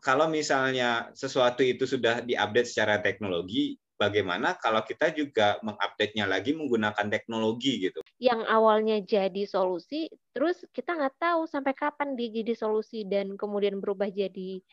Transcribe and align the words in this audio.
kalau 0.00 0.26
misalnya 0.32 1.12
sesuatu 1.12 1.60
itu 1.60 1.84
sudah 1.84 2.24
diupdate 2.24 2.68
secara 2.68 3.04
teknologi, 3.04 3.76
bagaimana 4.00 4.56
kalau 4.56 4.80
kita 4.80 5.12
juga 5.12 5.60
mengupdate-nya 5.60 6.24
lagi 6.24 6.56
menggunakan 6.56 7.12
teknologi 7.12 7.84
gitu. 7.84 8.00
Yang 8.16 8.48
awalnya 8.48 8.96
jadi 9.04 9.44
solusi, 9.44 10.08
terus 10.32 10.64
kita 10.72 10.96
nggak 10.96 11.20
tahu 11.20 11.44
sampai 11.44 11.76
kapan 11.76 12.16
dia 12.16 12.32
jadi 12.32 12.56
solusi 12.56 13.04
dan 13.04 13.36
kemudian 13.36 13.76
berubah 13.76 14.08
jadi 14.08 14.64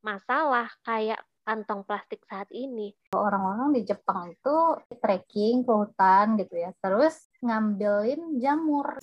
masalah 0.00 0.72
kayak 0.80 1.20
kantong 1.44 1.84
plastik 1.84 2.24
saat 2.24 2.48
ini. 2.56 2.96
Orang-orang 3.12 3.76
di 3.76 3.84
Jepang 3.84 4.32
itu 4.32 4.56
trekking 4.96 5.68
ke 5.68 5.72
hutan 5.76 6.40
gitu 6.40 6.56
ya, 6.56 6.72
terus 6.80 7.28
ngambilin 7.44 8.40
jamur. 8.40 8.96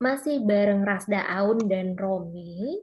Masih 0.00 0.40
bareng 0.40 0.80
Rasda 0.80 1.20
Aun 1.28 1.68
dan 1.68 1.92
Romi, 1.92 2.80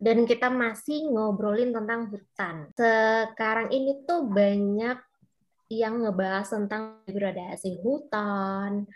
dan 0.00 0.26
kita 0.26 0.50
masih 0.50 1.06
ngobrolin 1.06 1.70
tentang 1.70 2.10
hutan. 2.10 2.74
Sekarang 2.74 3.70
ini 3.70 4.02
tuh 4.02 4.26
banyak 4.26 4.98
yang 5.70 6.02
ngebahas 6.02 6.50
tentang 6.50 7.06
degradasi 7.06 7.78
hutan. 7.86 8.90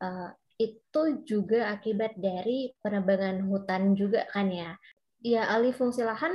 Uh, 0.00 0.32
itu 0.56 1.26
juga 1.26 1.74
akibat 1.74 2.16
dari 2.16 2.72
penebangan 2.80 3.44
hutan 3.50 3.92
juga 3.92 4.24
kan 4.32 4.48
ya. 4.48 4.78
Ya 5.20 5.50
alih 5.50 5.74
fungsi 5.74 6.06
lahan 6.06 6.32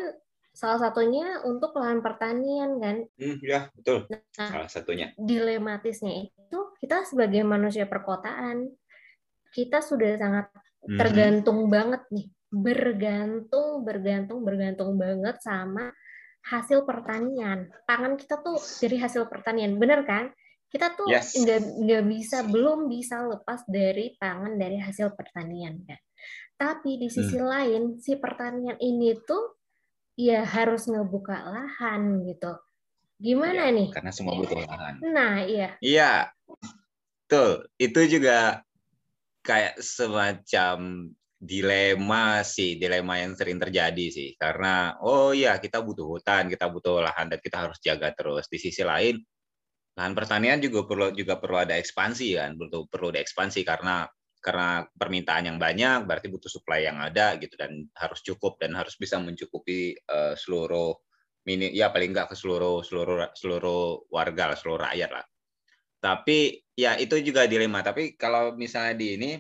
salah 0.52 0.92
satunya 0.92 1.40
untuk 1.48 1.74
lahan 1.80 2.04
pertanian 2.04 2.78
kan. 2.84 3.08
Hmm, 3.16 3.38
ya 3.40 3.72
betul. 3.72 4.06
Nah, 4.12 4.22
salah 4.52 4.70
satunya. 4.70 5.16
Dilematisnya 5.16 6.30
itu 6.30 6.60
kita 6.78 7.08
sebagai 7.08 7.42
manusia 7.48 7.88
perkotaan 7.88 8.68
kita 9.54 9.82
sudah 9.82 10.18
sangat 10.18 10.46
hmm. 10.86 10.98
tergantung 10.98 11.66
hmm. 11.68 11.72
banget 11.72 12.02
nih 12.14 12.28
bergantung, 12.50 13.86
bergantung, 13.86 14.42
bergantung 14.42 14.98
banget 14.98 15.38
sama 15.40 15.94
hasil 16.50 16.82
pertanian. 16.82 17.70
Pangan 17.86 18.18
kita 18.18 18.42
tuh 18.42 18.58
dari 18.82 18.98
hasil 18.98 19.30
pertanian, 19.30 19.78
bener 19.78 20.02
kan? 20.02 20.34
Kita 20.70 20.94
tuh 20.94 21.10
nggak 21.10 21.26
yes. 21.26 21.78
nggak 21.82 22.04
bisa, 22.10 22.38
belum 22.46 22.90
bisa 22.90 23.26
lepas 23.26 23.66
dari 23.70 24.18
pangan 24.18 24.58
dari 24.58 24.82
hasil 24.82 25.14
pertanian 25.14 25.82
kan. 25.86 25.98
Tapi 26.60 27.00
di 27.00 27.08
sisi 27.10 27.38
hmm. 27.38 27.48
lain, 27.48 27.82
si 28.02 28.18
pertanian 28.18 28.78
ini 28.82 29.14
tuh 29.24 29.58
ya 30.20 30.44
harus 30.44 30.90
ngebuka 30.90 31.38
lahan 31.48 32.26
gitu. 32.28 32.54
Gimana 33.20 33.72
ya, 33.72 33.76
nih? 33.76 33.90
Karena 33.94 34.12
semua 34.12 34.34
butuh 34.36 34.60
lahan. 34.64 34.94
Nah, 35.06 35.44
iya. 35.44 35.76
Iya. 35.80 36.32
Tuh, 37.30 37.68
itu 37.78 38.20
juga 38.20 38.64
kayak 39.44 39.80
semacam 39.80 41.10
dilema 41.40 42.44
sih, 42.44 42.76
dilema 42.76 43.16
yang 43.24 43.34
sering 43.40 43.58
terjadi 43.58 44.06
sih. 44.12 44.30
Karena 44.36 45.00
oh 45.00 45.32
iya 45.32 45.56
kita 45.58 45.80
butuh 45.80 46.06
hutan, 46.20 46.52
kita 46.52 46.68
butuh 46.68 47.00
lahan 47.00 47.32
dan 47.32 47.40
kita 47.40 47.70
harus 47.70 47.80
jaga 47.80 48.12
terus. 48.12 48.52
Di 48.52 48.60
sisi 48.60 48.84
lain, 48.84 49.20
lahan 49.96 50.14
pertanian 50.16 50.60
juga 50.60 50.84
perlu 50.84 51.16
juga 51.16 51.40
perlu 51.40 51.58
ada 51.64 51.80
ekspansi 51.80 52.28
kan, 52.36 52.60
perlu 52.60 52.86
perlu 52.92 53.10
ekspansi 53.16 53.64
karena 53.64 54.04
karena 54.40 54.88
permintaan 54.96 55.52
yang 55.52 55.60
banyak 55.60 56.08
berarti 56.08 56.32
butuh 56.32 56.48
supply 56.48 56.88
yang 56.88 56.96
ada 57.04 57.36
gitu 57.44 57.60
dan 57.60 57.84
harus 57.92 58.24
cukup 58.24 58.56
dan 58.64 58.72
harus 58.72 58.96
bisa 58.96 59.20
mencukupi 59.20 59.92
uh, 60.08 60.32
seluruh 60.32 60.96
mini 61.44 61.76
ya 61.76 61.92
paling 61.92 62.16
enggak 62.16 62.32
ke 62.32 62.36
seluruh 62.40 62.80
seluruh 62.84 63.32
seluruh 63.36 64.08
warga 64.12 64.56
lah, 64.56 64.58
seluruh 64.60 64.80
rakyat 64.92 65.12
lah. 65.12 65.26
Tapi 66.00 66.64
ya 66.80 66.96
itu 66.96 67.20
juga 67.20 67.44
dilema. 67.46 67.84
Tapi 67.84 68.16
kalau 68.16 68.56
misalnya 68.56 68.96
di 68.96 69.08
ini 69.20 69.32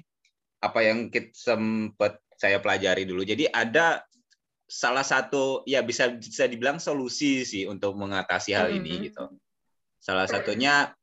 apa 0.59 0.79
yang 0.83 1.07
kita 1.07 1.31
sempat 1.31 2.19
saya 2.35 2.59
pelajari 2.59 3.07
dulu. 3.07 3.23
Jadi 3.23 3.47
ada 3.47 4.03
salah 4.69 5.01
satu 5.01 5.65
ya 5.65 5.81
bisa 5.81 6.13
bisa 6.13 6.45
dibilang 6.45 6.77
solusi 6.77 7.41
sih 7.41 7.65
untuk 7.65 7.97
mengatasi 7.97 8.53
hal 8.53 8.69
ini 8.69 8.91
mm-hmm. 8.91 9.05
gitu. 9.09 9.23
Salah 9.99 10.27
satunya 10.29 10.93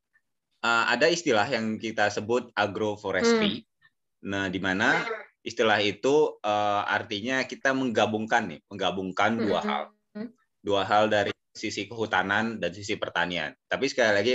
uh, 0.65 0.85
ada 0.89 1.11
istilah 1.11 1.45
yang 1.49 1.77
kita 1.77 2.09
sebut 2.09 2.53
agroforestry. 2.57 3.65
Mm. 3.65 3.67
Nah, 4.27 4.45
di 4.49 4.61
mana 4.63 5.05
istilah 5.45 5.83
itu 5.83 6.41
uh, 6.41 6.83
artinya 6.89 7.45
kita 7.45 7.77
menggabungkan 7.77 8.57
nih, 8.57 8.61
menggabungkan 8.71 9.37
dua 9.37 9.61
mm-hmm. 9.61 9.69
hal. 9.69 9.85
Dua 10.67 10.83
hal 10.83 11.07
dari 11.07 11.31
sisi 11.55 11.87
kehutanan 11.87 12.59
dan 12.59 12.75
sisi 12.75 12.99
pertanian. 12.99 13.55
Tapi 13.71 13.87
sekali 13.87 14.13
lagi 14.13 14.35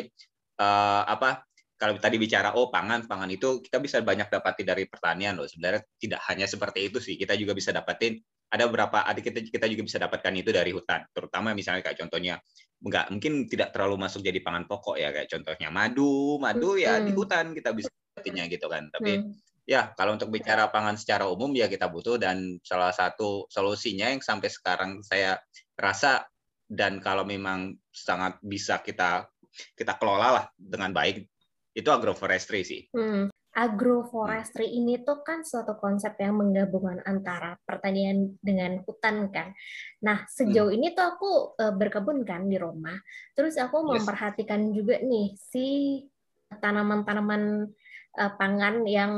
uh, 0.59 1.03
apa 1.07 1.45
kalau 1.81 1.97
tadi 1.97 2.21
bicara 2.21 2.53
oh 2.53 2.69
pangan 2.69 3.09
pangan 3.09 3.25
itu 3.33 3.57
kita 3.65 3.81
bisa 3.81 4.05
banyak 4.05 4.29
dapatin 4.29 4.69
dari 4.69 4.85
pertanian 4.85 5.33
loh. 5.33 5.49
Sebenarnya 5.49 5.81
tidak 5.97 6.21
hanya 6.29 6.45
seperti 6.45 6.93
itu 6.93 7.01
sih. 7.01 7.17
Kita 7.17 7.33
juga 7.33 7.57
bisa 7.57 7.73
dapatin 7.73 8.21
ada 8.53 8.69
beberapa 8.69 9.01
adik 9.01 9.33
kita 9.33 9.39
kita 9.49 9.65
juga 9.65 9.81
bisa 9.89 9.97
dapatkan 9.97 10.29
itu 10.37 10.53
dari 10.53 10.69
hutan. 10.69 11.09
Terutama 11.09 11.57
misalnya 11.57 11.81
kayak 11.81 11.97
contohnya 12.05 12.37
enggak 12.85 13.09
mungkin 13.09 13.49
tidak 13.49 13.73
terlalu 13.73 13.97
masuk 13.97 14.21
jadi 14.21 14.37
pangan 14.45 14.69
pokok 14.69 15.01
ya. 15.01 15.09
Kayak 15.09 15.33
contohnya 15.33 15.73
madu 15.73 16.37
madu 16.37 16.77
hmm. 16.77 16.85
ya 16.85 16.93
di 17.01 17.11
hutan 17.17 17.57
kita 17.57 17.73
bisa 17.73 17.89
dapatinnya 17.89 18.45
gitu 18.45 18.69
kan. 18.69 18.83
Tapi 18.93 19.11
hmm. 19.17 19.31
ya 19.65 19.89
kalau 19.97 20.13
untuk 20.13 20.29
bicara 20.29 20.69
pangan 20.69 21.01
secara 21.01 21.25
umum 21.33 21.49
ya 21.57 21.65
kita 21.65 21.89
butuh. 21.89 22.21
Dan 22.21 22.61
salah 22.61 22.93
satu 22.93 23.49
solusinya 23.49 24.05
yang 24.05 24.21
sampai 24.21 24.53
sekarang 24.53 25.01
saya 25.01 25.41
rasa 25.73 26.29
dan 26.69 27.01
kalau 27.01 27.25
memang 27.25 27.73
sangat 27.89 28.37
bisa 28.45 28.85
kita 28.85 29.30
kita 29.75 29.99
kelola 29.99 30.27
lah 30.41 30.45
dengan 30.55 30.91
baik 30.95 31.27
itu 31.71 31.87
agroforestry 31.87 32.61
sih. 32.63 32.81
Hmm. 32.91 33.31
Agroforestry 33.51 34.63
hmm. 34.71 34.77
ini 34.79 34.93
tuh 35.03 35.27
kan 35.27 35.43
suatu 35.43 35.75
konsep 35.75 36.15
yang 36.23 36.39
menggabungkan 36.39 37.03
antara 37.03 37.59
pertanian 37.67 38.39
dengan 38.39 38.79
hutan 38.87 39.27
kan. 39.27 39.51
Nah 40.03 40.23
sejauh 40.27 40.71
hmm. 40.71 40.77
ini 40.79 40.87
tuh 40.95 41.05
aku 41.05 41.31
uh, 41.59 41.73
berkebun 41.75 42.23
kan 42.23 42.47
di 42.47 42.55
rumah. 42.55 42.95
Terus 43.35 43.59
aku 43.59 43.83
yes. 43.83 43.87
memperhatikan 43.99 44.71
juga 44.71 45.03
nih 45.03 45.35
si 45.35 45.67
tanaman-tanaman 46.51 47.67
uh, 48.19 48.31
pangan 48.35 48.83
yang 48.87 49.13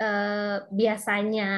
uh, 0.00 0.56
biasanya 0.68 1.50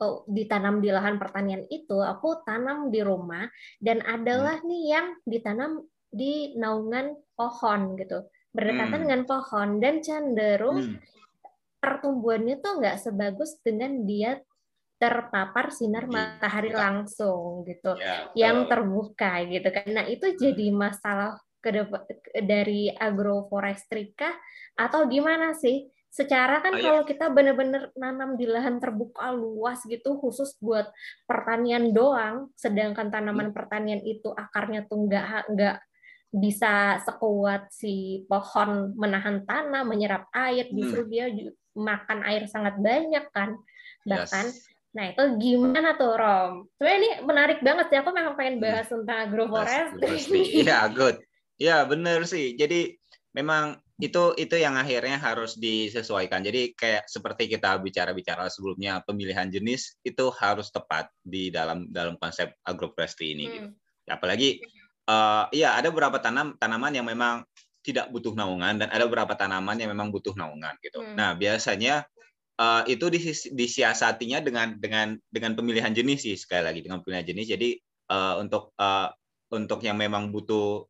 oh, 0.00 0.24
ditanam 0.28 0.80
di 0.84 0.92
lahan 0.92 1.16
pertanian 1.16 1.64
itu 1.68 2.00
aku 2.00 2.44
tanam 2.44 2.88
di 2.88 3.00
rumah 3.00 3.48
dan 3.80 4.00
adalah 4.04 4.60
hmm. 4.60 4.66
nih 4.68 4.82
yang 4.88 5.06
ditanam 5.24 5.84
di 6.14 6.54
naungan 6.54 7.18
pohon 7.34 7.98
gitu 7.98 8.30
berdekatan 8.54 9.02
hmm. 9.02 9.04
dengan 9.10 9.22
pohon 9.26 9.68
dan 9.82 9.98
cenderung 9.98 10.78
hmm. 10.78 10.96
pertumbuhannya 11.82 12.62
tuh 12.62 12.78
nggak 12.78 12.96
sebagus 13.02 13.58
dengan 13.60 14.06
dia 14.06 14.38
terpapar 14.94 15.74
sinar 15.74 16.06
matahari 16.06 16.70
ya. 16.70 16.78
langsung 16.86 17.66
gitu 17.66 17.98
ya, 17.98 18.30
yang 18.38 18.70
terbuka 18.70 19.42
gitu 19.50 19.68
kan 19.74 19.90
nah 19.90 20.06
itu 20.06 20.38
jadi 20.38 20.70
masalah 20.70 21.42
dari 22.44 22.92
agroforestry 22.94 24.14
kah 24.14 24.32
atau 24.78 25.08
gimana 25.10 25.56
sih 25.56 25.90
secara 26.14 26.62
kan 26.62 26.78
oh, 26.78 26.80
kalau 26.80 27.02
kita 27.02 27.26
benar-benar 27.26 27.90
nanam 27.98 28.38
di 28.38 28.46
lahan 28.46 28.78
terbuka 28.78 29.34
luas 29.34 29.82
gitu 29.82 30.14
khusus 30.22 30.54
buat 30.62 30.86
pertanian 31.26 31.90
doang 31.90 32.54
sedangkan 32.54 33.10
tanaman 33.10 33.50
hmm. 33.50 33.56
pertanian 33.56 33.98
itu 34.06 34.30
akarnya 34.30 34.86
tuh 34.86 35.10
nggak 35.10 35.50
nggak 35.50 35.76
bisa 36.34 36.98
sekuat 37.06 37.70
si 37.70 38.26
pohon 38.26 38.90
menahan 38.98 39.46
tanah, 39.46 39.86
menyerap 39.86 40.26
air, 40.34 40.66
hmm. 40.66 40.74
justru 40.74 41.06
hmm. 41.06 41.10
dia 41.10 41.26
makan 41.78 42.26
air 42.26 42.50
sangat 42.50 42.74
banyak 42.82 43.22
kan. 43.30 43.54
Bahkan 44.02 44.46
yes. 44.50 44.74
Nah, 44.94 45.10
itu 45.10 45.24
gimana 45.42 45.98
tuh, 45.98 46.14
Rom? 46.14 46.70
Sebenarnya 46.78 46.98
ini 47.02 47.10
menarik 47.26 47.58
banget 47.66 47.90
sih. 47.90 47.98
Aku 47.98 48.14
memang 48.14 48.38
pengen 48.38 48.62
hmm. 48.62 48.64
bahas 48.64 48.86
tentang 48.86 49.18
agroforestry. 49.26 50.42
Iya, 50.62 50.86
good. 50.94 51.18
Iya, 51.58 51.82
bener 51.90 52.22
sih. 52.30 52.54
Jadi 52.54 52.94
memang 53.34 53.74
itu 53.98 54.34
itu 54.38 54.54
yang 54.54 54.78
akhirnya 54.78 55.18
harus 55.18 55.58
disesuaikan. 55.58 56.46
Jadi 56.46 56.78
kayak 56.78 57.10
seperti 57.10 57.50
kita 57.50 57.74
bicara-bicara 57.82 58.46
sebelumnya, 58.46 59.02
pemilihan 59.02 59.50
jenis 59.50 59.98
itu 60.06 60.30
harus 60.38 60.70
tepat 60.70 61.10
di 61.26 61.50
dalam 61.50 61.90
dalam 61.90 62.14
konsep 62.22 62.54
agroforestry 62.62 63.34
ini. 63.34 63.44
Hmm. 63.46 63.50
Gitu. 63.50 63.68
Apalagi 64.06 64.48
uh, 65.08 65.44
iya 65.52 65.76
ada 65.76 65.88
beberapa 65.92 66.20
tanam 66.20 66.56
tanaman 66.56 66.92
yang 66.92 67.06
memang 67.06 67.44
tidak 67.84 68.08
butuh 68.08 68.32
naungan 68.32 68.80
dan 68.80 68.88
ada 68.88 69.04
beberapa 69.04 69.36
tanaman 69.36 69.76
yang 69.76 69.92
memang 69.92 70.08
butuh 70.08 70.32
naungan 70.32 70.72
gitu. 70.80 71.04
Hmm. 71.04 71.14
Nah 71.14 71.36
biasanya 71.36 72.08
uh, 72.56 72.82
itu 72.88 73.12
disiasatinya 73.52 74.40
dengan 74.40 74.80
dengan 74.80 75.20
dengan 75.28 75.52
pemilihan 75.52 75.92
jenis 75.92 76.24
sih 76.24 76.36
sekali 76.40 76.64
lagi 76.64 76.80
dengan 76.80 77.04
pemilihan 77.04 77.28
jenis. 77.28 77.46
Jadi 77.52 77.76
uh, 78.08 78.40
untuk 78.40 78.72
uh, 78.80 79.12
untuk 79.52 79.84
yang 79.84 80.00
memang 80.00 80.32
butuh 80.32 80.88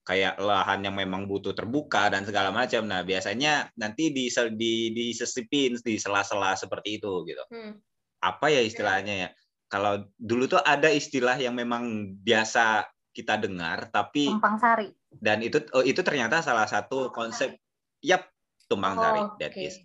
kayak 0.00 0.40
lahan 0.40 0.80
yang 0.80 0.96
memang 0.96 1.28
butuh 1.28 1.52
terbuka 1.52 2.08
dan 2.08 2.24
segala 2.24 2.48
macam. 2.48 2.88
Nah 2.88 3.04
biasanya 3.04 3.68
nanti 3.76 4.08
di 4.10 4.32
di 4.56 4.72
disesipin 4.96 5.76
di 5.76 6.00
sela-sela 6.00 6.56
seperti 6.56 6.96
itu 6.96 7.12
gitu. 7.28 7.44
Hmm. 7.52 7.76
Apa 8.24 8.48
ya 8.48 8.64
istilahnya 8.64 9.28
ya? 9.28 9.30
Kalau 9.70 10.08
dulu 10.18 10.50
tuh 10.50 10.58
ada 10.64 10.90
istilah 10.90 11.38
yang 11.38 11.54
memang 11.54 12.16
biasa 12.26 12.90
kita 13.10 13.38
dengar 13.38 13.90
tapi 13.90 14.30
tumpang 14.30 14.56
sari 14.58 14.88
dan 15.18 15.42
itu 15.42 15.58
oh, 15.74 15.82
itu 15.82 16.00
ternyata 16.06 16.42
salah 16.42 16.66
satu 16.70 17.10
konsep 17.10 17.58
yap 18.00 18.30
tumpang 18.70 18.94
sari 18.96 19.20
oh, 19.22 19.34
that 19.42 19.52
okay. 19.52 19.68
is 19.70 19.76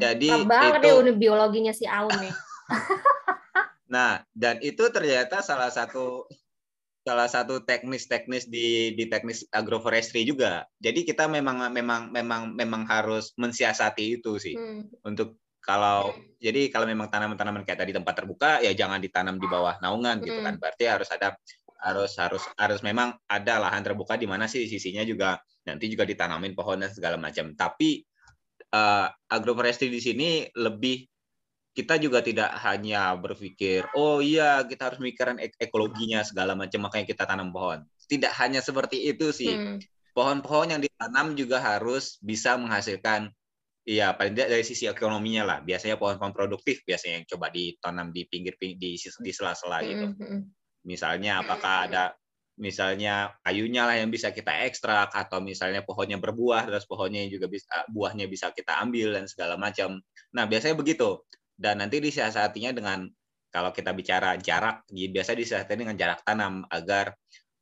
jadi 0.00 0.48
banget 0.48 0.80
itu 0.80 1.12
ya 1.12 1.14
biologinya 1.14 1.72
si 1.76 1.84
Aun 1.84 2.12
nih 2.16 2.34
Nah, 3.94 4.24
dan 4.32 4.58
itu 4.64 4.88
ternyata 4.90 5.44
salah 5.44 5.68
satu 5.68 6.24
salah 7.04 7.28
satu 7.28 7.60
teknis-teknis 7.62 8.48
di 8.48 8.96
di 8.96 9.04
teknis 9.06 9.44
agroforestry 9.52 10.24
juga. 10.24 10.64
Jadi 10.80 11.04
kita 11.04 11.28
memang 11.28 11.68
memang 11.68 12.08
memang 12.08 12.56
memang 12.56 12.82
harus 12.88 13.36
mensiasati 13.36 14.18
itu 14.20 14.40
sih. 14.40 14.56
Hmm. 14.56 14.88
Untuk 15.04 15.38
kalau 15.60 16.16
jadi 16.40 16.72
kalau 16.72 16.88
memang 16.88 17.12
tanaman-tanaman 17.12 17.64
kayak 17.64 17.84
tadi 17.84 17.92
tempat 17.92 18.14
terbuka 18.16 18.60
ya 18.60 18.72
jangan 18.72 19.00
ditanam 19.00 19.36
di 19.36 19.46
bawah 19.46 19.76
naungan 19.84 20.24
gitu 20.24 20.40
kan. 20.40 20.56
Hmm. 20.56 20.60
Berarti 20.60 20.84
harus 20.88 21.08
ada 21.12 21.36
harus 21.84 22.16
harus 22.16 22.42
harus 22.56 22.80
memang 22.80 23.12
ada 23.28 23.60
lahan 23.60 23.84
terbuka 23.84 24.16
di 24.16 24.24
mana 24.24 24.48
sih 24.48 24.64
sisinya 24.64 25.04
juga 25.04 25.36
nanti 25.68 25.92
juga 25.92 26.08
ditanamin 26.08 26.56
pohon 26.56 26.80
dan 26.80 26.90
segala 26.90 27.20
macam. 27.20 27.52
Tapi 27.52 28.00
uh, 28.72 29.06
agroforestry 29.28 29.92
di 29.92 30.00
sini 30.00 30.28
lebih 30.56 31.04
kita 31.74 31.98
juga 31.98 32.22
tidak 32.22 32.54
hanya 32.62 33.18
berpikir, 33.18 33.90
oh 33.98 34.22
iya 34.22 34.62
kita 34.62 34.94
harus 34.94 35.02
mikirkan 35.02 35.42
ek 35.42 35.58
ekologinya 35.58 36.22
segala 36.22 36.54
macam 36.54 36.86
makanya 36.86 37.10
kita 37.10 37.26
tanam 37.26 37.50
pohon. 37.50 37.82
Tidak 38.06 38.30
hanya 38.38 38.62
seperti 38.62 39.10
itu 39.10 39.34
sih. 39.34 39.50
hmm. 39.50 39.82
Pohon-pohon 40.14 40.70
yang 40.70 40.78
ditanam 40.78 41.34
juga 41.34 41.58
harus 41.58 42.22
bisa 42.22 42.54
menghasilkan, 42.54 43.26
iya 43.82 44.14
paling 44.14 44.38
tidak 44.38 44.54
dari 44.54 44.62
sisi 44.62 44.86
ekonominya 44.86 45.42
lah. 45.42 45.58
Biasanya 45.66 45.98
pohon-pohon 45.98 46.30
produktif 46.30 46.86
biasanya 46.86 47.18
yang 47.18 47.26
coba 47.26 47.50
ditanam 47.50 48.14
di 48.14 48.22
pinggir, 48.30 48.54
pinggir 48.54 48.78
di 48.78 48.94
di 48.94 49.32
sela-sela 49.34 49.82
hmm, 49.82 49.88
gitu. 49.90 50.06
Hmm. 50.14 50.40
Misalnya 50.84 51.40
apakah 51.40 51.88
ada 51.88 52.14
misalnya 52.54 53.34
kayunya 53.42 53.82
lah 53.82 53.98
yang 53.98 54.14
bisa 54.14 54.30
kita 54.30 54.62
ekstrak 54.62 55.10
atau 55.10 55.42
misalnya 55.42 55.82
pohonnya 55.82 56.22
berbuah 56.22 56.70
terus 56.70 56.86
pohonnya 56.86 57.26
juga 57.26 57.50
bisa 57.50 57.82
buahnya 57.90 58.30
bisa 58.30 58.54
kita 58.54 58.78
ambil 58.78 59.18
dan 59.18 59.26
segala 59.26 59.58
macam. 59.58 59.98
Nah, 60.30 60.44
biasanya 60.46 60.78
begitu 60.78 61.24
dan 61.58 61.82
nanti 61.82 61.98
disiasatinya 61.98 62.70
dengan 62.74 63.06
kalau 63.54 63.70
kita 63.70 63.94
bicara 63.94 64.34
jarak 64.34 64.82
biasa 64.90 65.38
disiasati 65.38 65.78
dengan 65.78 65.94
jarak 65.94 66.26
tanam 66.26 66.66
agar 66.66 67.14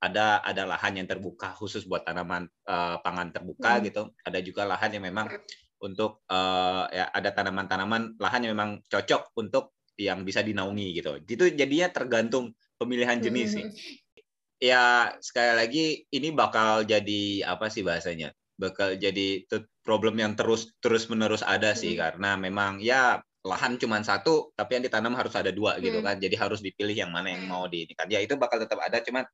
ada 0.02 0.42
ada 0.42 0.66
lahan 0.66 0.98
yang 0.98 1.06
terbuka 1.06 1.54
khusus 1.54 1.84
buat 1.86 2.02
tanaman 2.02 2.48
uh, 2.66 2.98
pangan 3.04 3.30
terbuka 3.30 3.78
hmm. 3.78 3.82
gitu 3.86 4.02
ada 4.24 4.38
juga 4.42 4.66
lahan 4.66 4.98
yang 4.98 5.04
memang 5.04 5.30
untuk 5.78 6.24
uh, 6.26 6.90
ya 6.90 7.12
ada 7.12 7.30
tanaman-tanaman 7.30 8.18
lahan 8.18 8.40
yang 8.42 8.58
memang 8.58 8.82
cocok 8.88 9.36
untuk 9.38 9.78
yang 9.94 10.26
bisa 10.26 10.42
dinaungi 10.42 10.96
gitu 10.98 11.20
itu 11.22 11.54
jadinya 11.54 11.92
tergantung 11.92 12.56
pemilihan 12.82 13.18
jenis 13.22 13.48
sih 13.54 13.64
hmm. 13.66 13.74
ya 14.58 15.14
sekali 15.22 15.52
lagi 15.54 15.86
ini 16.10 16.28
bakal 16.34 16.82
jadi 16.82 17.46
apa 17.46 17.70
sih 17.70 17.86
bahasanya 17.86 18.34
bakal 18.58 18.94
jadi 18.94 19.46
problem 19.82 20.18
yang 20.20 20.38
terus 20.38 20.70
terus 20.78 21.10
menerus 21.10 21.42
ada 21.42 21.74
sih 21.74 21.94
hmm. 21.96 22.00
karena 22.00 22.30
memang 22.38 22.78
ya 22.78 23.22
lahan 23.42 23.74
cuma 23.74 23.98
satu 24.06 24.54
tapi 24.54 24.78
yang 24.78 24.84
ditanam 24.86 25.18
harus 25.18 25.34
ada 25.34 25.50
dua 25.50 25.74
gitu 25.82 25.98
hmm. 25.98 26.06
kan 26.06 26.16
jadi 26.22 26.36
harus 26.38 26.62
dipilih 26.62 26.94
yang 26.94 27.10
mana 27.10 27.34
yang 27.34 27.50
mau 27.50 27.66
di 27.66 27.90
kan 27.98 28.06
ya 28.06 28.22
itu 28.22 28.38
bakal 28.38 28.62
tetap 28.62 28.78
ada 28.78 29.02
cuman 29.02 29.26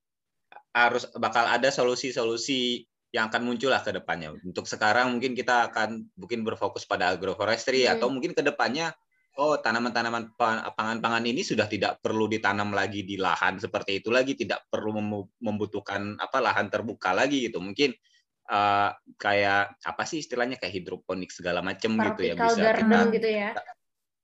harus 0.72 1.04
bakal 1.20 1.44
ada 1.44 1.68
solusi-solusi 1.68 2.88
yang 3.12 3.32
akan 3.32 3.44
muncul 3.44 3.72
lah 3.72 3.80
ke 3.84 3.92
depannya 3.92 4.32
untuk 4.44 4.68
sekarang 4.68 5.12
mungkin 5.16 5.32
kita 5.32 5.72
akan 5.72 6.08
mungkin 6.16 6.44
berfokus 6.44 6.88
pada 6.88 7.12
agroforestry 7.12 7.84
hmm. 7.84 8.00
atau 8.00 8.08
mungkin 8.08 8.32
ke 8.32 8.40
depannya 8.40 8.96
oh 9.38 9.54
tanaman-tanaman 9.62 10.34
pangan-pangan 10.74 11.22
ini 11.22 11.46
sudah 11.46 11.70
tidak 11.70 12.02
perlu 12.02 12.26
ditanam 12.26 12.74
lagi 12.74 13.06
di 13.06 13.14
lahan 13.14 13.62
seperti 13.62 14.02
itu 14.02 14.10
lagi 14.10 14.34
tidak 14.34 14.66
perlu 14.66 14.98
membutuhkan 15.38 16.18
apa 16.18 16.42
lahan 16.42 16.66
terbuka 16.66 17.14
lagi 17.14 17.46
gitu. 17.46 17.62
Mungkin 17.62 17.94
uh, 18.50 18.90
kayak 19.14 19.78
apa 19.78 20.02
sih 20.02 20.18
istilahnya 20.26 20.58
kayak 20.58 20.82
hidroponik 20.82 21.30
segala 21.30 21.62
macam 21.62 21.94
gitu 21.94 22.20
ya 22.26 22.34
bisa 22.34 22.74
kita 22.74 22.98
gitu 23.14 23.28
ya. 23.30 23.50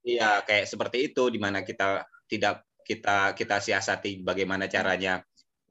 Iya, 0.04 0.30
kayak 0.44 0.68
seperti 0.68 0.98
itu 1.08 1.32
di 1.32 1.40
mana 1.40 1.64
kita 1.64 2.04
tidak 2.28 2.66
kita 2.84 3.32
kita 3.32 3.56
siasati 3.62 4.20
bagaimana 4.20 4.68
caranya 4.68 5.22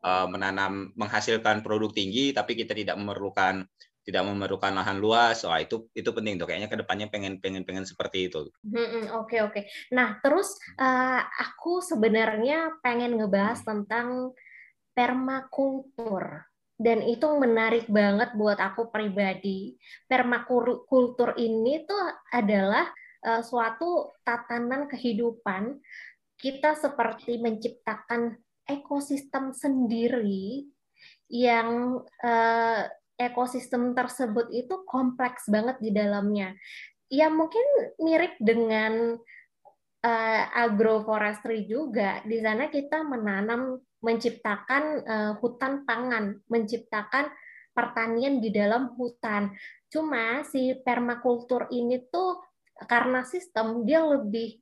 uh, 0.02 0.26
menanam 0.26 0.90
menghasilkan 0.98 1.62
produk 1.62 1.94
tinggi 1.94 2.34
tapi 2.34 2.58
kita 2.58 2.74
tidak 2.74 2.98
memerlukan 2.98 3.68
tidak 4.04 4.24
memerlukan 4.28 4.76
lahan 4.76 5.00
luas. 5.00 5.48
Wah, 5.48 5.64
itu 5.64 5.88
itu 5.96 6.12
penting 6.12 6.36
tuh 6.36 6.48
kayaknya 6.48 6.70
ke 6.70 6.78
depannya 6.80 7.08
pengen 7.08 7.40
pengen 7.40 7.64
pengen 7.64 7.88
seperti 7.88 8.28
itu. 8.28 8.52
Oke 8.52 8.68
hmm, 8.68 8.84
oke. 8.84 9.28
Okay, 9.28 9.40
okay. 9.42 9.64
Nah, 9.96 10.20
terus 10.20 10.60
uh, 10.78 11.24
aku 11.24 11.80
sebenarnya 11.80 12.78
pengen 12.84 13.16
ngebahas 13.18 13.64
hmm. 13.64 13.68
tentang 13.68 14.08
permakultur 14.94 16.46
dan 16.78 17.00
itu 17.02 17.26
menarik 17.40 17.88
banget 17.88 18.36
buat 18.36 18.60
aku 18.60 18.92
pribadi. 18.92 19.80
Permakultur 20.06 21.34
ini 21.40 21.88
tuh 21.88 22.04
adalah 22.30 22.92
uh, 23.24 23.42
suatu 23.42 24.12
tatanan 24.28 24.92
kehidupan 24.92 25.80
kita 26.36 26.76
seperti 26.76 27.40
menciptakan 27.40 28.36
ekosistem 28.68 29.56
sendiri 29.56 30.68
yang 31.32 32.00
uh, 32.24 32.84
ekosistem 33.30 33.94
tersebut 33.94 34.50
itu 34.52 34.84
kompleks 34.88 35.48
banget 35.48 35.78
di 35.80 35.92
dalamnya. 35.94 36.56
Ya 37.08 37.30
mungkin 37.30 37.64
mirip 38.02 38.36
dengan 38.42 39.16
uh, 40.04 40.44
agroforestry 40.54 41.66
juga. 41.66 42.22
Di 42.28 42.44
sana 42.44 42.68
kita 42.68 43.06
menanam, 43.06 43.80
menciptakan 44.04 44.84
uh, 45.08 45.34
hutan 45.40 45.88
pangan, 45.88 46.44
menciptakan 46.52 47.32
pertanian 47.72 48.44
di 48.44 48.52
dalam 48.52 48.94
hutan. 49.00 49.56
Cuma 49.88 50.44
si 50.46 50.76
permakultur 50.84 51.72
ini 51.72 52.04
tuh 52.12 52.42
karena 52.90 53.24
sistem 53.24 53.88
dia 53.88 54.04
lebih 54.04 54.60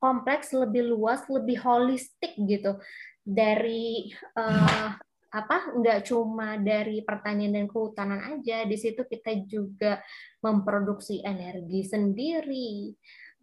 kompleks, 0.00 0.50
lebih 0.56 0.90
luas, 0.90 1.22
lebih 1.28 1.60
holistik 1.60 2.34
gitu 2.36 2.80
dari 3.20 4.10
uh, 4.34 4.96
apa 5.30 5.78
nggak 5.78 6.10
cuma 6.10 6.58
dari 6.58 7.06
pertanian 7.06 7.54
dan 7.54 7.66
kehutanan 7.70 8.18
aja 8.38 8.66
di 8.66 8.74
situ 8.74 9.06
kita 9.06 9.46
juga 9.46 10.02
memproduksi 10.42 11.22
energi 11.22 11.86
sendiri 11.86 12.90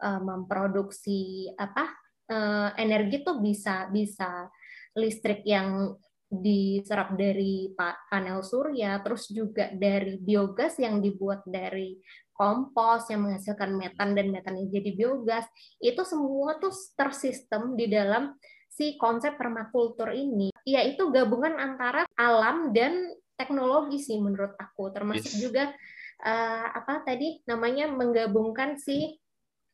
uh, 0.04 0.20
memproduksi 0.20 1.48
apa 1.56 1.88
uh, 2.28 2.76
energi 2.76 3.24
tuh 3.24 3.40
bisa 3.40 3.88
bisa 3.88 4.52
listrik 5.00 5.48
yang 5.48 5.96
diserap 6.28 7.16
dari 7.16 7.72
panel 8.12 8.44
surya 8.44 9.00
terus 9.00 9.32
juga 9.32 9.72
dari 9.72 10.20
biogas 10.20 10.76
yang 10.76 11.00
dibuat 11.00 11.48
dari 11.48 11.96
kompos 12.38 13.10
yang 13.10 13.26
menghasilkan 13.26 13.74
metan 13.74 14.14
dan 14.14 14.30
metan 14.30 14.62
yang 14.62 14.70
jadi 14.70 14.94
biogas. 14.94 15.46
Itu 15.82 16.06
semua 16.06 16.62
tuh 16.62 16.72
tersistem 16.94 17.74
di 17.74 17.90
dalam 17.90 18.38
si 18.78 18.94
konsep 19.02 19.34
permakultur 19.42 20.14
ini 20.14 20.54
yaitu 20.62 21.10
gabungan 21.10 21.58
antara 21.58 22.06
alam 22.14 22.70
dan 22.78 23.18
teknologi 23.34 23.98
sih 23.98 24.22
menurut 24.22 24.54
aku 24.62 24.94
termasuk 24.94 25.34
yes. 25.34 25.42
juga 25.42 25.74
uh, 26.22 26.66
apa 26.78 27.02
tadi 27.02 27.42
namanya 27.50 27.90
menggabungkan 27.90 28.78
si 28.78 29.18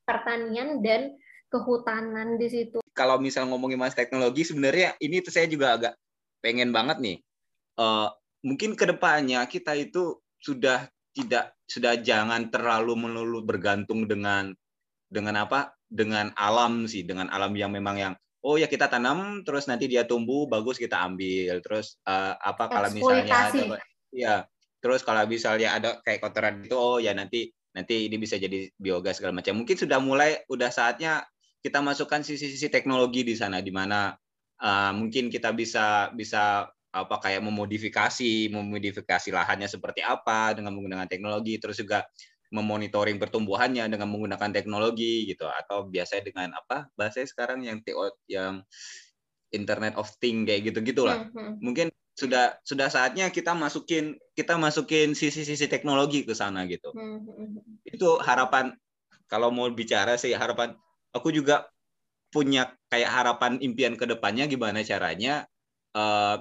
pertanian 0.08 0.80
dan 0.80 1.20
kehutanan 1.52 2.40
di 2.40 2.48
situ. 2.48 2.80
Kalau 2.96 3.20
misal 3.20 3.52
ngomongin 3.52 3.76
mas 3.76 3.94
teknologi 3.94 4.48
sebenarnya 4.48 4.96
ini 5.04 5.20
tuh 5.20 5.36
saya 5.36 5.52
juga 5.52 5.76
agak 5.76 5.94
pengen 6.40 6.72
banget 6.72 7.04
nih. 7.04 7.18
Uh, 7.76 8.08
mungkin 8.46 8.80
ke 8.80 8.88
depannya 8.88 9.44
kita 9.52 9.76
itu 9.76 10.24
sudah 10.40 10.88
tidak 11.14 11.56
sudah 11.68 12.00
jangan 12.00 12.50
terlalu 12.50 12.98
melulu 12.98 13.46
bergantung 13.46 14.06
dengan 14.08 14.52
dengan 15.08 15.46
apa 15.46 15.78
dengan 15.86 16.34
alam 16.34 16.90
sih 16.90 17.06
dengan 17.06 17.30
alam 17.30 17.54
yang 17.54 17.70
memang 17.70 17.96
yang 17.98 18.14
oh 18.44 18.60
ya 18.60 18.68
kita 18.68 18.92
tanam 18.92 19.42
terus 19.48 19.66
nanti 19.72 19.88
dia 19.88 20.04
tumbuh 20.04 20.46
bagus 20.46 20.76
kita 20.76 21.00
ambil. 21.00 21.64
Terus 21.64 21.98
uh, 22.04 22.36
apa 22.38 22.68
kalau 22.68 22.90
misalnya 22.92 23.34
ada 23.34 23.64
ya 24.14 24.36
terus 24.84 25.02
kalau 25.02 25.24
misalnya 25.26 25.80
ada 25.80 25.90
kayak 26.04 26.20
kotoran 26.20 26.68
itu 26.68 26.76
oh 26.76 27.00
ya 27.00 27.16
nanti 27.16 27.50
nanti 27.74 28.06
ini 28.06 28.20
bisa 28.20 28.36
jadi 28.36 28.70
biogas 28.76 29.18
segala 29.24 29.40
macam. 29.40 29.64
Mungkin 29.64 29.80
sudah 29.80 29.98
mulai 30.04 30.44
udah 30.52 30.70
saatnya 30.70 31.24
kita 31.64 31.80
masukkan 31.80 32.22
sisi-sisi 32.22 32.68
teknologi 32.68 33.24
di 33.24 33.40
sana 33.40 33.64
di 33.64 33.72
mana 33.72 34.12
uh, 34.60 34.92
mungkin 34.92 35.32
kita 35.32 35.56
bisa 35.56 36.12
bisa 36.12 36.68
apa 36.94 37.16
kayak 37.18 37.42
memodifikasi 37.42 38.54
memodifikasi 38.54 39.34
lahannya 39.34 39.66
seperti 39.66 40.06
apa 40.06 40.54
dengan 40.54 40.78
menggunakan 40.78 41.10
teknologi 41.10 41.58
terus 41.58 41.82
juga 41.82 42.06
memonitoring 42.54 43.18
pertumbuhannya 43.18 43.90
dengan 43.90 44.08
menggunakan 44.14 44.54
teknologi 44.54 45.26
gitu 45.26 45.50
atau 45.50 45.90
biasanya 45.90 46.24
dengan 46.30 46.50
apa 46.54 46.88
bahasa 46.94 47.26
sekarang 47.26 47.66
yang 47.66 47.82
TO 47.82 48.14
yang 48.30 48.62
Internet 49.50 49.98
of 49.98 50.10
Thing 50.22 50.46
kayak 50.46 50.70
gitu 50.70 50.86
gitulah 50.86 51.26
hmm, 51.26 51.34
hmm. 51.34 51.54
mungkin 51.60 51.88
sudah 52.14 52.62
sudah 52.62 52.94
saatnya 52.94 53.34
kita 53.34 53.58
masukin 53.58 54.22
kita 54.38 54.54
masukin 54.62 55.18
sisi-sisi 55.18 55.66
teknologi 55.66 56.22
ke 56.22 56.38
sana 56.38 56.70
gitu 56.70 56.94
hmm, 56.94 57.20
hmm, 57.26 57.48
hmm. 57.58 57.74
itu 57.90 58.10
harapan 58.22 58.78
kalau 59.26 59.50
mau 59.50 59.66
bicara 59.74 60.14
sih 60.14 60.38
harapan 60.38 60.78
aku 61.10 61.34
juga 61.34 61.74
punya 62.30 62.70
kayak 62.94 63.10
harapan 63.10 63.58
impian 63.66 63.98
ke 63.98 64.06
depannya 64.06 64.46
gimana 64.46 64.86
caranya 64.86 65.50
uh, 65.98 66.38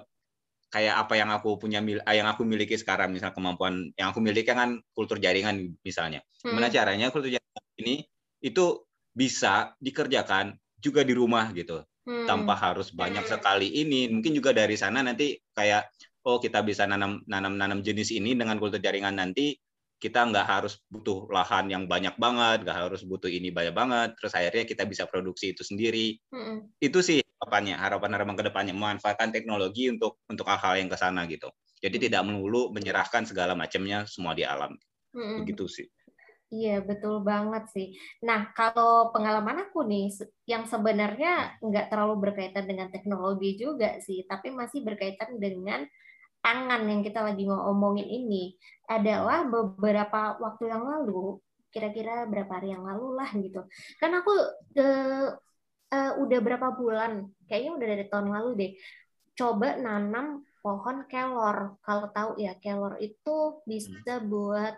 kayak 0.72 0.96
apa 0.96 1.14
yang 1.20 1.28
aku 1.28 1.60
punya 1.60 1.84
eh, 1.84 2.16
yang 2.16 2.26
aku 2.32 2.48
miliki 2.48 2.80
sekarang 2.80 3.12
misal 3.12 3.36
kemampuan 3.36 3.92
yang 4.00 4.08
aku 4.08 4.24
miliki 4.24 4.48
kan 4.48 4.80
kultur 4.96 5.20
jaringan 5.20 5.76
misalnya 5.84 6.24
gimana 6.40 6.72
hmm. 6.72 6.74
caranya 6.74 7.06
kultur 7.12 7.28
jaringan 7.28 7.64
ini 7.76 8.08
itu 8.40 8.80
bisa 9.12 9.76
dikerjakan 9.78 10.56
juga 10.82 11.04
di 11.06 11.14
rumah 11.14 11.52
gitu 11.54 11.84
hmm. 12.08 12.26
tanpa 12.26 12.58
harus 12.58 12.90
banyak 12.90 13.22
sekali 13.28 13.70
ini. 13.70 14.10
Mungkin 14.10 14.32
juga 14.34 14.50
dari 14.50 14.74
sana 14.74 15.04
nanti 15.04 15.38
kayak 15.54 15.86
oh 16.26 16.42
kita 16.42 16.64
bisa 16.66 16.88
nanam 16.88 17.22
nanam 17.30 17.54
nanam 17.54 17.80
jenis 17.84 18.10
ini 18.14 18.34
dengan 18.34 18.58
kultur 18.58 18.82
jaringan 18.82 19.18
nanti 19.18 19.54
kita 20.02 20.26
nggak 20.26 20.42
harus 20.42 20.82
butuh 20.90 21.30
lahan 21.30 21.70
yang 21.70 21.86
banyak 21.86 22.18
banget, 22.18 22.66
nggak 22.66 22.90
harus 22.90 23.06
butuh 23.06 23.30
ini 23.30 23.54
banyak 23.54 23.70
banget. 23.70 24.18
Terus 24.18 24.34
akhirnya 24.34 24.66
kita 24.66 24.82
bisa 24.82 25.06
produksi 25.06 25.54
itu 25.54 25.62
sendiri. 25.62 26.18
Hmm. 26.34 26.66
Itu 26.82 27.06
sih 27.06 27.22
harapannya, 27.38 27.78
harapan-harapan 27.78 28.34
ke 28.34 28.44
depannya 28.50 28.74
memanfaatkan 28.74 29.30
teknologi 29.30 29.86
untuk 29.86 30.18
untuk 30.26 30.42
hal-hal 30.50 30.82
yang 30.82 30.90
ke 30.90 30.98
sana 30.98 31.22
gitu. 31.30 31.46
Jadi 31.78 32.10
tidak 32.10 32.26
melulu 32.26 32.74
menyerahkan 32.74 33.22
segala 33.22 33.54
macamnya 33.54 34.02
semua 34.10 34.34
di 34.34 34.42
alam. 34.42 34.74
Hmm. 35.14 35.46
Begitu 35.46 35.70
sih. 35.70 35.86
Iya, 36.52 36.84
betul 36.84 37.24
banget 37.24 37.64
sih. 37.72 37.96
Nah, 38.28 38.52
kalau 38.52 39.08
pengalaman 39.08 39.64
aku 39.64 39.88
nih, 39.88 40.12
yang 40.44 40.68
sebenarnya 40.68 41.56
nggak 41.64 41.88
terlalu 41.88 42.28
berkaitan 42.28 42.68
dengan 42.68 42.92
teknologi 42.92 43.56
juga 43.56 43.96
sih, 44.04 44.28
tapi 44.28 44.52
masih 44.52 44.84
berkaitan 44.84 45.40
dengan 45.40 45.88
tangan 46.42 46.82
yang 46.90 47.00
kita 47.06 47.22
lagi 47.22 47.46
ngomongin 47.46 48.04
ini, 48.04 48.58
adalah 48.90 49.46
beberapa 49.46 50.36
waktu 50.42 50.68
yang 50.68 50.82
lalu, 50.84 51.38
kira-kira 51.72 52.28
berapa 52.28 52.50
hari 52.60 52.74
yang 52.74 52.84
lalu 52.84 53.16
lah 53.16 53.30
gitu. 53.32 53.64
Kan 54.02 54.10
aku 54.12 54.32
ke, 54.74 54.88
uh, 55.94 56.12
udah 56.18 56.38
berapa 56.42 56.68
bulan, 56.74 57.30
kayaknya 57.46 57.72
udah 57.78 57.86
dari 57.86 58.04
tahun 58.10 58.28
lalu 58.28 58.50
deh, 58.58 58.72
coba 59.38 59.78
nanam 59.80 60.44
pohon 60.60 61.08
kelor. 61.08 61.78
Kalau 61.80 62.06
tahu 62.12 62.30
ya, 62.42 62.58
kelor 62.60 62.98
itu 63.00 63.62
bisa 63.64 64.20
buat 64.20 64.74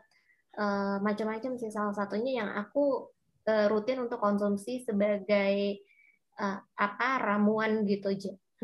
uh, 0.60 0.96
macam-macam 1.02 1.58
sih 1.58 1.72
salah 1.72 1.96
satunya 1.96 2.44
yang 2.44 2.50
aku 2.54 3.10
uh, 3.48 3.66
rutin 3.72 4.04
untuk 4.04 4.20
konsumsi 4.22 4.84
sebagai 4.84 5.82
uh, 6.38 6.58
apa 6.78 7.08
ramuan 7.20 7.84
gitu 7.86 8.14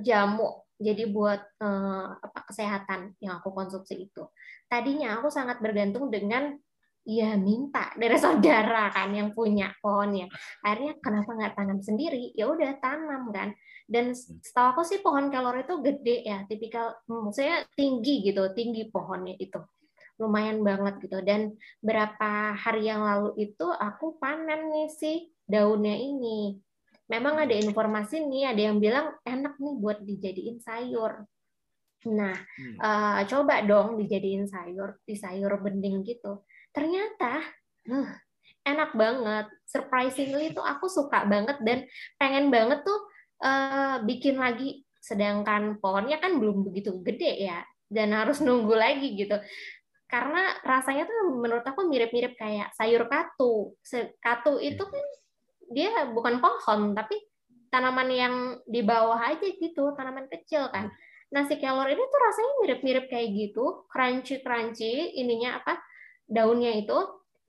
jamu 0.01 0.65
jadi 0.81 1.13
buat 1.13 1.41
uh, 1.61 2.09
apa 2.17 2.41
kesehatan 2.49 3.21
yang 3.21 3.37
aku 3.39 3.53
konsumsi 3.53 4.09
itu. 4.09 4.25
Tadinya 4.65 5.21
aku 5.21 5.29
sangat 5.29 5.61
bergantung 5.61 6.09
dengan 6.09 6.57
ya 7.05 7.37
minta 7.37 7.93
dari 8.01 8.17
saudara 8.25 8.89
kan 8.89 9.13
yang 9.13 9.37
punya 9.37 9.77
pohonnya. 9.85 10.33
Akhirnya 10.65 10.97
kenapa 11.05 11.31
nggak 11.37 11.55
tanam 11.55 11.79
sendiri? 11.85 12.33
Ya 12.33 12.49
udah 12.49 12.81
tanam 12.81 13.29
kan. 13.29 13.53
Dan 13.85 14.17
setahu 14.17 14.81
aku 14.81 14.83
sih 14.89 15.05
pohon 15.05 15.29
kelor 15.29 15.61
itu 15.61 15.75
gede 15.85 16.17
ya 16.25 16.49
tipikal 16.49 16.97
maksudnya 17.05 17.69
tinggi 17.77 18.25
gitu 18.25 18.49
tinggi 18.57 18.89
pohonnya 18.89 19.37
itu. 19.37 19.61
Lumayan 20.17 20.65
banget 20.65 20.97
gitu. 21.05 21.21
Dan 21.21 21.61
berapa 21.85 22.57
hari 22.57 22.89
yang 22.89 23.05
lalu 23.05 23.37
itu 23.37 23.69
aku 23.69 24.17
panen 24.17 24.73
nih 24.73 24.89
sih 24.89 25.17
daunnya 25.45 25.93
ini 25.93 26.57
memang 27.11 27.43
ada 27.43 27.55
informasi 27.59 28.23
nih 28.23 28.55
ada 28.55 28.63
yang 28.71 28.79
bilang 28.79 29.11
enak 29.27 29.59
nih 29.59 29.75
buat 29.83 29.99
dijadiin 30.07 30.63
sayur. 30.63 31.27
Nah 32.07 32.39
hmm. 32.39 32.79
uh, 32.79 33.21
coba 33.27 33.67
dong 33.67 33.99
dijadiin 33.99 34.47
sayur 34.47 35.03
di 35.03 35.19
sayur 35.19 35.59
bening 35.59 36.07
gitu. 36.07 36.47
Ternyata 36.71 37.43
uh, 37.91 38.11
enak 38.63 38.95
banget. 38.95 39.47
Surprisingly 39.67 40.55
tuh 40.55 40.63
aku 40.63 40.87
suka 40.87 41.27
banget 41.27 41.59
dan 41.67 41.83
pengen 42.15 42.55
banget 42.55 42.87
tuh 42.87 43.01
uh, 43.43 43.99
bikin 44.07 44.39
lagi. 44.39 44.87
Sedangkan 45.03 45.83
pohonnya 45.83 46.23
kan 46.23 46.39
belum 46.39 46.63
begitu 46.63 47.03
gede 47.03 47.43
ya 47.43 47.67
dan 47.91 48.15
harus 48.15 48.39
nunggu 48.39 48.73
lagi 48.79 49.19
gitu. 49.19 49.35
Karena 50.07 50.55
rasanya 50.63 51.11
tuh 51.11 51.39
menurut 51.39 51.67
aku 51.67 51.87
mirip-mirip 51.91 52.39
kayak 52.39 52.71
sayur 52.79 53.11
katu. 53.11 53.75
Katu 54.23 54.63
itu 54.63 54.83
kan 54.83 55.05
dia 55.71 56.11
bukan 56.11 56.43
pohon 56.43 56.93
tapi 56.93 57.17
tanaman 57.71 58.09
yang 58.11 58.35
di 58.67 58.83
bawah 58.83 59.17
aja 59.17 59.47
gitu, 59.47 59.95
tanaman 59.95 60.27
kecil 60.27 60.69
kan. 60.75 60.91
Nasi 61.31 61.55
kelor 61.63 61.87
ini 61.87 62.03
tuh 62.03 62.21
rasanya 62.21 62.53
mirip-mirip 62.67 63.07
kayak 63.07 63.29
gitu, 63.31 63.87
crunchy-crunchy 63.87 65.15
ininya 65.15 65.63
apa 65.63 65.79
daunnya 66.27 66.75
itu. 66.75 66.99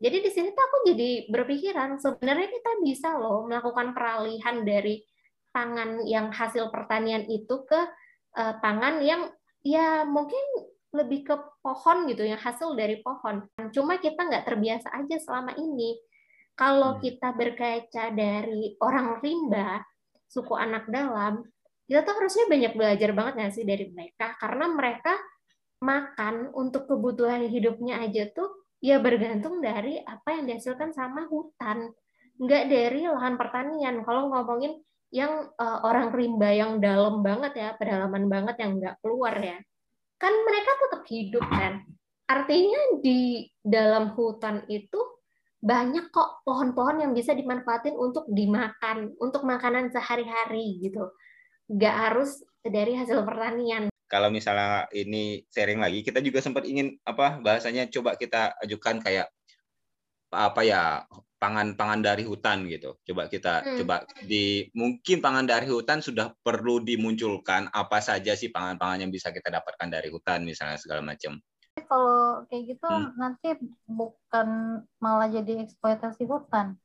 Jadi 0.01 0.17
di 0.21 0.29
sini 0.29 0.49
tuh 0.53 0.61
aku 0.61 0.77
jadi 0.93 1.29
berpikiran 1.29 1.97
sebenarnya 1.97 2.49
kita 2.49 2.71
bisa 2.85 3.17
loh 3.17 3.45
melakukan 3.49 3.93
peralihan 3.93 4.61
dari 4.65 5.01
pangan 5.53 6.05
yang 6.05 6.29
hasil 6.33 6.69
pertanian 6.73 7.25
itu 7.29 7.65
ke 7.65 7.81
uh, 8.37 8.53
pangan 8.61 9.01
yang 9.01 9.29
ya 9.61 10.05
mungkin 10.05 10.41
lebih 10.91 11.23
ke 11.23 11.35
pohon 11.61 12.09
gitu 12.09 12.25
yang 12.25 12.41
hasil 12.41 12.73
dari 12.73 12.99
pohon. 12.99 13.45
Cuma 13.71 13.97
kita 14.01 14.27
nggak 14.27 14.45
terbiasa 14.45 14.91
aja 14.91 15.17
selama 15.21 15.53
ini. 15.55 15.95
Kalau 16.55 16.97
hmm. 16.97 17.01
kita 17.01 17.29
berkaca 17.33 18.03
dari 18.13 18.75
orang 18.79 19.19
rimba, 19.23 19.81
suku 20.27 20.53
anak 20.55 20.87
dalam, 20.91 21.43
kita 21.85 22.07
tuh 22.07 22.13
harusnya 22.17 22.45
banyak 22.47 22.73
belajar 22.77 23.09
banget 23.11 23.33
nggak 23.39 23.53
sih 23.53 23.65
dari 23.67 23.85
mereka? 23.91 24.35
Karena 24.39 24.65
mereka 24.71 25.13
makan 25.81 26.53
untuk 26.53 26.85
kebutuhan 26.85 27.49
hidupnya 27.49 28.05
aja 28.05 28.29
tuh 28.31 28.69
ya 28.77 29.01
bergantung 29.01 29.59
dari 29.59 29.97
apa 30.01 30.37
yang 30.37 30.47
dihasilkan 30.47 30.93
sama 30.93 31.27
hutan. 31.27 31.91
Nggak 32.39 32.63
dari 32.69 33.01
lahan 33.09 33.35
pertanian. 33.35 34.05
Kalau 34.07 34.31
ngomongin 34.31 34.79
yang 35.11 35.51
uh, 35.59 35.79
orang 35.83 36.15
rimba 36.15 36.55
yang 36.55 36.79
dalam 36.79 37.19
banget 37.19 37.53
ya, 37.57 37.69
pedalaman 37.75 38.31
banget 38.31 38.55
yang 38.63 38.79
nggak 38.79 38.95
keluar 39.03 39.35
ya 39.35 39.59
kan 40.21 40.33
mereka 40.45 40.71
tetap 40.77 41.01
hidup 41.09 41.45
kan. 41.49 41.73
Artinya 42.29 43.01
di 43.01 43.49
dalam 43.65 44.13
hutan 44.13 44.61
itu 44.69 45.01
banyak 45.61 46.09
kok 46.09 46.41
pohon-pohon 46.41 47.05
yang 47.05 47.13
bisa 47.13 47.37
dimanfaatin 47.37 47.93
untuk 47.93 48.25
dimakan, 48.25 49.13
untuk 49.21 49.45
makanan 49.45 49.93
sehari-hari 49.93 50.81
gitu. 50.81 51.13
Nggak 51.69 51.95
harus 51.95 52.41
dari 52.65 52.97
hasil 52.97 53.21
pertanian. 53.21 53.93
Kalau 54.09 54.27
misalnya 54.27 54.89
ini 54.91 55.45
sharing 55.53 55.79
lagi, 55.79 56.03
kita 56.03 56.19
juga 56.19 56.43
sempat 56.43 56.67
ingin 56.67 56.99
apa 57.07 57.39
bahasanya 57.39 57.87
coba 57.87 58.17
kita 58.17 58.57
ajukan 58.65 58.99
kayak 58.99 59.31
apa 60.33 60.61
ya 60.65 60.83
pangan-pangan 61.37 62.01
dari 62.01 62.25
hutan 62.25 62.65
gitu. 62.67 62.97
Coba 63.07 63.29
kita 63.29 63.61
hmm. 63.61 63.77
coba 63.81 63.95
di 64.25 64.65
mungkin 64.73 65.21
pangan 65.21 65.45
dari 65.45 65.69
hutan 65.69 66.01
sudah 66.01 66.33
perlu 66.41 66.81
dimunculkan 66.81 67.69
apa 67.73 68.01
saja 68.01 68.33
sih 68.33 68.49
pangan-pangan 68.49 69.07
yang 69.07 69.11
bisa 69.13 69.29
kita 69.29 69.47
dapatkan 69.49 69.89
dari 69.89 70.09
hutan 70.09 70.41
misalnya 70.43 70.81
segala 70.81 71.05
macam. 71.05 71.37
Kalau 71.75 72.45
kayak 72.47 72.63
gitu 72.75 72.87
hmm. 72.87 73.15
nanti 73.15 73.55
bukan 73.87 74.81
malah 74.99 75.27
jadi 75.31 75.63
eksploitasi 75.63 76.27
hutan. 76.27 76.75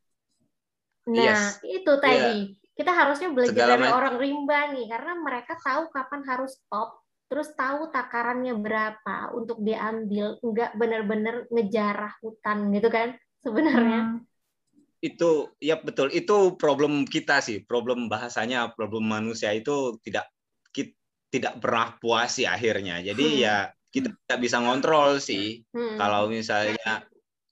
Nah, 1.06 1.22
yes. 1.22 1.62
itu 1.62 1.92
tadi. 2.02 2.54
Yeah. 2.54 2.74
Kita 2.76 2.92
harusnya 2.92 3.32
belajar 3.32 3.56
segala 3.56 3.74
dari 3.80 3.88
orang 3.88 4.16
rimba 4.20 4.60
nih 4.76 4.84
karena 4.92 5.12
mereka 5.16 5.56
tahu 5.56 5.88
kapan 5.88 6.20
harus 6.28 6.60
stop 6.60 7.00
terus 7.26 7.50
tahu 7.58 7.90
takarannya 7.90 8.54
berapa 8.54 9.34
untuk 9.34 9.58
diambil 9.58 10.38
nggak 10.38 10.78
benar-benar 10.78 11.48
ngejarah 11.50 12.14
hutan 12.22 12.70
gitu 12.70 12.86
kan 12.86 13.18
sebenarnya 13.42 14.22
hmm 14.22 14.36
itu 15.04 15.52
ya 15.60 15.76
betul 15.78 16.08
itu 16.10 16.56
problem 16.56 17.04
kita 17.04 17.44
sih 17.44 17.62
problem 17.62 18.08
bahasanya 18.08 18.72
problem 18.72 19.06
manusia 19.06 19.52
itu 19.52 20.00
tidak 20.00 20.26
tidak 21.26 21.58
pernah 21.60 21.94
puas 22.00 22.32
sih 22.32 22.48
akhirnya 22.48 23.04
jadi 23.04 23.26
hmm. 23.26 23.38
ya 23.38 23.56
kita 23.90 24.12
tidak 24.12 24.38
bisa 24.42 24.56
ngontrol 24.60 25.18
sih. 25.22 25.62
Hmm. 25.72 25.96
kalau 25.98 26.28
misalnya 26.30 27.06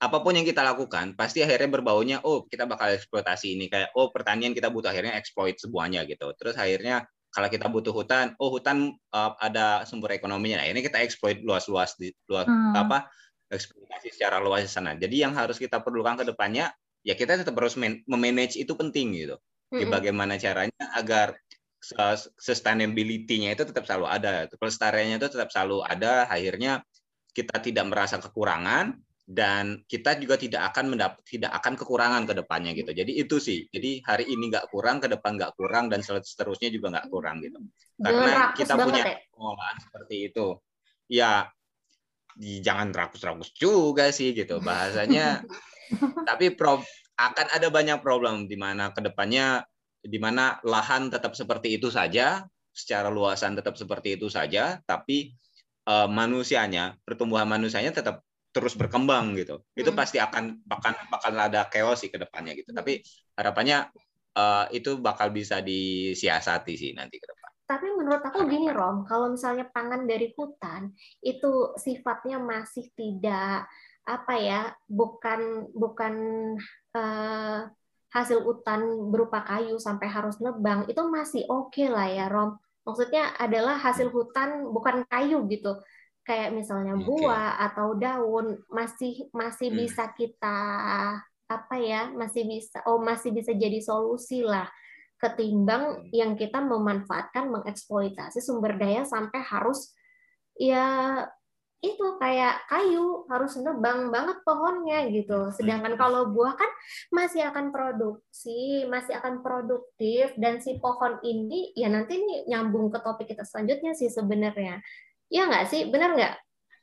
apa 0.05 0.21
pun 0.21 0.37
yang 0.37 0.45
kita 0.45 0.61
lakukan 0.61 1.17
pasti 1.17 1.41
akhirnya 1.41 1.81
berbaunya 1.81 2.17
oh 2.27 2.45
kita 2.45 2.69
bakal 2.69 2.93
eksploitasi 2.93 3.57
ini. 3.57 3.67
Kayak 3.73 3.95
oh 3.97 4.13
pertanian 4.13 4.53
kita 4.53 4.69
butuh 4.69 4.93
akhirnya 4.93 5.17
exploit 5.17 5.57
semuanya 5.57 6.05
gitu. 6.05 6.29
Terus 6.37 6.59
akhirnya 6.61 7.09
kalau 7.35 7.49
kita 7.49 7.67
butuh 7.67 7.91
hutan 7.91 8.37
oh 8.39 8.53
hutan 8.53 8.93
uh, 9.17 9.33
ada 9.41 9.83
sumber 9.89 10.13
ekonominya. 10.13 10.61
Nah 10.61 10.69
ini 10.69 10.85
kita 10.85 11.01
exploit 11.01 11.41
luas-luas 11.41 11.97
di 11.97 12.13
luas 12.29 12.45
hmm. 12.47 12.77
apa 12.77 13.09
eksploitasi 13.49 14.15
secara 14.15 14.43
luas 14.43 14.67
di 14.67 14.71
sana. 14.71 14.93
Jadi 14.95 15.25
yang 15.25 15.33
harus 15.33 15.57
kita 15.57 15.81
perlukan 15.81 16.21
ke 16.21 16.25
depannya 16.29 16.69
ya 17.05 17.15
kita 17.17 17.41
tetap 17.41 17.57
harus 17.57 17.77
memanage 18.07 18.61
itu 18.61 18.73
penting 18.77 19.17
gitu. 19.17 19.37
Ya, 19.75 19.91
bagaimana 19.91 20.39
caranya 20.39 20.87
agar 20.95 21.35
sustainability-nya 22.41 23.53
itu 23.53 23.69
tetap 23.69 23.85
selalu 23.85 24.07
ada, 24.09 24.49
kelestariannya 24.49 25.21
itu 25.21 25.29
tetap 25.29 25.53
selalu 25.53 25.85
ada. 25.85 26.25
Akhirnya 26.31 26.81
kita 27.35 27.61
tidak 27.61 27.85
merasa 27.91 28.17
kekurangan 28.23 28.97
dan 29.25 29.81
kita 29.89 30.21
juga 30.21 30.37
tidak 30.37 30.69
akan 30.73 30.97
mendapat 30.97 31.25
tidak 31.25 31.53
akan 31.57 31.75
kekurangan 31.81 32.23
ke 32.29 32.35
depannya 32.37 32.73
gitu. 32.77 32.93
Jadi 32.93 33.13
itu 33.17 33.37
sih. 33.41 33.65
Jadi 33.69 34.05
hari 34.05 34.29
ini 34.29 34.53
nggak 34.53 34.69
kurang, 34.69 35.01
ke 35.01 35.09
depan 35.09 35.41
nggak 35.41 35.57
kurang 35.57 35.89
dan 35.89 36.05
seterusnya 36.05 36.69
juga 36.69 37.01
nggak 37.01 37.09
kurang 37.09 37.41
gitu. 37.41 37.59
Karena 38.01 38.53
kita 38.53 38.73
punya 38.77 39.05
ya? 39.05 39.17
pengolahan 39.33 39.77
seperti 39.81 40.15
itu. 40.33 40.47
Ya 41.09 41.49
jangan 42.61 42.93
rakus-rakus 42.93 43.55
juga 43.57 44.13
sih 44.13 44.37
gitu 44.37 44.61
bahasanya. 44.61 45.41
Tapi 46.29 46.53
pro, 46.53 46.81
akan 47.15 47.47
ada 47.55 47.69
banyak 47.71 48.03
problem 48.03 48.51
di 48.51 48.59
mana 48.59 48.91
ke 48.91 49.01
depannya 49.01 49.63
di 50.05 50.19
mana 50.21 50.61
lahan 50.61 51.09
tetap 51.09 51.33
seperti 51.33 51.81
itu 51.81 51.89
saja, 51.89 52.45
secara 52.75 53.09
luasan 53.09 53.57
tetap 53.57 53.81
seperti 53.81 54.21
itu 54.21 54.29
saja, 54.29 54.79
tapi 54.85 55.33
uh, 55.89 56.11
manusianya, 56.11 57.01
pertumbuhan 57.03 57.49
manusianya 57.49 57.95
tetap 57.95 58.21
terus 58.55 58.79
berkembang 58.79 59.35
gitu. 59.35 59.65
Itu 59.75 59.91
hmm. 59.91 59.99
pasti 59.99 60.23
akan 60.23 60.63
akan 60.69 60.93
bakal 61.11 61.33
ada 61.35 61.67
chaos 61.67 62.05
sih 62.05 62.11
ke 62.13 62.21
depannya 62.21 62.55
gitu. 62.55 62.71
Tapi 62.71 63.03
harapannya 63.35 63.91
uh, 64.39 64.67
itu 64.71 65.01
bakal 65.03 65.35
bisa 65.35 65.59
disiasati 65.59 66.75
sih 66.79 66.91
nanti 66.95 67.19
ke 67.19 67.27
depan. 67.27 67.51
Tapi 67.65 67.87
menurut 67.97 68.21
aku 68.21 68.45
gini 68.45 68.69
Rom, 68.69 69.09
kalau 69.09 69.33
misalnya 69.33 69.65
pangan 69.73 70.05
dari 70.05 70.31
hutan 70.37 70.93
itu 71.25 71.73
sifatnya 71.81 72.37
masih 72.37 72.93
tidak 72.93 73.65
apa 74.05 74.35
ya, 74.37 74.63
bukan 74.85 75.73
bukan 75.73 76.15
uh, 76.93 77.65
hasil 78.15 78.47
hutan 78.47 79.11
berupa 79.11 79.43
kayu 79.43 79.77
sampai 79.83 80.07
harus 80.07 80.39
nebang 80.39 80.87
itu 80.87 81.03
masih 81.11 81.43
oke 81.51 81.75
okay 81.75 81.91
lah 81.91 82.07
ya 82.07 82.31
Rom. 82.31 82.55
Maksudnya 82.87 83.35
adalah 83.37 83.75
hasil 83.81 84.15
hutan 84.15 84.71
bukan 84.71 85.03
kayu 85.11 85.43
gitu. 85.51 85.83
Kayak 86.23 86.57
misalnya 86.57 86.95
buah 86.95 87.59
okay. 87.59 87.65
atau 87.69 87.89
daun 87.99 88.47
masih 88.71 89.29
masih 89.35 89.69
hmm. 89.69 89.79
bisa 89.83 90.05
kita 90.15 90.59
apa 91.45 91.77
ya 91.77 92.09
masih 92.09 92.49
bisa 92.49 92.81
oh 92.89 92.97
masih 93.03 93.29
bisa 93.29 93.53
jadi 93.53 93.77
solusi 93.77 94.41
lah 94.41 94.65
ketimbang 95.21 96.01
hmm. 96.01 96.09
yang 96.15 96.33
kita 96.35 96.65
memanfaatkan 96.65 97.53
mengeksploitasi 97.53 98.41
sumber 98.41 98.81
daya 98.81 99.05
sampai 99.05 99.45
harus 99.45 99.93
ya 100.57 101.21
itu 101.81 102.07
kayak 102.17 102.65
kayu 102.71 103.29
harus 103.29 103.57
nebang 103.61 104.09
banget 104.09 104.41
pohonnya 104.47 105.05
gitu. 105.11 105.53
Sedangkan 105.53 105.97
hmm. 105.97 106.01
kalau 106.01 106.33
buah 106.33 106.55
kan 106.57 106.71
masih 107.13 107.45
akan 107.49 107.75
produksi, 107.75 108.89
masih 108.89 109.17
akan 109.21 109.45
produktif 109.45 110.33
dan 110.41 110.63
si 110.65 110.81
pohon 110.81 111.21
ini 111.25 111.73
ya 111.77 111.93
nanti 111.93 112.21
nih 112.21 112.49
nyambung 112.49 112.89
ke 112.89 112.99
topik 113.03 113.29
kita 113.29 113.45
selanjutnya 113.45 113.93
sih 113.93 114.09
sebenarnya. 114.09 114.81
Ya 115.29 115.45
nggak 115.51 115.67
sih? 115.69 115.89
Benar 115.91 116.17
nggak? 116.17 116.35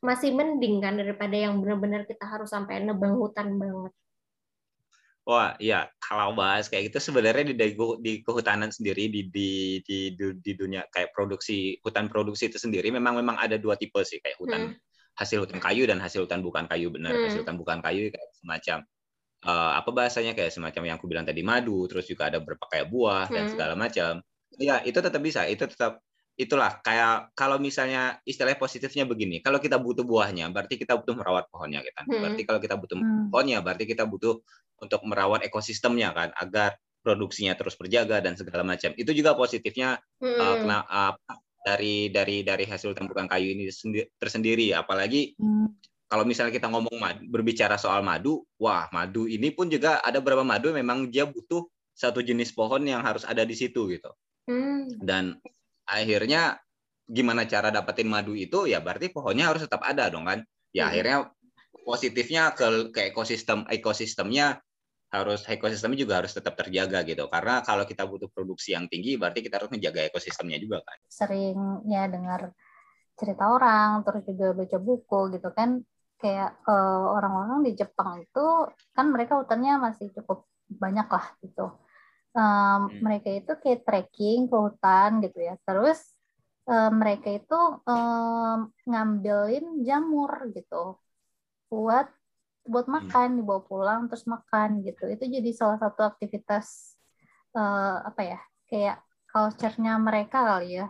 Masih 0.02 0.34
mending 0.34 0.82
kan 0.82 0.98
daripada 0.98 1.34
yang 1.38 1.62
benar-benar 1.62 2.10
kita 2.10 2.26
harus 2.26 2.50
sampai 2.50 2.82
nebang 2.82 3.18
hutan 3.18 3.58
banget. 3.58 3.94
Wah, 5.22 5.54
iya. 5.62 5.86
Kalau 6.02 6.34
bahas 6.34 6.66
kayak 6.66 6.90
gitu 6.90 7.14
sebenarnya 7.14 7.54
di, 7.54 7.56
di 8.02 8.14
kehutanan 8.26 8.74
sendiri 8.74 9.06
di, 9.08 9.30
di 9.30 9.50
di 9.86 10.00
di 10.18 10.52
dunia 10.58 10.82
kayak 10.90 11.14
produksi 11.14 11.78
hutan 11.86 12.10
produksi 12.10 12.50
itu 12.50 12.58
sendiri 12.58 12.90
memang 12.90 13.22
memang 13.22 13.38
ada 13.38 13.56
dua 13.62 13.78
tipe 13.78 14.02
sih 14.02 14.18
kayak 14.18 14.38
hutan 14.42 14.62
hmm. 14.74 14.78
hasil 15.22 15.46
hutan 15.46 15.62
kayu 15.62 15.86
dan 15.86 16.02
hasil 16.02 16.26
hutan 16.26 16.42
bukan 16.42 16.66
kayu 16.66 16.90
benar. 16.90 17.14
Hmm. 17.14 17.26
Hasil 17.30 17.46
hutan 17.46 17.58
bukan 17.62 17.78
kayu 17.86 18.10
kayak 18.10 18.30
semacam 18.42 18.78
uh, 19.46 19.72
apa 19.78 19.90
bahasanya 19.94 20.34
kayak 20.38 20.54
semacam 20.54 20.82
yang 20.90 20.96
aku 20.98 21.08
bilang 21.10 21.26
tadi 21.26 21.42
madu, 21.46 21.86
terus 21.90 22.06
juga 22.10 22.30
ada 22.30 22.42
beberapa 22.42 22.66
kayak 22.70 22.90
buah 22.90 23.30
hmm. 23.30 23.36
dan 23.36 23.44
segala 23.50 23.74
macam. 23.78 24.14
Ya, 24.60 24.84
itu 24.84 25.00
tetap 25.00 25.22
bisa. 25.24 25.48
Itu 25.48 25.70
tetap 25.70 26.04
itulah 26.42 26.82
kayak 26.82 27.30
kalau 27.38 27.62
misalnya 27.62 28.18
istilah 28.26 28.58
positifnya 28.58 29.06
begini, 29.06 29.46
kalau 29.46 29.62
kita 29.62 29.78
butuh 29.78 30.02
buahnya, 30.02 30.50
berarti 30.50 30.82
kita 30.82 30.98
butuh 30.98 31.14
merawat 31.14 31.46
pohonnya, 31.54 31.86
gitu. 31.86 32.02
Hmm. 32.02 32.18
Berarti 32.26 32.42
kalau 32.50 32.60
kita 32.60 32.76
butuh 32.82 32.98
hmm. 32.98 33.30
pohonnya, 33.30 33.62
berarti 33.62 33.86
kita 33.86 34.10
butuh 34.10 34.42
untuk 34.82 35.06
merawat 35.06 35.46
ekosistemnya 35.46 36.10
kan 36.18 36.34
agar 36.34 36.82
produksinya 37.06 37.54
terus 37.54 37.78
berjaga 37.78 38.18
dan 38.26 38.34
segala 38.34 38.66
macam. 38.66 38.90
Itu 38.98 39.14
juga 39.14 39.38
positifnya 39.38 40.02
hmm. 40.18 40.38
uh, 40.42 40.56
kena, 40.66 40.78
uh, 40.90 41.14
dari 41.62 42.10
dari 42.10 42.42
dari 42.42 42.66
hasil 42.66 42.98
tempukan 42.98 43.30
kayu 43.30 43.54
ini 43.54 43.70
tersendiri. 44.18 44.74
Apalagi 44.74 45.38
hmm. 45.38 45.68
kalau 46.10 46.26
misalnya 46.26 46.58
kita 46.58 46.74
ngomong 46.74 46.98
madu, 46.98 47.22
berbicara 47.30 47.78
soal 47.78 48.02
madu, 48.02 48.42
wah 48.58 48.90
madu 48.90 49.30
ini 49.30 49.54
pun 49.54 49.70
juga 49.70 50.02
ada 50.02 50.18
beberapa 50.18 50.42
madu 50.42 50.74
memang 50.74 51.14
dia 51.14 51.30
butuh 51.30 51.70
satu 51.94 52.26
jenis 52.26 52.50
pohon 52.58 52.82
yang 52.82 53.06
harus 53.06 53.22
ada 53.30 53.46
di 53.46 53.54
situ 53.54 53.86
gitu. 53.94 54.10
Hmm. 54.50 54.90
Dan 54.98 55.38
akhirnya 55.92 56.56
gimana 57.04 57.44
cara 57.44 57.68
dapetin 57.68 58.08
madu 58.08 58.32
itu 58.32 58.72
ya 58.72 58.80
berarti 58.80 59.12
pohonnya 59.12 59.52
harus 59.52 59.68
tetap 59.68 59.84
ada 59.84 60.08
dong 60.08 60.24
kan. 60.24 60.40
Ya 60.72 60.88
hmm. 60.88 60.92
akhirnya 60.96 61.18
positifnya 61.84 62.56
ke 62.56 62.94
ke 62.96 63.12
ekosistem 63.12 63.68
ekosistemnya 63.68 64.64
harus 65.12 65.44
ekosistemnya 65.44 66.00
juga 66.08 66.24
harus 66.24 66.32
tetap 66.32 66.56
terjaga 66.56 67.04
gitu 67.04 67.28
karena 67.28 67.60
kalau 67.68 67.84
kita 67.84 68.08
butuh 68.08 68.32
produksi 68.32 68.72
yang 68.72 68.88
tinggi 68.88 69.20
berarti 69.20 69.44
kita 69.44 69.60
harus 69.60 69.68
menjaga 69.68 70.08
ekosistemnya 70.08 70.56
juga 70.56 70.80
kan 70.88 70.98
sering 71.12 71.84
ya 71.92 72.08
dengar 72.08 72.56
cerita 73.20 73.52
orang 73.52 74.08
terus 74.08 74.24
juga 74.24 74.56
baca 74.56 74.78
buku 74.80 75.20
gitu 75.36 75.50
kan 75.52 75.84
kayak 76.16 76.64
uh, 76.64 77.12
orang-orang 77.18 77.66
di 77.68 77.76
Jepang 77.76 78.24
itu 78.24 78.46
kan 78.96 79.12
mereka 79.12 79.36
hutannya 79.36 79.84
masih 79.84 80.16
cukup 80.16 80.48
banyak 80.72 81.08
lah 81.12 81.26
gitu 81.44 81.76
um, 82.36 82.88
hmm. 82.88 83.00
mereka 83.04 83.30
itu 83.32 83.52
kayak 83.60 83.82
trekking 83.84 84.48
ke 84.48 84.56
hutan 84.56 85.20
gitu 85.24 85.40
ya 85.40 85.56
terus 85.68 86.00
um, 86.68 86.92
mereka 87.00 87.30
itu 87.32 87.60
um, 87.88 88.72
ngambilin 88.88 89.84
jamur 89.84 90.32
gitu 90.56 91.00
buat 91.72 92.08
buat 92.68 92.86
hmm. 92.88 92.94
makan 92.94 93.28
hmm. 93.32 93.38
dibawa 93.42 93.62
pulang 93.66 94.02
terus 94.08 94.26
makan 94.28 94.86
gitu 94.86 95.10
itu 95.10 95.24
jadi 95.28 95.50
salah 95.56 95.78
satu 95.82 96.06
aktivitas 96.06 96.98
uh, 97.58 98.06
apa 98.06 98.22
ya 98.22 98.40
kayak 98.70 98.98
culture-nya 99.32 99.98
mereka 99.98 100.44
kali 100.44 100.84
ya 100.84 100.88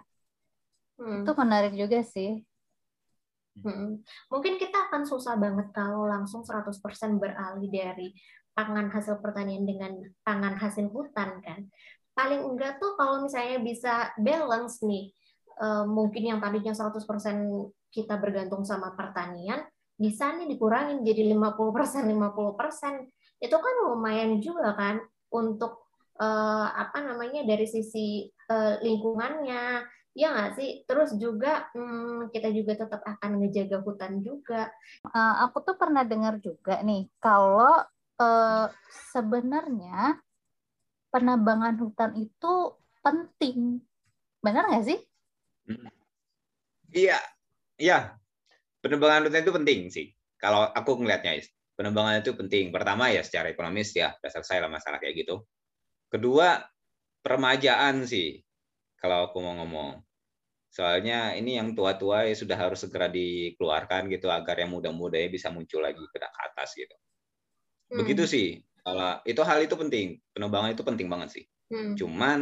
hmm. 1.00 1.24
itu 1.24 1.32
menarik 1.38 1.74
juga 1.78 2.02
sih 2.04 2.44
hmm. 3.62 4.04
mungkin 4.30 4.54
kita 4.60 4.92
akan 4.92 5.08
susah 5.08 5.38
banget 5.40 5.72
kalau 5.72 6.06
langsung 6.06 6.44
100% 6.44 6.76
beralih 7.18 7.70
dari 7.70 8.14
pangan 8.52 8.92
hasil 8.92 9.20
pertanian 9.24 9.64
dengan 9.64 9.98
pangan 10.24 10.60
hasil 10.60 10.92
hutan 10.92 11.40
kan 11.44 11.68
paling 12.12 12.44
enggak 12.44 12.78
tuh 12.78 13.00
kalau 13.00 13.24
misalnya 13.24 13.64
bisa 13.64 14.12
balance 14.20 14.84
nih 14.84 15.16
uh, 15.64 15.88
mungkin 15.88 16.36
yang 16.36 16.40
tadinya 16.44 16.76
100% 16.76 17.00
kita 17.92 18.16
bergantung 18.20 18.64
sama 18.68 18.96
pertanian 18.96 19.64
bisa 20.02 20.34
nih 20.34 20.50
dikurangin 20.50 21.06
jadi 21.06 21.30
50% 21.30 22.10
50%. 22.10 23.38
Itu 23.38 23.58
kan 23.62 23.76
lumayan 23.86 24.42
juga 24.42 24.74
kan 24.74 24.98
untuk 25.30 25.86
uh, 26.18 26.68
apa 26.74 27.06
namanya 27.06 27.46
dari 27.46 27.70
sisi 27.70 28.26
uh, 28.50 28.82
lingkungannya. 28.82 29.86
Ya 30.12 30.28
nggak 30.34 30.52
sih? 30.58 30.84
Terus 30.90 31.16
juga 31.22 31.70
hmm, 31.78 32.34
kita 32.34 32.50
juga 32.50 32.76
tetap 32.82 33.06
akan 33.06 33.46
ngejaga 33.46 33.86
hutan 33.86 34.26
juga. 34.26 34.74
Uh, 35.06 35.46
aku 35.46 35.62
tuh 35.62 35.78
pernah 35.78 36.02
dengar 36.02 36.42
juga 36.42 36.82
nih 36.82 37.08
kalau 37.22 37.78
uh, 38.22 38.70
sebenarnya 39.10 40.22
penebangan 41.10 41.82
hutan 41.82 42.14
itu 42.22 42.78
penting. 43.02 43.82
Benar 44.46 44.70
nggak 44.70 44.86
sih? 44.86 45.00
Iya, 46.94 47.18
iya 47.82 48.22
penerbangan 48.82 49.30
rutin 49.30 49.46
itu 49.46 49.54
penting 49.54 49.80
sih. 49.94 50.08
Kalau 50.42 50.66
aku 50.74 50.98
ngelihatnya, 50.98 51.38
penerbangan 51.78 52.26
itu 52.26 52.34
penting. 52.34 52.74
Pertama 52.74 53.14
ya 53.14 53.22
secara 53.22 53.54
ekonomis 53.54 53.94
ya, 53.94 54.18
dasar 54.20 54.42
saya 54.42 54.66
lah 54.66 54.72
masalah 54.74 54.98
kayak 54.98 55.22
gitu. 55.22 55.46
Kedua, 56.10 56.60
permajaan 57.22 58.04
sih, 58.10 58.42
kalau 58.98 59.30
aku 59.30 59.38
mau 59.40 59.54
ngomong. 59.62 60.02
Soalnya 60.72 61.38
ini 61.38 61.62
yang 61.62 61.78
tua-tua 61.78 62.26
ya 62.26 62.34
sudah 62.34 62.58
harus 62.58 62.82
segera 62.82 63.12
dikeluarkan 63.12 64.10
gitu 64.10 64.32
agar 64.34 64.56
yang 64.66 64.72
muda-muda 64.74 65.20
ya 65.20 65.30
bisa 65.30 65.54
muncul 65.54 65.84
lagi 65.86 66.02
ke 66.02 66.18
atas 66.18 66.74
gitu. 66.74 66.96
Hmm. 67.92 68.00
Begitu 68.00 68.24
sih. 68.26 68.48
Kalau 68.82 69.22
itu 69.28 69.42
hal 69.46 69.60
itu 69.62 69.76
penting, 69.78 70.18
penerbangan 70.34 70.74
itu 70.74 70.82
penting 70.82 71.08
banget 71.12 71.30
sih. 71.38 71.46
Hmm. 71.70 71.94
Cuman 72.00 72.40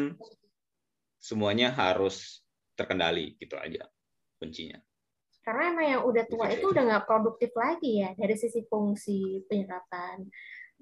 semuanya 1.19 1.73
harus 1.75 2.45
terkendali 2.79 3.35
gitu 3.35 3.59
aja 3.59 3.83
kuncinya 4.39 4.79
karena 5.43 5.63
emang 5.73 5.88
yang 5.88 6.03
udah 6.07 6.23
tua 6.31 6.47
itu 6.47 6.71
udah 6.71 6.83
nggak 6.88 7.05
produktif 7.09 7.51
lagi 7.57 8.05
ya 8.05 8.15
dari 8.15 8.35
sisi 8.39 8.63
fungsi 8.69 9.43
penyerapan 9.51 10.23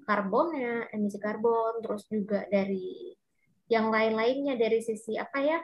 karbonnya, 0.08 0.88
emisi 0.88 1.20
karbon, 1.20 1.84
terus 1.84 2.08
juga 2.08 2.48
dari 2.48 3.12
yang 3.68 3.92
lain-lainnya 3.92 4.56
dari 4.56 4.80
sisi 4.80 5.20
apa 5.20 5.36
ya 5.44 5.58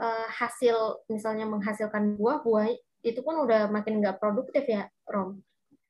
eh, 0.00 0.28
hasil 0.40 1.04
misalnya 1.12 1.44
menghasilkan 1.44 2.16
buah-buah 2.16 2.72
itu 3.04 3.20
pun 3.20 3.44
udah 3.44 3.68
makin 3.68 4.00
nggak 4.00 4.16
produktif 4.16 4.64
ya, 4.64 4.88
Rom? 5.04 5.40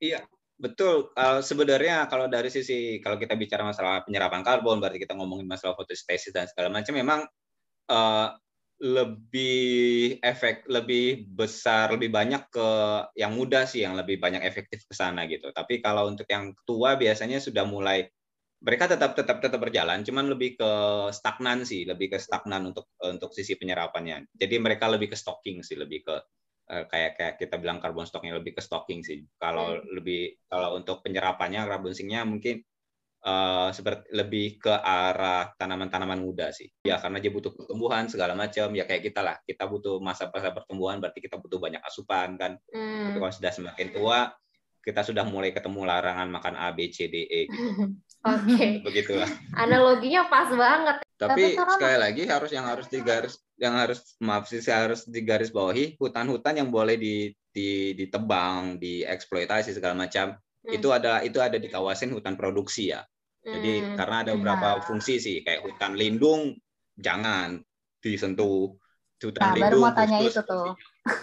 Iya, 0.02 0.26
betul. 0.60 1.10
Uh, 1.16 1.40
sebenarnya 1.40 2.04
kalau 2.06 2.28
dari 2.28 2.52
sisi 2.52 3.00
kalau 3.00 3.16
kita 3.16 3.34
bicara 3.34 3.64
masalah 3.64 4.04
penyerapan 4.04 4.44
karbon, 4.44 4.78
berarti 4.78 5.00
kita 5.00 5.16
ngomongin 5.16 5.48
masalah 5.48 5.72
fotosintesis 5.74 6.36
dan 6.36 6.46
segala 6.46 6.68
macam, 6.68 6.92
memang 6.92 7.20
uh, 7.88 8.28
lebih 8.80 10.16
efek 10.24 10.64
lebih 10.64 11.28
besar 11.28 11.92
lebih 11.92 12.08
banyak 12.08 12.48
ke 12.48 12.68
yang 13.12 13.36
muda 13.36 13.68
sih 13.68 13.84
yang 13.84 13.92
lebih 13.92 14.16
banyak 14.16 14.40
efektif 14.40 14.88
ke 14.88 14.96
sana 14.96 15.28
gitu 15.28 15.52
tapi 15.52 15.84
kalau 15.84 16.08
untuk 16.08 16.24
yang 16.32 16.56
tua 16.64 16.96
biasanya 16.96 17.44
sudah 17.44 17.68
mulai 17.68 18.08
mereka 18.64 18.88
tetap 18.88 19.12
tetap 19.12 19.44
tetap 19.44 19.60
berjalan 19.60 20.00
cuman 20.00 20.32
lebih 20.32 20.56
ke 20.56 20.72
stagnan 21.12 21.68
sih 21.68 21.84
lebih 21.84 22.16
ke 22.16 22.18
stagnan 22.20 22.72
untuk 22.72 22.88
untuk 23.04 23.36
sisi 23.36 23.60
penyerapannya 23.60 24.32
jadi 24.32 24.56
mereka 24.56 24.88
lebih 24.88 25.12
ke 25.12 25.16
stocking 25.16 25.60
sih 25.60 25.76
lebih 25.76 26.00
ke 26.00 26.16
kayak 26.70 27.18
kayak 27.18 27.34
kita 27.42 27.58
bilang 27.58 27.82
karbon 27.82 28.06
stoknya 28.06 28.38
lebih 28.38 28.54
ke 28.54 28.62
stocking 28.62 29.02
sih 29.02 29.26
kalau 29.42 29.74
hmm. 29.74 29.90
lebih 29.98 30.38
kalau 30.46 30.78
untuk 30.78 31.02
penyerapannya 31.02 31.66
karbon 31.66 31.94
sinknya 31.96 32.22
mungkin 32.22 32.62
uh, 33.24 33.68
seperti 33.72 34.08
lebih 34.16 34.60
ke 34.60 34.72
arah 34.72 35.52
tanaman-tanaman 35.56 36.20
muda 36.20 36.52
sih. 36.52 36.68
Ya 36.84 36.96
karena 37.00 37.20
dia 37.20 37.32
butuh 37.32 37.52
pertumbuhan 37.52 38.08
segala 38.08 38.32
macam. 38.32 38.72
Ya 38.72 38.84
kayak 38.88 39.12
kita 39.12 39.20
lah, 39.20 39.36
kita 39.44 39.68
butuh 39.68 40.00
masa-masa 40.00 40.52
pertumbuhan 40.52 41.00
berarti 41.00 41.20
kita 41.20 41.36
butuh 41.36 41.60
banyak 41.60 41.82
asupan 41.84 42.36
kan. 42.40 42.56
Hmm. 42.72 43.12
Tapi 43.12 43.18
kalau 43.20 43.34
sudah 43.34 43.52
semakin 43.52 43.88
tua, 43.92 44.18
kita 44.80 45.04
sudah 45.04 45.24
mulai 45.28 45.52
ketemu 45.52 45.84
larangan 45.84 46.28
makan 46.32 46.54
A, 46.56 46.72
B, 46.72 46.88
C, 46.88 47.08
D, 47.12 47.28
E. 47.28 47.40
Gitu. 47.48 47.68
Oke. 48.20 48.44
Okay. 48.44 48.70
Begitulah. 48.84 49.30
Analoginya 49.56 50.28
pas 50.28 50.48
banget. 50.52 50.96
Tapi, 51.20 51.56
Tapi 51.56 51.72
sekali 51.76 51.96
lagi 52.00 52.22
harus 52.28 52.50
yang 52.52 52.64
harus 52.64 52.88
digaris 52.88 53.36
yang 53.60 53.76
harus 53.76 54.16
maaf 54.24 54.48
sih 54.48 54.64
harus 54.72 55.04
digaris 55.04 55.52
bawahi 55.52 56.00
hutan-hutan 56.00 56.64
yang 56.64 56.72
boleh 56.72 56.96
di, 56.96 57.28
di 57.52 57.92
ditebang, 57.92 58.80
dieksploitasi 58.80 59.76
segala 59.76 59.92
macam 59.92 60.32
hmm. 60.64 60.72
itu 60.72 60.88
ada 60.88 61.20
itu 61.20 61.38
ada 61.44 61.60
di 61.60 61.68
kawasan 61.68 62.16
hutan 62.16 62.40
produksi 62.40 62.96
ya. 62.96 63.04
Jadi 63.44 63.84
hmm. 63.84 63.96
karena 64.00 64.16
ada 64.24 64.32
beberapa 64.32 64.68
nah. 64.80 64.84
fungsi 64.84 65.20
sih 65.20 65.44
kayak 65.44 65.68
hutan 65.68 65.92
lindung 65.92 66.56
jangan 66.96 67.60
disentuh 68.00 68.72
hutan 69.20 69.42
nah, 69.44 69.52
lindung. 69.52 69.84
Baru 69.84 69.84
mau 69.84 69.92
tanya 69.92 70.18
itu 70.24 70.40
tuh. 70.40 70.72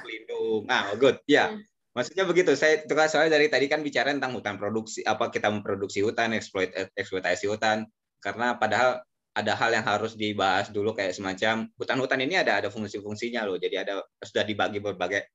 Lindung. 0.06 0.62
Ah, 0.70 0.94
good. 0.94 1.18
Ya. 1.26 1.34
Yeah. 1.34 1.48
Hmm. 1.58 1.62
Maksudnya 1.98 2.26
begitu. 2.30 2.54
Saya 2.54 2.86
kan 2.86 3.10
soalnya 3.10 3.42
dari 3.42 3.50
tadi 3.50 3.66
kan 3.66 3.82
bicara 3.82 4.14
tentang 4.14 4.38
hutan 4.38 4.62
produksi 4.62 5.02
apa 5.02 5.34
kita 5.34 5.50
memproduksi 5.50 6.06
hutan, 6.06 6.38
eksploit 6.38 6.70
eksploitasi 6.94 7.50
hutan 7.50 7.90
karena 8.22 8.54
padahal 8.62 9.02
ada 9.38 9.54
hal 9.54 9.70
yang 9.70 9.86
harus 9.86 10.18
dibahas 10.18 10.74
dulu 10.74 10.98
kayak 10.98 11.14
semacam 11.14 11.70
hutan-hutan 11.78 12.26
ini 12.26 12.42
ada 12.42 12.58
ada 12.58 12.70
fungsi-fungsinya 12.74 13.46
loh. 13.46 13.62
Jadi 13.62 13.76
ada 13.78 14.02
sudah 14.18 14.42
dibagi 14.42 14.82
berbagai 14.82 15.30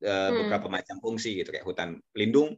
uh, 0.00 0.32
hmm. 0.32 0.48
beberapa 0.48 0.72
macam 0.72 0.96
fungsi 1.04 1.44
gitu 1.44 1.52
kayak 1.52 1.68
hutan 1.68 2.00
lindung 2.16 2.56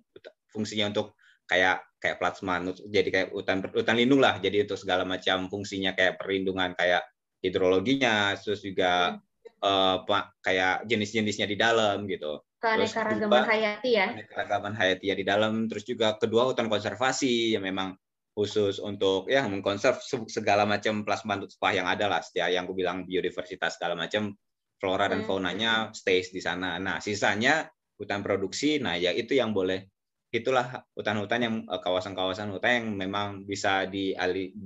fungsinya 0.54 0.94
untuk 0.94 1.18
kayak 1.50 1.82
kayak 1.98 2.16
plasma 2.22 2.62
jadi 2.86 3.08
kayak 3.10 3.28
hutan 3.34 3.66
hutan 3.66 3.96
lindung 3.98 4.22
lah. 4.22 4.38
Jadi 4.38 4.62
itu 4.62 4.78
segala 4.78 5.02
macam 5.02 5.50
fungsinya 5.50 5.98
kayak 5.98 6.22
perlindungan 6.22 6.78
kayak 6.78 7.02
hidrologinya 7.42 8.38
terus 8.38 8.62
juga 8.62 9.18
hmm. 9.18 10.06
uh, 10.06 10.22
kayak 10.38 10.86
jenis-jenisnya 10.86 11.50
di 11.50 11.58
dalam 11.58 12.06
gitu. 12.06 12.46
Keanekaragaman 12.62 13.42
hayati 13.42 13.90
ya. 13.90 14.06
Keanekaragaman 14.14 14.74
hayati 14.78 15.04
ya 15.10 15.14
di 15.18 15.26
dalam 15.26 15.66
terus 15.66 15.82
juga 15.82 16.14
kedua 16.14 16.46
hutan 16.46 16.70
konservasi 16.70 17.58
yang 17.58 17.66
memang 17.66 17.98
khusus 18.36 18.76
untuk 18.84 19.32
ya 19.32 19.48
mengkonserv 19.48 19.96
segala 20.28 20.68
macam 20.68 21.08
plasma 21.08 21.40
tumpah 21.40 21.72
yang 21.72 21.88
ada 21.88 22.04
lah 22.04 22.20
ya 22.36 22.52
yang 22.52 22.68
gue 22.68 22.76
bilang 22.76 23.08
biodiversitas 23.08 23.80
segala 23.80 23.96
macam 23.96 24.36
flora 24.76 25.08
dan 25.08 25.24
hmm. 25.24 25.28
faunanya 25.28 25.72
stays 25.96 26.28
di 26.28 26.44
sana. 26.44 26.76
Nah, 26.76 27.00
sisanya 27.00 27.64
hutan 27.96 28.20
produksi, 28.20 28.76
nah 28.76 28.92
ya 28.92 29.08
itu 29.08 29.32
yang 29.32 29.56
boleh 29.56 29.88
itulah 30.28 30.84
hutan-hutan 30.92 31.40
yang 31.40 31.54
eh, 31.64 31.80
kawasan-kawasan 31.80 32.52
hutan 32.52 32.84
yang 32.84 32.86
memang 32.92 33.48
bisa 33.48 33.88
di 33.88 34.12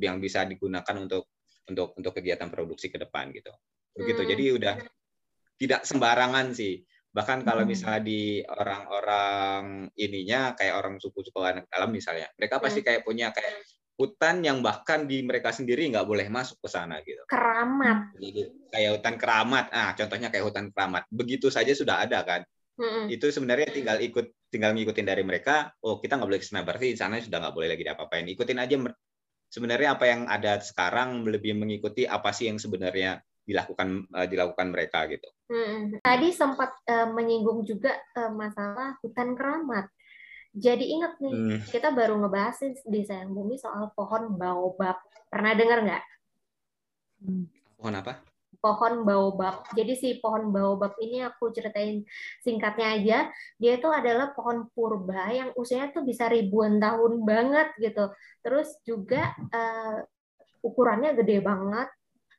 yang 0.02 0.18
bisa 0.18 0.42
digunakan 0.42 0.98
untuk 0.98 1.30
untuk 1.70 1.94
untuk 1.94 2.12
kegiatan 2.18 2.50
produksi 2.50 2.90
ke 2.90 2.98
depan 2.98 3.30
gitu. 3.30 3.54
Begitu. 3.94 4.22
Hmm. 4.26 4.30
Jadi 4.34 4.44
udah 4.50 4.74
tidak 5.62 5.86
sembarangan 5.86 6.50
sih 6.58 6.82
bahkan 7.10 7.42
kalau 7.42 7.66
hmm. 7.66 7.70
misalnya 7.74 8.02
di 8.06 8.38
orang-orang 8.46 9.90
ininya 9.98 10.54
kayak 10.54 10.78
orang 10.78 10.94
suku-suku 11.02 11.42
anak 11.42 11.66
alam 11.74 11.90
misalnya 11.90 12.30
mereka 12.38 12.62
pasti 12.62 12.80
hmm. 12.80 12.86
kayak 12.86 13.00
punya 13.02 13.34
kayak 13.34 13.66
hutan 13.98 14.40
yang 14.40 14.64
bahkan 14.64 15.04
di 15.04 15.20
mereka 15.20 15.52
sendiri 15.52 15.84
nggak 15.90 16.06
boleh 16.06 16.30
masuk 16.30 16.56
ke 16.62 16.68
sana 16.70 17.02
gitu 17.04 17.20
keramat 17.26 18.14
Jadi, 18.16 18.40
kayak 18.72 18.90
hutan 18.96 19.14
keramat 19.18 19.66
ah 19.74 19.90
contohnya 19.92 20.28
kayak 20.30 20.44
hutan 20.46 20.66
keramat 20.70 21.04
begitu 21.10 21.50
saja 21.50 21.74
sudah 21.74 22.06
ada 22.06 22.22
kan 22.22 22.40
hmm. 22.78 23.10
itu 23.10 23.26
sebenarnya 23.28 23.68
tinggal 23.74 23.98
ikut 23.98 24.30
tinggal 24.48 24.72
ngikutin 24.72 25.06
dari 25.06 25.26
mereka 25.26 25.74
oh 25.82 25.98
kita 25.98 26.16
nggak 26.16 26.28
boleh 26.30 26.40
ke 26.40 26.46
sana 26.46 26.62
berarti 26.62 26.94
di 26.94 26.98
sana 26.98 27.18
sudah 27.18 27.38
nggak 27.42 27.54
boleh 27.54 27.68
lagi 27.74 27.82
diapa-apain 27.84 28.26
ikutin 28.30 28.58
aja 28.62 28.74
sebenarnya 29.50 29.98
apa 29.98 30.04
yang 30.06 30.22
ada 30.30 30.62
sekarang 30.62 31.26
lebih 31.26 31.58
mengikuti 31.58 32.06
apa 32.06 32.30
sih 32.30 32.46
yang 32.46 32.62
sebenarnya 32.62 33.18
dilakukan 33.42 34.06
uh, 34.14 34.26
dilakukan 34.30 34.70
mereka 34.70 35.10
gitu. 35.10 35.26
Hmm. 35.50 35.98
Tadi 35.98 36.30
sempat 36.30 36.70
uh, 36.86 37.10
menyinggung 37.10 37.66
juga 37.66 37.90
uh, 38.14 38.30
masalah 38.30 38.94
hutan 39.02 39.34
keramat. 39.34 39.90
Jadi 40.54 40.94
ingat 40.94 41.18
nih, 41.18 41.34
hmm. 41.34 41.58
kita 41.74 41.90
baru 41.90 42.22
ngebahas 42.22 42.70
di 42.86 43.00
Sayang 43.02 43.34
Bumi 43.34 43.58
soal 43.58 43.90
pohon 43.94 44.38
baobab. 44.38 45.02
Pernah 45.26 45.52
dengar 45.58 45.78
nggak? 45.82 46.04
Hmm. 47.26 47.46
Pohon 47.74 47.94
apa? 47.98 48.12
Pohon 48.62 48.94
baobab. 49.02 49.66
Jadi 49.74 49.92
si 49.98 50.08
pohon 50.22 50.54
baobab 50.54 50.94
ini 51.02 51.26
aku 51.26 51.50
ceritain 51.50 52.06
singkatnya 52.46 52.86
aja. 52.94 53.18
Dia 53.58 53.74
itu 53.74 53.90
adalah 53.90 54.30
pohon 54.30 54.70
purba 54.70 55.34
yang 55.34 55.50
usianya 55.58 55.90
tuh 55.90 56.06
bisa 56.06 56.30
ribuan 56.30 56.78
tahun 56.78 57.26
banget 57.26 57.74
gitu. 57.82 58.10
Terus 58.42 58.78
juga 58.86 59.34
uh, 59.50 59.98
ukurannya 60.62 61.18
gede 61.18 61.42
banget 61.42 61.90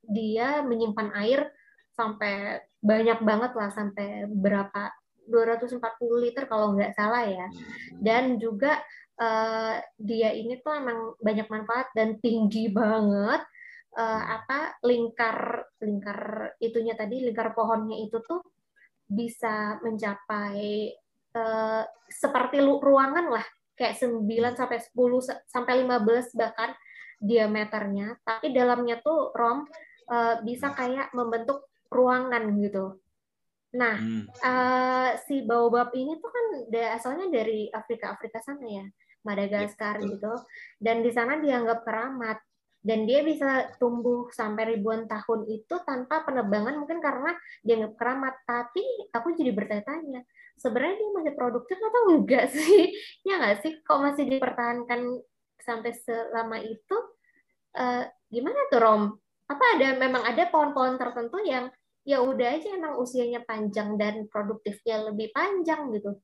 dia 0.05 0.63
menyimpan 0.63 1.09
air 1.15 1.49
sampai 1.95 2.59
banyak 2.81 3.21
banget 3.21 3.51
lah 3.53 3.69
sampai 3.69 4.25
berapa 4.25 4.89
240 5.29 5.79
liter 6.17 6.43
kalau 6.49 6.73
nggak 6.75 6.97
salah 6.97 7.23
ya. 7.23 7.47
Hmm. 7.47 8.01
dan 8.01 8.23
juga 8.41 8.81
uh, 9.21 9.77
dia 10.01 10.33
ini 10.33 10.59
tuh 10.59 10.73
emang 10.75 11.15
banyak 11.21 11.47
manfaat 11.47 11.93
dan 11.93 12.17
tinggi 12.19 12.67
banget. 12.73 13.45
Uh, 13.91 14.23
apa 14.39 14.79
lingkar 14.87 15.67
lingkar 15.83 16.55
itunya 16.63 16.95
tadi 16.95 17.27
lingkar 17.27 17.51
pohonnya 17.51 17.99
itu 17.99 18.23
tuh 18.23 18.39
bisa 19.03 19.83
mencapai 19.83 20.95
uh, 21.35 21.83
seperti 22.07 22.63
ruangan 22.63 23.27
lah. 23.29 23.45
Kayak 23.75 23.99
9 24.03 24.59
sampai 24.59 24.79
10 24.79 25.51
sampai 25.51 25.73
15 25.83 26.39
bahkan 26.39 26.71
diameternya. 27.19 28.15
Tapi 28.23 28.55
dalamnya 28.55 29.03
tuh 29.03 29.35
rom 29.35 29.67
uh, 30.07 30.35
bisa 30.39 30.71
kayak 30.71 31.11
membentuk 31.11 31.70
ruangan 31.91 32.43
gitu. 32.57 32.97
Nah, 33.75 33.95
hmm. 33.99 34.23
uh, 34.43 35.11
si 35.27 35.43
baobab 35.43 35.91
ini 35.95 36.19
tuh 36.19 36.31
kan 36.31 36.45
asalnya 36.95 37.27
dari 37.27 37.67
Afrika 37.71 38.15
Afrika 38.15 38.39
sana 38.39 38.63
ya, 38.67 38.85
Madagaskar 39.27 39.99
ya, 39.99 40.15
gitu. 40.15 40.33
Dan 40.79 41.03
di 41.03 41.11
sana 41.11 41.39
dianggap 41.39 41.83
keramat 41.83 42.39
dan 42.81 43.05
dia 43.05 43.21
bisa 43.21 43.77
tumbuh 43.77 44.27
sampai 44.33 44.75
ribuan 44.75 45.05
tahun 45.05 45.45
itu 45.45 45.75
tanpa 45.85 46.25
penebangan 46.25 46.81
mungkin 46.81 46.99
karena 46.99 47.31
dianggap 47.63 47.93
keramat. 47.99 48.35
Tapi 48.43 48.83
aku 49.11 49.35
jadi 49.39 49.51
bertanya-tanya, 49.55 50.23
sebenarnya 50.59 50.95
dia 50.99 51.09
masih 51.15 51.33
produktif 51.35 51.77
atau 51.79 52.01
enggak 52.11 52.51
sih? 52.55 52.91
Ya 53.23 53.39
nggak 53.39 53.63
sih? 53.63 53.71
Kok 53.83 53.99
masih 54.03 54.25
dipertahankan 54.27 54.99
sampai 55.63 55.91
selama 55.95 56.59
itu? 56.59 56.97
Uh, 57.71 58.03
gimana 58.27 58.67
tuh 58.67 58.83
Rom? 58.83 59.03
apa 59.51 59.65
ada 59.75 59.87
memang 59.99 60.23
ada 60.23 60.47
pohon-pohon 60.47 60.95
tertentu 60.95 61.43
yang 61.43 61.67
ya 62.11 62.19
udah 62.19 62.59
aja 62.59 62.75
emang 62.75 62.99
usianya 62.99 63.47
panjang 63.47 63.95
dan 63.95 64.27
produktifnya 64.27 65.07
lebih 65.07 65.31
panjang 65.31 65.95
gitu. 65.95 66.19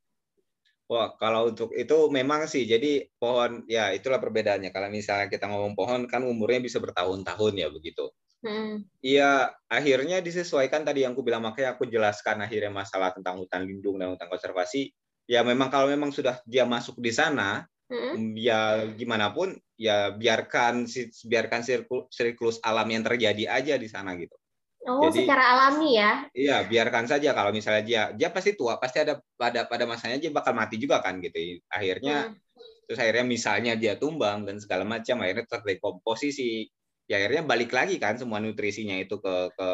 Wah, 0.88 1.16
kalau 1.20 1.52
untuk 1.52 1.72
itu 1.76 2.08
memang 2.12 2.48
sih. 2.48 2.68
Jadi 2.68 3.08
pohon 3.16 3.64
ya 3.68 3.92
itulah 3.96 4.20
perbedaannya. 4.20 4.72
Kalau 4.72 4.88
misalnya 4.92 5.28
kita 5.28 5.48
ngomong 5.48 5.76
pohon 5.76 6.08
kan 6.08 6.24
umurnya 6.24 6.64
bisa 6.64 6.80
bertahun-tahun 6.80 7.54
ya 7.60 7.68
begitu. 7.72 8.08
Hmm. 8.40 8.88
Iya, 9.04 9.52
hmm. 9.52 9.56
akhirnya 9.68 10.18
disesuaikan 10.24 10.88
tadi 10.88 11.04
yang 11.04 11.12
aku 11.12 11.28
bilang 11.28 11.44
makanya 11.44 11.76
aku 11.76 11.92
jelaskan 11.92 12.40
akhirnya 12.40 12.72
masalah 12.72 13.12
tentang 13.12 13.40
hutan 13.40 13.68
lindung 13.68 14.00
dan 14.00 14.16
hutan 14.16 14.32
konservasi. 14.32 14.92
Ya 15.28 15.44
memang 15.44 15.68
kalau 15.68 15.92
memang 15.92 16.16
sudah 16.16 16.40
dia 16.48 16.64
masuk 16.64 17.04
di 17.04 17.12
sana, 17.12 17.68
hmm. 17.92 18.32
ya 18.40 18.88
gimana 18.96 19.36
pun 19.36 19.60
ya 19.76 20.16
biarkan 20.16 20.88
biarkan 21.28 21.62
siklus 22.08 22.64
alam 22.64 22.88
yang 22.88 23.04
terjadi 23.04 23.44
aja 23.52 23.76
di 23.76 23.92
sana 23.92 24.16
gitu. 24.16 24.40
Oh, 24.88 25.12
Jadi, 25.12 25.28
secara 25.28 25.44
alami 25.52 26.00
ya? 26.00 26.32
Iya, 26.32 26.64
biarkan 26.64 27.12
saja 27.12 27.36
kalau 27.36 27.52
misalnya 27.52 27.84
dia 27.84 28.02
dia 28.16 28.32
pasti 28.32 28.56
tua, 28.56 28.80
pasti 28.80 29.04
ada 29.04 29.20
pada 29.36 29.68
pada 29.68 29.84
masanya 29.84 30.16
dia 30.16 30.32
bakal 30.32 30.56
mati 30.56 30.80
juga 30.80 31.04
kan 31.04 31.20
gitu. 31.20 31.60
Akhirnya 31.68 32.32
hmm. 32.32 32.88
terus 32.88 33.00
akhirnya 33.04 33.28
misalnya 33.28 33.74
dia 33.76 34.00
tumbang 34.00 34.48
dan 34.48 34.64
segala 34.64 34.88
macam 34.88 35.20
akhirnya 35.20 35.44
terdekomposisi. 35.44 36.72
Ya 37.12 37.20
akhirnya 37.20 37.44
balik 37.44 37.76
lagi 37.76 38.00
kan 38.00 38.16
semua 38.16 38.40
nutrisinya 38.40 38.96
itu 38.96 39.20
ke 39.20 39.52
ke 39.52 39.68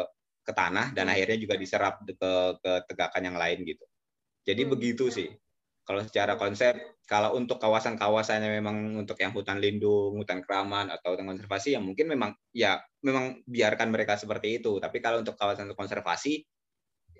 ke 0.44 0.52
tanah 0.52 0.90
dan 0.98 1.06
hmm. 1.06 1.14
akhirnya 1.14 1.38
juga 1.38 1.54
diserap 1.54 2.02
ke 2.02 2.32
ke 2.58 2.72
tegakan 2.90 3.22
yang 3.22 3.38
lain 3.38 3.62
gitu. 3.62 3.86
Jadi 4.42 4.62
hmm. 4.66 4.70
begitu 4.74 5.14
sih. 5.14 5.30
Kalau 5.84 6.00
secara 6.00 6.40
konsep, 6.40 6.96
kalau 7.04 7.36
untuk 7.36 7.60
kawasan-kawasannya 7.60 8.48
memang 8.56 8.96
untuk 9.04 9.20
yang 9.20 9.36
hutan 9.36 9.60
lindung, 9.60 10.16
hutan 10.16 10.40
keramat 10.40 10.88
atau 10.88 11.12
hutan 11.12 11.28
konservasi, 11.28 11.76
ya 11.76 11.80
mungkin 11.84 12.08
memang 12.08 12.32
ya 12.56 12.80
memang 13.04 13.44
biarkan 13.44 13.92
mereka 13.92 14.16
seperti 14.16 14.64
itu. 14.64 14.80
Tapi 14.80 15.04
kalau 15.04 15.20
untuk 15.20 15.36
kawasan 15.36 15.68
konservasi, 15.76 16.40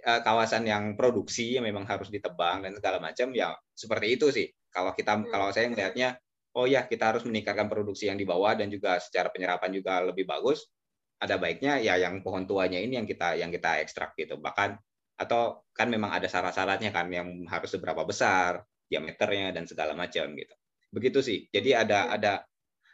eh, 0.00 0.20
kawasan 0.24 0.64
yang 0.64 0.96
produksi 0.96 1.60
yang 1.60 1.68
memang 1.68 1.84
harus 1.84 2.08
ditebang 2.08 2.64
dan 2.64 2.72
segala 2.72 2.96
macam, 3.04 3.36
ya 3.36 3.52
seperti 3.76 4.06
itu 4.16 4.32
sih. 4.32 4.48
Kalau 4.72 4.96
kita, 4.96 5.12
hmm. 5.20 5.28
kalau 5.28 5.52
saya 5.52 5.68
melihatnya, 5.68 6.16
oh 6.56 6.64
ya 6.64 6.88
kita 6.88 7.12
harus 7.12 7.22
meningkatkan 7.28 7.68
produksi 7.68 8.08
yang 8.08 8.16
di 8.16 8.24
bawah 8.24 8.56
dan 8.56 8.72
juga 8.72 8.96
secara 8.96 9.28
penyerapan 9.28 9.70
juga 9.76 10.00
lebih 10.08 10.24
bagus. 10.24 10.72
Ada 11.20 11.36
baiknya 11.36 11.84
ya 11.84 12.00
yang 12.00 12.24
pohon 12.24 12.48
tuanya 12.48 12.80
ini 12.80 12.96
yang 12.96 13.04
kita 13.04 13.36
yang 13.36 13.52
kita 13.52 13.84
ekstrak 13.84 14.16
gitu. 14.16 14.40
Bahkan 14.40 14.76
atau 15.14 15.62
kan 15.70 15.86
memang 15.86 16.10
ada 16.10 16.26
syarat-syaratnya 16.26 16.90
kan 16.90 17.06
yang 17.10 17.46
harus 17.46 17.70
seberapa 17.70 18.02
besar 18.02 18.62
diameternya 18.90 19.54
dan 19.54 19.64
segala 19.64 19.94
macam 19.94 20.34
gitu. 20.34 20.54
Begitu 20.90 21.18
sih. 21.22 21.38
Jadi 21.50 21.74
ada 21.74 22.10
ada 22.10 22.42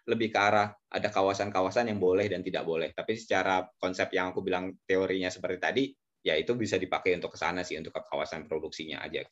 lebih 0.09 0.33
ke 0.33 0.39
arah 0.41 0.73
ada 0.91 1.09
kawasan-kawasan 1.13 1.93
yang 1.93 2.01
boleh 2.01 2.29
dan 2.29 2.41
tidak 2.41 2.65
boleh. 2.65 2.93
Tapi 2.93 3.17
secara 3.17 3.65
konsep 3.77 4.13
yang 4.13 4.33
aku 4.33 4.41
bilang 4.45 4.77
teorinya 4.85 5.29
seperti 5.29 5.59
tadi 5.61 5.85
ya 6.21 6.37
itu 6.37 6.53
bisa 6.53 6.77
dipakai 6.77 7.17
untuk 7.17 7.33
ke 7.33 7.39
sana 7.41 7.65
sih 7.65 7.81
untuk 7.81 7.97
ke 7.97 8.03
kawasan 8.05 8.45
produksinya 8.45 9.01
aja. 9.01 9.25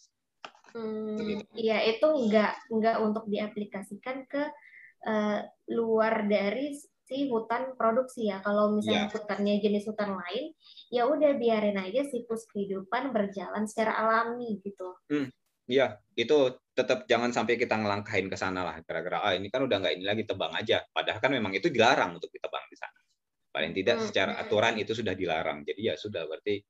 Hmm, 0.73 1.41
iya 1.57 1.81
itu 1.89 2.05
enggak 2.05 2.61
enggak 2.69 2.97
untuk 3.01 3.25
diaplikasikan 3.29 4.29
ke 4.29 4.43
uh, 5.09 5.41
luar 5.73 6.29
dari 6.29 6.77
si 7.09 7.25
hutan 7.33 7.73
produksi 7.73 8.29
ya. 8.29 8.45
Kalau 8.45 8.77
misalnya 8.77 9.09
yeah. 9.09 9.15
hutannya 9.17 9.55
jenis 9.65 9.89
hutan 9.89 10.13
lain, 10.13 10.53
ya 10.93 11.09
udah 11.09 11.41
biarin 11.41 11.81
aja 11.81 12.05
siklus 12.05 12.45
kehidupan 12.53 13.17
berjalan 13.17 13.65
secara 13.65 13.97
alami 13.97 14.61
gitu. 14.61 14.93
Hmm. 15.09 15.33
Iya, 15.69 16.01
itu 16.17 16.57
tetap 16.73 17.05
jangan 17.09 17.33
sampai 17.33 17.61
kita 17.61 17.77
ngelangkahin 17.77 18.29
ke 18.29 18.37
sana 18.37 18.65
lah. 18.65 18.77
Gara-gara 18.85 19.25
ah 19.25 19.33
ini 19.37 19.49
kan 19.49 19.65
udah 19.65 19.77
nggak 19.81 19.95
ini 19.97 20.05
lagi 20.05 20.25
tebang 20.29 20.53
aja. 20.53 20.85
Padahal 20.93 21.21
kan 21.21 21.33
memang 21.33 21.53
itu 21.57 21.73
dilarang 21.73 22.17
untuk 22.17 22.29
ditebang 22.33 22.65
di 22.69 22.77
sana. 22.77 23.01
Paling 23.49 23.73
tidak 23.73 23.97
hmm. 24.01 24.05
secara 24.09 24.33
aturan 24.37 24.77
itu 24.77 24.93
sudah 24.93 25.17
dilarang. 25.17 25.65
Jadi 25.65 25.81
ya 25.89 25.97
sudah 25.97 26.29
berarti 26.29 26.61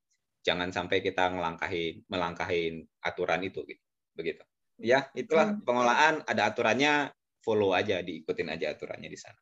jangan 0.43 0.71
sampai 0.71 1.03
kita 1.03 1.35
ngelangkahin 1.35 2.07
melangkahin 2.07 2.87
aturan 3.03 3.43
itu 3.43 3.67
gitu. 3.67 3.85
Begitu. 4.15 4.43
Ya, 4.79 5.11
itulah 5.15 5.59
hmm. 5.59 5.67
pengolahan 5.67 6.15
ada 6.23 6.55
aturannya, 6.55 7.11
follow 7.43 7.75
aja, 7.75 7.99
diikutin 7.99 8.47
aja 8.47 8.71
aturannya 8.71 9.11
di 9.11 9.19
sana. 9.19 9.39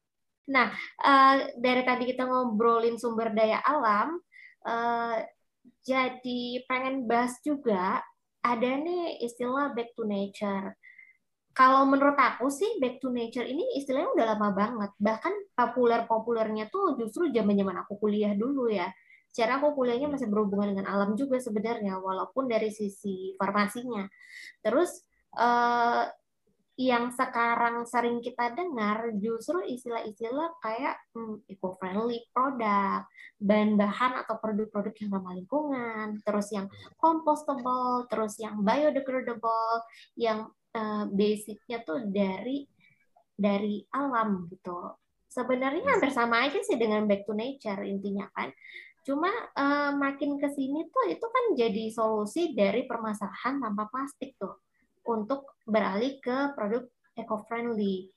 Nah, 0.46 0.70
uh, 1.02 1.36
dari 1.58 1.82
tadi 1.82 2.04
kita 2.06 2.22
ngobrolin 2.26 2.98
sumber 2.98 3.34
daya 3.34 3.58
alam, 3.66 4.18
uh, 4.62 5.18
jadi 5.82 6.66
pengen 6.70 7.06
bahas 7.06 7.38
juga 7.42 8.02
ada 8.46 8.70
nih 8.78 9.22
istilah 9.26 9.74
back 9.74 9.94
to 9.98 10.06
nature. 10.06 10.78
Kalau 11.56 11.88
menurut 11.88 12.20
aku 12.20 12.52
sih 12.52 12.78
back 12.78 13.00
to 13.00 13.08
nature 13.08 13.42
ini 13.42 13.80
istilahnya 13.80 14.12
udah 14.12 14.26
lama 14.36 14.48
banget. 14.52 14.90
Bahkan 15.00 15.56
populer-populernya 15.56 16.68
tuh 16.68 17.00
justru 17.00 17.32
zaman-zaman 17.32 17.82
aku 17.82 17.96
kuliah 17.96 18.36
dulu 18.36 18.68
ya. 18.68 18.92
Secara 19.32 19.58
aku 19.58 19.72
kuliahnya 19.72 20.12
masih 20.12 20.28
berhubungan 20.28 20.76
dengan 20.76 20.86
alam 20.92 21.16
juga 21.16 21.40
sebenarnya, 21.40 21.96
walaupun 21.98 22.46
dari 22.46 22.68
sisi 22.70 23.32
farmasinya. 23.40 24.04
Terus 24.60 25.00
uh, 25.36 26.04
yang 26.76 27.08
sekarang 27.08 27.88
sering 27.88 28.20
kita 28.20 28.52
dengar 28.52 29.08
justru 29.16 29.64
istilah-istilah 29.64 30.60
kayak 30.60 31.00
hmm, 31.16 31.40
eco-friendly 31.48 32.28
produk, 32.36 33.08
bahan-bahan 33.40 34.20
atau 34.20 34.36
produk-produk 34.36 34.92
yang 35.00 35.10
ramah 35.16 35.34
lingkungan, 35.40 36.20
terus 36.20 36.52
yang 36.52 36.68
compostable, 37.00 38.04
terus 38.12 38.36
yang 38.36 38.60
biodegradable, 38.60 39.88
yang 40.20 40.52
uh, 40.76 41.08
basicnya 41.08 41.80
tuh 41.80 42.04
dari 42.12 42.68
dari 43.32 43.80
alam 43.96 44.44
gitu. 44.52 45.00
Sebenarnya 45.32 45.96
hampir 45.96 46.12
sama 46.12 46.44
aja 46.44 46.60
sih 46.60 46.76
dengan 46.76 47.08
back 47.08 47.24
to 47.24 47.32
nature 47.32 47.80
intinya 47.88 48.28
kan. 48.36 48.52
Cuma 49.00 49.32
uh, 49.32 49.96
makin 49.96 50.36
ke 50.36 50.52
sini 50.52 50.92
tuh 50.92 51.08
itu 51.08 51.24
kan 51.24 51.44
jadi 51.56 51.88
solusi 51.88 52.52
dari 52.52 52.84
permasalahan 52.84 53.64
tanpa 53.64 53.88
plastik 53.88 54.36
tuh 54.36 54.60
untuk 55.08 55.55
beralih 55.66 56.22
ke 56.22 56.54
produk 56.54 56.86
eco-friendly. 57.18 58.14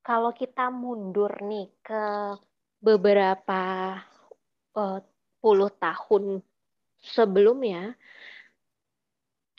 Kalau 0.00 0.32
kita 0.32 0.72
mundur 0.72 1.30
nih 1.44 1.68
ke 1.84 2.34
beberapa 2.80 3.94
uh, 4.74 4.98
puluh 5.38 5.70
tahun 5.76 6.40
sebelumnya, 6.98 7.94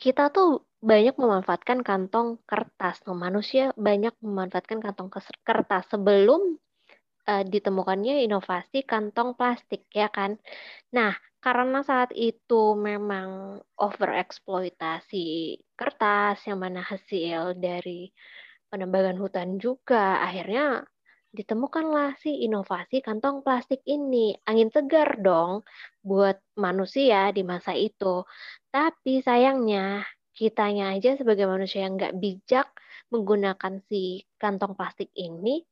kita 0.01 0.33
tuh 0.33 0.65
banyak 0.81 1.13
memanfaatkan 1.13 1.85
kantong 1.85 2.41
kertas. 2.49 3.05
Nah, 3.05 3.13
manusia 3.13 3.69
banyak 3.77 4.17
memanfaatkan 4.17 4.81
kantong 4.81 5.13
kertas 5.45 5.85
sebelum 5.93 6.57
uh, 7.27 7.43
ditemukannya 7.45 8.25
inovasi 8.25 8.85
kantong 8.85 9.37
plastik, 9.37 9.85
ya 9.93 10.07
kan? 10.09 10.37
Nah, 10.95 11.13
karena 11.41 11.81
saat 11.81 12.13
itu 12.13 12.77
memang 12.77 13.59
overeksploitasi 13.75 15.57
kertas 15.73 16.37
yang 16.45 16.61
mana 16.61 16.85
hasil 16.85 17.57
dari 17.57 18.13
penebangan 18.69 19.17
hutan 19.17 19.57
juga 19.57 20.21
akhirnya 20.21 20.85
ditemukanlah 21.31 22.19
si 22.21 22.43
inovasi 22.45 23.01
kantong 23.01 23.41
plastik 23.41 23.81
ini 23.87 24.35
angin 24.45 24.69
segar 24.69 25.17
dong 25.17 25.63
buat 26.03 26.37
manusia 26.59 27.31
di 27.33 27.41
masa 27.41 27.71
itu 27.71 28.27
tapi 28.69 29.23
sayangnya 29.23 30.03
kitanya 30.35 30.91
aja 30.95 31.15
sebagai 31.15 31.47
manusia 31.47 31.87
yang 31.87 31.95
nggak 31.95 32.19
bijak 32.19 32.67
menggunakan 33.11 33.79
si 33.87 34.27
kantong 34.39 34.75
plastik 34.75 35.11
ini 35.15 35.63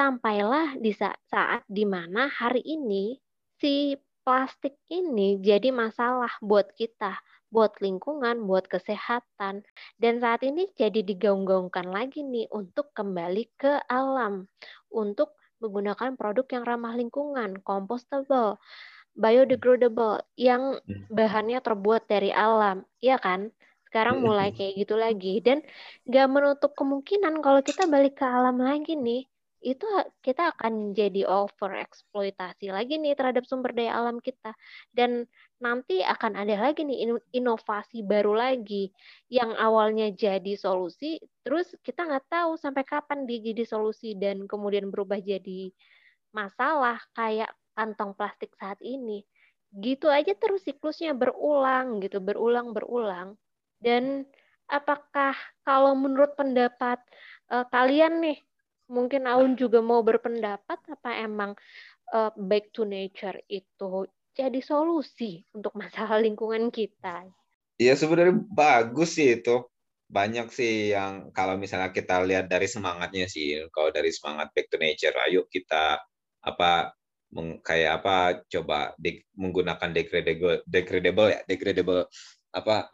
sampailah 0.00 0.80
di 0.80 0.96
saat, 0.96 1.20
saat 1.28 1.60
di 1.68 1.84
mana 1.84 2.32
hari 2.32 2.64
ini 2.64 3.20
si 3.60 4.00
plastik 4.24 4.80
ini 4.88 5.36
jadi 5.44 5.76
masalah 5.76 6.32
buat 6.40 6.72
kita, 6.72 7.20
buat 7.52 7.76
lingkungan, 7.84 8.48
buat 8.48 8.64
kesehatan. 8.64 9.60
Dan 10.00 10.24
saat 10.24 10.40
ini 10.40 10.72
jadi 10.72 11.04
digaung-gaungkan 11.04 11.92
lagi 11.92 12.24
nih 12.24 12.48
untuk 12.48 12.96
kembali 12.96 13.44
ke 13.60 13.84
alam, 13.92 14.48
untuk 14.88 15.36
menggunakan 15.60 16.16
produk 16.16 16.48
yang 16.48 16.64
ramah 16.64 16.96
lingkungan, 16.96 17.60
compostable, 17.60 18.56
biodegradable, 19.12 20.24
yang 20.40 20.80
hmm. 20.80 21.12
bahannya 21.12 21.60
terbuat 21.60 22.08
dari 22.08 22.32
alam, 22.32 22.88
ya 23.04 23.20
kan? 23.20 23.52
Sekarang 23.84 24.24
mulai 24.24 24.48
hmm. 24.48 24.56
kayak 24.56 24.72
gitu 24.80 24.96
lagi. 24.96 25.44
Dan 25.44 25.60
nggak 26.08 26.28
menutup 26.32 26.72
kemungkinan 26.72 27.44
kalau 27.44 27.60
kita 27.60 27.84
balik 27.84 28.16
ke 28.16 28.24
alam 28.24 28.56
lagi 28.56 28.96
nih, 28.96 29.28
itu 29.60 29.84
kita 30.24 30.56
akan 30.56 30.96
jadi 30.96 31.28
over 31.28 31.76
eksploitasi 31.76 32.72
lagi 32.72 32.96
nih 32.96 33.12
terhadap 33.12 33.44
sumber 33.44 33.76
daya 33.76 33.92
alam 34.00 34.16
kita. 34.16 34.56
Dan 34.88 35.28
nanti 35.60 36.00
akan 36.00 36.32
ada 36.40 36.56
lagi 36.56 36.88
nih 36.88 37.12
inovasi 37.36 38.00
baru 38.00 38.32
lagi 38.32 38.88
yang 39.28 39.52
awalnya 39.60 40.08
jadi 40.16 40.56
solusi 40.56 41.20
terus 41.44 41.76
kita 41.84 42.08
nggak 42.08 42.26
tahu 42.32 42.56
sampai 42.56 42.88
kapan 42.88 43.28
dia 43.28 43.52
jadi 43.52 43.68
solusi 43.68 44.16
dan 44.16 44.48
kemudian 44.48 44.88
berubah 44.88 45.20
jadi 45.20 45.68
masalah 46.32 46.96
kayak 47.12 47.52
kantong 47.76 48.16
plastik 48.16 48.56
saat 48.56 48.80
ini. 48.80 49.28
Gitu 49.70 50.08
aja 50.08 50.32
terus 50.34 50.64
siklusnya 50.64 51.12
berulang 51.12 52.00
gitu 52.00 52.16
berulang 52.24 52.72
berulang. 52.72 53.36
Dan 53.76 54.24
apakah 54.70 55.36
kalau 55.68 55.92
menurut 55.92 56.32
pendapat 56.32 56.96
uh, 57.52 57.66
kalian 57.68 58.24
nih 58.24 58.38
mungkin 58.90 59.30
Aun 59.30 59.54
juga 59.54 59.78
mau 59.78 60.02
berpendapat 60.02 60.78
apa 60.90 61.10
emang 61.22 61.54
uh, 62.10 62.34
back 62.34 62.74
to 62.74 62.82
nature 62.82 63.38
itu 63.46 64.10
jadi 64.34 64.58
solusi 64.58 65.46
untuk 65.54 65.78
masalah 65.78 66.18
lingkungan 66.26 66.68
kita? 66.74 67.30
Iya 67.80 67.94
sebenarnya 67.96 68.36
bagus 68.50 69.16
sih 69.16 69.40
itu. 69.40 69.64
Banyak 70.10 70.50
sih 70.50 70.90
yang 70.90 71.30
kalau 71.30 71.54
misalnya 71.54 71.94
kita 71.94 72.18
lihat 72.26 72.50
dari 72.50 72.66
semangatnya 72.66 73.30
sih, 73.30 73.62
kalau 73.70 73.94
dari 73.94 74.10
semangat 74.10 74.50
back 74.50 74.66
to 74.66 74.76
nature, 74.82 75.14
ayo 75.22 75.46
kita 75.46 76.02
apa 76.42 76.90
kayak 77.62 78.02
apa 78.02 78.42
coba 78.50 78.90
de, 78.98 79.22
menggunakan 79.38 79.94
degradable 79.94 80.66
degradable 80.66 81.30
ya 81.30 81.40
degradable 81.46 82.10
apa 82.50 82.90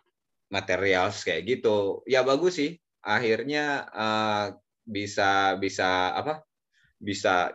material 0.52 1.08
kayak 1.08 1.42
gitu 1.48 2.04
ya 2.04 2.20
bagus 2.20 2.60
sih 2.60 2.76
akhirnya 3.00 3.88
uh, 3.96 4.46
bisa 4.86 5.58
bisa 5.58 6.14
apa? 6.14 6.46
Bisa 6.96 7.52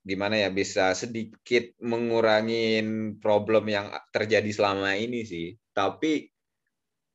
gimana 0.00 0.40
ya 0.40 0.48
bisa 0.48 0.96
sedikit 0.96 1.76
mengurangi 1.84 2.80
problem 3.20 3.68
yang 3.68 3.92
terjadi 4.14 4.48
selama 4.48 4.96
ini 4.96 5.26
sih. 5.26 5.52
Tapi 5.74 6.30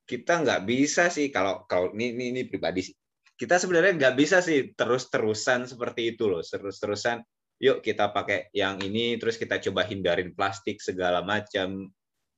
kita 0.05 0.45
nggak 0.45 0.61
bisa 0.69 1.09
sih 1.09 1.33
kalau 1.33 1.65
kalau 1.65 1.89
ini, 1.97 2.13
ini 2.13 2.25
ini 2.35 2.41
pribadi 2.45 2.85
sih. 2.85 2.95
Kita 3.35 3.57
sebenarnya 3.57 3.97
nggak 3.97 4.15
bisa 4.15 4.39
sih 4.39 4.71
terus 4.77 5.09
terusan 5.09 5.65
seperti 5.65 6.13
itu 6.13 6.29
loh. 6.29 6.45
Terus 6.45 6.77
terusan 6.77 7.25
yuk 7.57 7.81
kita 7.81 8.11
pakai 8.11 8.51
yang 8.51 8.77
ini 8.83 9.15
terus 9.15 9.39
kita 9.39 9.57
coba 9.63 9.87
hindarin 9.87 10.35
plastik 10.35 10.83
segala 10.83 11.23
macam 11.25 11.89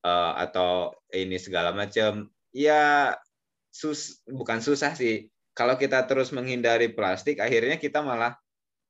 uh, 0.05 0.33
atau 0.39 0.95
ini 1.11 1.35
segala 1.37 1.75
macam. 1.75 2.31
Ya 2.55 3.13
sus 3.69 4.23
bukan 4.25 4.63
susah 4.63 4.95
sih 4.97 5.27
kalau 5.57 5.73
kita 5.73 6.05
terus 6.05 6.29
menghindari 6.29 6.93
plastik, 6.93 7.41
akhirnya 7.41 7.81
kita 7.81 8.05
malah 8.05 8.37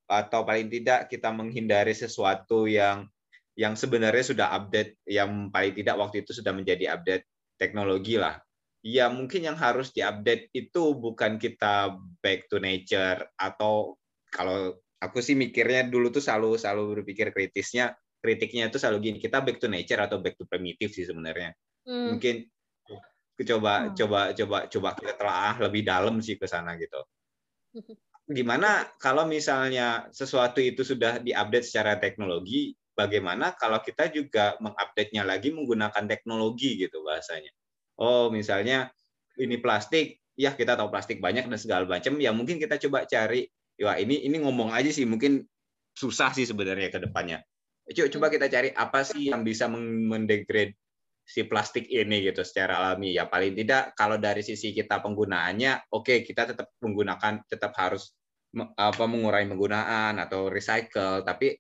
atau 0.04 0.44
paling 0.44 0.68
tidak 0.68 1.08
kita 1.08 1.32
menghindari 1.32 1.96
sesuatu 1.96 2.68
yang 2.68 3.08
yang 3.56 3.80
sebenarnya 3.80 4.24
sudah 4.28 4.48
update, 4.52 5.00
yang 5.08 5.48
paling 5.48 5.72
tidak 5.72 5.96
waktu 5.96 6.28
itu 6.28 6.36
sudah 6.36 6.52
menjadi 6.52 7.00
update 7.00 7.24
teknologi 7.56 8.20
lah. 8.20 8.36
Ya 8.84 9.08
mungkin 9.08 9.48
yang 9.48 9.56
harus 9.56 9.96
diupdate 9.96 10.52
itu 10.52 10.94
bukan 10.94 11.40
kita 11.40 11.96
back 12.20 12.52
to 12.52 12.60
nature 12.60 13.26
atau 13.40 13.96
kalau 14.30 14.76
aku 15.00 15.24
sih 15.24 15.40
mikirnya 15.40 15.88
dulu 15.88 16.12
tuh 16.12 16.22
selalu 16.22 16.60
selalu 16.60 17.02
berpikir 17.02 17.32
kritisnya 17.32 17.96
kritiknya 18.22 18.68
itu 18.68 18.78
selalu 18.78 18.98
gini 19.02 19.18
kita 19.24 19.40
back 19.40 19.58
to 19.58 19.72
nature 19.72 20.04
atau 20.04 20.20
back 20.20 20.36
to 20.36 20.44
primitive 20.46 20.92
sih 20.92 21.08
sebenarnya. 21.08 21.56
Hmm. 21.88 22.16
Mungkin 22.16 22.44
coba 23.46 23.92
hmm. 23.92 23.94
coba 23.94 24.20
coba 24.34 24.58
coba 24.66 24.90
kita 24.98 25.14
telah 25.14 25.54
lebih 25.62 25.86
dalam 25.86 26.18
sih 26.24 26.40
ke 26.40 26.50
sana 26.50 26.74
gitu. 26.80 27.02
Gimana 28.28 28.84
kalau 29.00 29.24
misalnya 29.24 30.10
sesuatu 30.12 30.60
itu 30.60 30.84
sudah 30.84 31.24
diupdate 31.24 31.64
secara 31.64 31.96
teknologi, 31.96 32.76
bagaimana 32.92 33.56
kalau 33.56 33.80
kita 33.80 34.12
juga 34.12 34.60
mengupdate-nya 34.60 35.24
lagi 35.24 35.54
menggunakan 35.56 36.04
teknologi 36.10 36.76
gitu 36.76 37.06
bahasanya. 37.08 37.54
Oh, 37.96 38.28
misalnya 38.28 38.92
ini 39.40 39.62
plastik, 39.64 40.20
ya 40.36 40.52
kita 40.52 40.76
tahu 40.76 40.92
plastik 40.92 41.24
banyak 41.24 41.48
dan 41.48 41.56
segala 41.56 41.88
macam, 41.88 42.20
ya 42.20 42.36
mungkin 42.36 42.60
kita 42.60 42.76
coba 42.90 43.08
cari 43.08 43.48
ya 43.78 43.94
ini 43.96 44.26
ini 44.26 44.42
ngomong 44.42 44.74
aja 44.74 44.90
sih 44.90 45.06
mungkin 45.06 45.46
susah 45.94 46.34
sih 46.34 46.44
sebenarnya 46.44 46.90
ke 46.90 47.00
depannya. 47.00 47.46
Coba 47.88 48.10
coba 48.12 48.28
kita 48.28 48.48
cari 48.52 48.70
apa 48.76 49.08
sih 49.08 49.32
yang 49.32 49.48
bisa 49.48 49.72
mendegrade 49.72 50.76
si 51.28 51.44
plastik 51.44 51.92
ini 51.92 52.24
gitu 52.24 52.48
secara 52.48 52.80
alami 52.80 53.12
ya 53.12 53.28
paling 53.28 53.52
tidak 53.52 53.92
kalau 54.00 54.16
dari 54.16 54.40
sisi 54.40 54.72
kita 54.72 55.04
penggunaannya 55.04 55.92
oke 55.92 56.08
okay, 56.08 56.18
kita 56.24 56.56
tetap 56.56 56.72
menggunakan 56.80 57.44
tetap 57.52 57.76
harus 57.76 58.16
apa 58.56 59.04
mengurangi 59.12 59.52
penggunaan 59.52 60.24
atau 60.24 60.48
recycle 60.48 61.28
tapi 61.28 61.60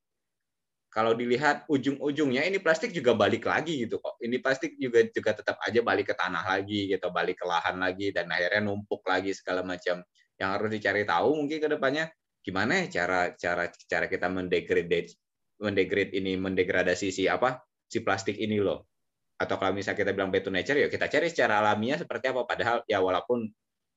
kalau 0.88 1.14
dilihat 1.14 1.68
ujung-ujungnya 1.70 2.48
ini 2.48 2.58
plastik 2.58 2.90
juga 2.90 3.14
balik 3.14 3.46
lagi 3.46 3.86
gitu 3.86 4.02
kok. 4.02 4.18
Ini 4.18 4.42
plastik 4.42 4.82
juga 4.82 5.06
juga 5.06 5.38
tetap 5.38 5.62
aja 5.62 5.86
balik 5.86 6.10
ke 6.10 6.16
tanah 6.18 6.42
lagi 6.42 6.90
gitu, 6.90 7.14
balik 7.14 7.38
ke 7.38 7.46
lahan 7.46 7.78
lagi 7.78 8.10
dan 8.10 8.26
akhirnya 8.34 8.66
numpuk 8.66 9.06
lagi 9.06 9.30
segala 9.36 9.62
macam. 9.62 10.02
Yang 10.42 10.50
harus 10.50 10.70
dicari 10.74 11.04
tahu 11.06 11.38
mungkin 11.38 11.58
ke 11.62 11.70
depannya 11.70 12.10
gimana 12.42 12.82
ya 12.82 13.04
cara 13.04 13.36
cara 13.36 13.70
cara 13.70 14.06
kita 14.08 14.26
mendegrade 14.32 15.12
mendegrade 15.60 16.16
ini 16.16 16.40
mendegradasi 16.40 17.12
si 17.12 17.28
apa 17.30 17.62
si 17.86 18.02
plastik 18.02 18.34
ini 18.42 18.58
loh. 18.58 18.90
Atau 19.38 19.62
kalau 19.62 19.74
misalnya 19.74 20.02
kita 20.02 20.12
bilang 20.18 20.34
back 20.34 20.44
to 20.46 20.52
nature 20.52 20.78
ya 20.78 20.90
kita 20.90 21.06
cari 21.06 21.30
secara 21.30 21.62
alamiah 21.62 22.02
seperti 22.02 22.34
apa 22.34 22.42
padahal 22.50 22.78
ya 22.90 22.98
walaupun 23.00 23.46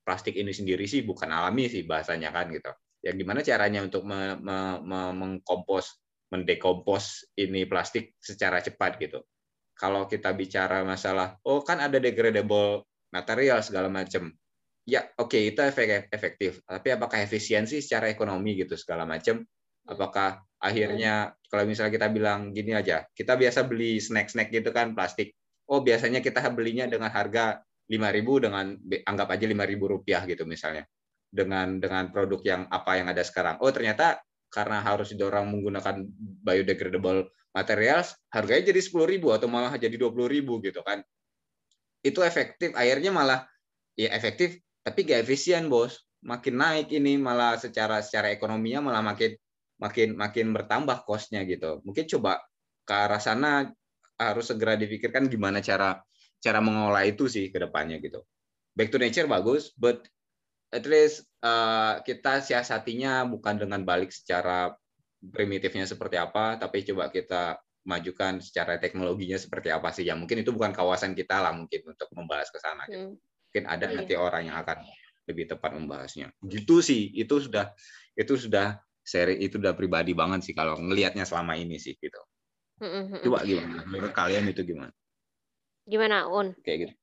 plastik 0.04 0.36
ini 0.36 0.52
sendiri 0.52 0.84
sih 0.84 1.00
bukan 1.00 1.32
alami 1.32 1.68
sih 1.68 1.84
bahasanya 1.84 2.32
kan 2.32 2.52
gitu. 2.52 2.72
Ya 3.00 3.16
gimana 3.16 3.40
caranya 3.40 3.80
untuk 3.80 4.04
me, 4.04 4.36
me, 4.36 4.84
me, 4.84 5.00
mengkompos 5.16 6.00
mendekompos 6.30 7.26
ini 7.34 7.66
plastik 7.66 8.14
secara 8.22 8.62
cepat 8.62 8.96
gitu. 9.02 9.20
Kalau 9.74 10.06
kita 10.06 10.30
bicara 10.36 10.84
masalah, 10.86 11.40
oh 11.42 11.64
kan 11.64 11.80
ada 11.82 11.96
degradable 11.98 12.86
material 13.10 13.64
segala 13.64 13.90
macam. 13.90 14.30
Ya, 14.86 15.08
oke 15.18 15.34
okay, 15.34 15.50
itu 15.52 15.60
efektif. 16.14 16.62
Tapi 16.64 16.88
apakah 16.94 17.24
efisiensi 17.24 17.82
secara 17.82 18.12
ekonomi 18.12 18.56
gitu 18.60 18.78
segala 18.78 19.04
macam? 19.08 19.42
Apakah 19.90 20.46
akhirnya 20.62 21.34
kalau 21.50 21.66
misalnya 21.66 21.90
kita 21.90 22.08
bilang 22.14 22.54
gini 22.54 22.78
aja, 22.78 23.02
kita 23.10 23.34
biasa 23.34 23.66
beli 23.66 23.98
snack-snack 23.98 24.54
gitu 24.54 24.70
kan 24.70 24.94
plastik. 24.94 25.34
Oh, 25.66 25.82
biasanya 25.82 26.22
kita 26.22 26.38
belinya 26.54 26.86
dengan 26.86 27.10
harga 27.10 27.58
5.000 27.90 28.46
dengan 28.46 28.66
anggap 28.86 29.28
aja 29.34 29.44
5.000 29.50 29.82
rupiah 29.82 30.22
gitu 30.30 30.46
misalnya. 30.46 30.86
Dengan 31.30 31.82
dengan 31.82 32.10
produk 32.14 32.42
yang 32.42 32.62
apa 32.70 33.02
yang 33.02 33.10
ada 33.10 33.22
sekarang. 33.26 33.58
Oh, 33.58 33.70
ternyata 33.74 34.22
karena 34.50 34.82
harus 34.82 35.10
didorong 35.14 35.46
menggunakan 35.50 36.06
biodegradable 36.46 37.30
materials, 37.50 38.14
harganya 38.30 38.70
jadi 38.70 38.80
10.000 38.82 39.18
atau 39.34 39.46
malah 39.50 39.74
jadi 39.74 39.94
20.000 39.94 40.66
gitu 40.66 40.80
kan. 40.86 41.02
Itu 42.02 42.22
efektif, 42.22 42.74
akhirnya 42.78 43.10
malah 43.10 43.46
ya 43.98 44.10
efektif 44.14 44.58
tapi 44.86 45.04
gak 45.06 45.26
efisien, 45.26 45.66
Bos. 45.66 46.06
Makin 46.20 46.54
naik 46.56 46.88
ini 46.92 47.16
malah 47.16 47.56
secara 47.56 48.04
secara 48.04 48.28
ekonominya 48.28 48.92
malah 48.92 49.00
makin 49.00 49.32
makin 49.80 50.14
makin 50.14 50.52
bertambah 50.52 51.08
kosnya 51.08 51.42
gitu. 51.48 51.80
Mungkin 51.82 52.04
coba 52.06 52.44
ke 52.84 52.94
arah 52.94 53.18
sana 53.18 53.72
harus 54.20 54.52
segera 54.52 54.76
dipikirkan 54.76 55.26
gimana 55.32 55.64
cara 55.64 56.04
cara 56.40 56.60
mengolah 56.60 57.04
itu 57.08 57.26
sih 57.26 57.48
ke 57.48 57.56
depannya 57.56 57.96
gitu. 57.98 58.20
Back 58.76 58.92
to 58.92 59.00
nature 59.00 59.26
bagus, 59.26 59.72
but 59.74 60.04
at 60.70 60.84
least 60.84 61.26
uh, 61.42 61.98
kita 62.04 62.44
siasatinya 62.44 63.26
bukan 63.26 63.58
dengan 63.58 63.82
balik 63.82 64.12
secara 64.12 64.72
primitifnya 65.20 65.84
seperti 65.84 66.16
apa, 66.16 66.56
tapi 66.56 66.84
coba 66.86 67.12
kita 67.12 67.60
majukan 67.84 68.44
secara 68.44 68.76
teknologinya 68.76 69.36
seperti 69.40 69.72
apa 69.72 69.92
sih. 69.92 70.04
Ya 70.08 70.16
mungkin 70.16 70.40
itu 70.44 70.52
bukan 70.52 70.72
kawasan 70.72 71.16
kita 71.16 71.40
lah 71.40 71.52
mungkin 71.56 71.88
untuk 71.88 72.08
membahas 72.12 72.48
ke 72.52 72.60
sana. 72.60 72.84
Gitu. 72.88 73.16
Hmm. 73.16 73.16
Mungkin 73.50 73.64
ada 73.66 73.86
iya. 73.90 73.96
nanti 73.98 74.14
orang 74.14 74.42
yang 74.46 74.56
akan 74.60 74.78
lebih 75.28 75.44
tepat 75.50 75.70
membahasnya. 75.76 76.32
Gitu 76.44 76.80
sih, 76.80 77.10
itu 77.16 77.36
sudah 77.42 77.72
itu 78.14 78.34
sudah 78.36 78.78
seri 79.10 79.42
itu 79.42 79.58
udah 79.58 79.74
pribadi 79.74 80.14
banget 80.14 80.46
sih 80.46 80.54
kalau 80.54 80.78
ngelihatnya 80.78 81.26
selama 81.26 81.58
ini 81.58 81.82
sih 81.82 81.98
gitu. 81.98 82.22
Coba 83.26 83.42
gimana? 83.42 83.82
Menurut 83.90 84.14
kalian 84.14 84.46
itu 84.46 84.62
gimana? 84.62 84.94
Gimana, 85.84 86.30
Un? 86.30 86.54
Kayak 86.62 86.78
gitu. 86.86 86.94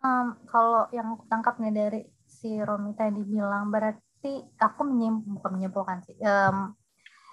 Um, 0.00 0.36
kalau 0.48 0.88
yang 0.96 1.20
tangkap 1.28 1.60
nih 1.60 1.72
dari 1.72 2.00
si 2.24 2.56
Romi 2.60 2.96
tadi 2.96 3.20
bilang 3.24 3.68
berarti 3.68 4.40
aku 4.56 4.80
menyim, 4.88 5.20
bukan 5.24 5.60
menyimpulkan 5.60 6.00
sih 6.04 6.16
um, 6.24 6.72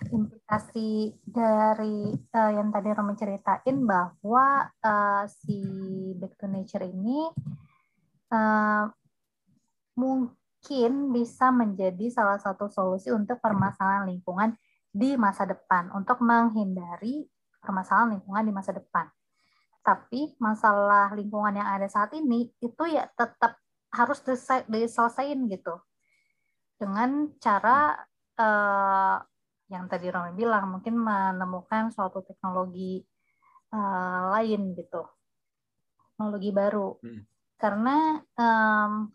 implikasi 0.08 1.16
dari 1.24 2.16
uh, 2.16 2.52
yang 2.52 2.72
tadi 2.72 2.90
Romi 2.96 3.14
ceritain 3.16 3.78
bahwa 3.84 4.72
uh, 4.84 5.24
si 5.28 5.60
Back 6.16 6.40
to 6.40 6.48
Nature 6.48 6.88
ini 6.88 7.28
uh, 8.32 8.88
mungkin 10.00 10.41
bisa 11.12 11.50
menjadi 11.50 12.08
salah 12.14 12.38
satu 12.38 12.70
solusi 12.70 13.10
untuk 13.10 13.42
permasalahan 13.42 14.06
lingkungan 14.06 14.54
di 14.92 15.18
masa 15.18 15.50
depan 15.50 15.90
untuk 15.98 16.22
menghindari 16.22 17.26
permasalahan 17.62 18.20
lingkungan 18.20 18.44
di 18.46 18.54
masa 18.54 18.72
depan. 18.76 19.10
Tapi 19.82 20.38
masalah 20.38 21.10
lingkungan 21.18 21.58
yang 21.58 21.66
ada 21.66 21.90
saat 21.90 22.14
ini 22.14 22.54
itu 22.62 22.84
ya 22.86 23.10
tetap 23.18 23.58
harus 23.92 24.22
diselesaikan 24.70 25.50
gitu 25.52 25.82
dengan 26.80 27.30
cara 27.38 27.94
uh, 28.40 29.18
yang 29.72 29.86
tadi 29.88 30.12
Romi 30.12 30.34
bilang 30.36 30.80
mungkin 30.80 31.00
menemukan 31.00 31.94
suatu 31.94 32.24
teknologi 32.26 33.00
uh, 33.72 34.36
lain 34.36 34.76
gitu 34.76 35.04
teknologi 36.12 36.50
baru 36.52 36.98
hmm. 37.00 37.22
karena 37.56 38.20
um, 38.36 39.14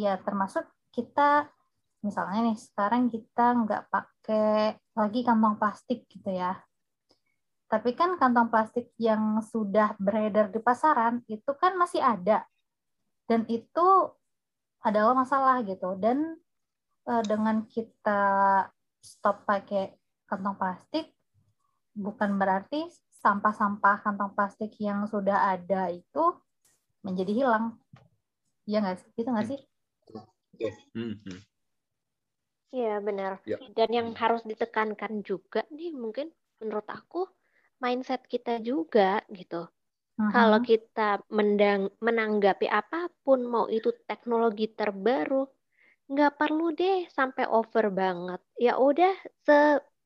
ya 0.00 0.16
termasuk 0.24 0.64
kita 0.96 1.52
misalnya 2.00 2.48
nih 2.48 2.56
sekarang 2.56 3.12
kita 3.12 3.46
nggak 3.64 3.82
pakai 3.92 4.80
lagi 4.96 5.20
kantong 5.20 5.56
plastik 5.60 6.08
gitu 6.08 6.32
ya. 6.32 6.56
Tapi 7.70 7.94
kan 7.94 8.18
kantong 8.18 8.50
plastik 8.50 8.90
yang 8.98 9.38
sudah 9.46 9.94
beredar 10.00 10.50
di 10.50 10.58
pasaran 10.58 11.22
itu 11.30 11.52
kan 11.54 11.78
masih 11.78 12.02
ada. 12.02 12.42
Dan 13.28 13.46
itu 13.46 14.10
adalah 14.82 15.14
masalah 15.14 15.62
gitu. 15.62 15.94
Dan 15.94 16.34
uh, 17.06 17.22
dengan 17.22 17.62
kita 17.70 18.22
stop 18.98 19.46
pakai 19.46 19.94
kantong 20.26 20.58
plastik 20.58 21.14
bukan 21.94 22.40
berarti 22.40 22.90
sampah-sampah 23.20 24.02
kantong 24.02 24.32
plastik 24.34 24.72
yang 24.82 25.04
sudah 25.06 25.54
ada 25.54 25.92
itu 25.92 26.34
menjadi 27.06 27.32
hilang. 27.44 27.78
Iya 28.66 28.82
nggak 28.82 28.98
sih? 28.98 29.10
Itu 29.14 29.30
nggak 29.30 29.46
sih 29.46 29.60
Iya 32.70 33.02
benar. 33.02 33.42
Ya. 33.42 33.58
Dan 33.74 33.88
yang 33.90 34.08
harus 34.14 34.46
ditekankan 34.46 35.26
juga 35.26 35.66
nih 35.74 35.90
mungkin 35.90 36.30
menurut 36.62 36.86
aku 36.86 37.26
mindset 37.82 38.22
kita 38.30 38.62
juga 38.62 39.24
gitu. 39.32 39.66
Uh-huh. 39.66 40.30
Kalau 40.30 40.60
kita 40.62 41.24
mendang, 41.32 41.90
menanggapi 41.98 42.70
apa 42.70 43.10
pun, 43.24 43.42
mau 43.42 43.66
itu 43.66 43.90
teknologi 44.06 44.70
terbaru, 44.70 45.48
nggak 46.12 46.32
perlu 46.36 46.70
deh 46.76 47.08
sampai 47.10 47.48
over 47.48 47.90
banget. 47.90 48.40
Ya 48.60 48.76
udah 48.78 49.16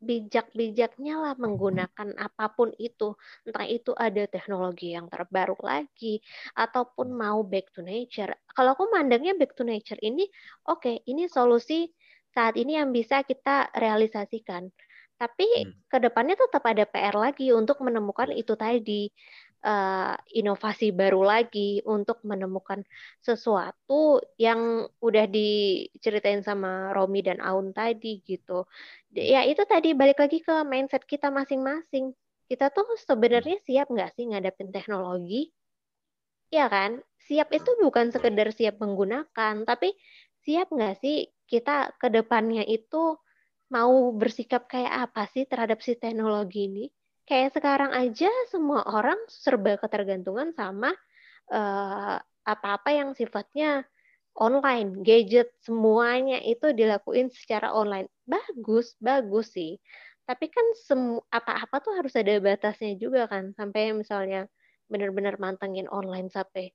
sebijak-bijaknya 0.05 1.17
lah 1.17 1.35
menggunakan 1.41 2.13
apa 2.21 2.53
pun 2.53 2.77
itu. 2.77 3.17
Entah 3.49 3.65
itu 3.65 3.97
ada 3.97 4.29
teknologi 4.29 4.93
yang 4.93 5.09
terbaru 5.09 5.57
lagi, 5.65 6.21
ataupun 6.53 7.17
mau 7.17 7.41
back 7.41 7.73
to 7.73 7.81
nature. 7.81 8.37
Kalau 8.53 8.77
aku 8.77 8.93
mandangnya 8.93 9.33
back 9.33 9.57
to 9.57 9.65
nature 9.65 9.99
ini, 10.05 10.29
oke, 10.69 10.85
okay, 10.85 11.01
ini 11.09 11.25
solusi 11.25 11.89
saat 12.37 12.61
ini 12.61 12.77
yang 12.77 12.93
bisa 12.93 13.25
kita 13.25 13.73
realisasikan. 13.73 14.69
Tapi 15.17 15.47
hmm. 15.65 15.89
ke 15.89 15.99
depannya 16.05 16.37
tetap 16.37 16.61
ada 16.69 16.85
PR 16.85 17.17
lagi 17.17 17.49
untuk 17.55 17.81
menemukan 17.81 18.29
itu 18.35 18.59
tadi 18.61 19.09
uh, 19.65 20.15
inovasi 20.31 20.93
baru 20.93 21.25
lagi 21.25 21.81
untuk 21.89 22.21
menemukan 22.23 22.85
sesuatu 23.25 24.21
yang 24.37 24.85
udah 25.01 25.25
diceritain 25.27 26.45
sama 26.45 26.93
Romi 26.93 27.25
dan 27.25 27.41
Aun 27.41 27.73
tadi 27.73 28.21
gitu. 28.23 28.69
Ya 29.17 29.43
itu 29.49 29.65
tadi 29.65 29.97
balik 29.97 30.21
lagi 30.21 30.45
ke 30.45 30.63
mindset 30.69 31.09
kita 31.09 31.33
masing-masing. 31.33 32.13
Kita 32.45 32.69
tuh 32.69 32.85
sebenarnya 33.01 33.57
siap 33.65 33.89
nggak 33.89 34.13
sih 34.15 34.29
ngadepin 34.29 34.69
teknologi? 34.69 35.51
Ya 36.53 36.69
kan? 36.69 37.01
Siap 37.25 37.49
itu 37.57 37.71
bukan 37.81 38.13
sekedar 38.13 38.53
siap 38.53 38.77
menggunakan, 38.85 39.65
tapi 39.65 39.97
siap 40.45 40.69
nggak 40.69 41.01
sih 41.01 41.33
kita 41.49 41.97
ke 41.97 42.13
depannya 42.13 42.69
itu 42.69 43.17
mau 43.73 44.13
bersikap 44.13 44.69
kayak 44.69 45.09
apa 45.09 45.25
sih 45.33 45.49
terhadap 45.49 45.81
si 45.81 45.97
teknologi 45.97 46.69
ini? 46.69 46.85
Kayak 47.25 47.57
sekarang 47.57 47.93
aja 47.97 48.29
semua 48.53 48.85
orang 48.85 49.17
serba 49.29 49.81
ketergantungan 49.81 50.53
sama 50.53 50.93
uh, 51.53 52.17
apa-apa 52.45 52.91
yang 52.93 53.11
sifatnya 53.17 53.89
online, 54.35 55.01
gadget 55.07 55.55
semuanya 55.63 56.43
itu 56.43 56.75
dilakuin 56.75 57.31
secara 57.31 57.71
online. 57.73 58.11
Bagus, 58.27 58.99
bagus 58.99 59.55
sih. 59.55 59.79
Tapi 60.25 60.51
kan 60.51 60.67
apa-apa 61.31 61.77
tuh 61.85 61.93
harus 62.01 62.13
ada 62.19 62.35
batasnya 62.43 62.99
juga 62.99 63.31
kan. 63.31 63.55
Sampai 63.55 63.95
misalnya 63.95 64.51
benar-benar 64.91 65.41
mantengin 65.41 65.89
online 65.89 66.29
sampai 66.29 66.75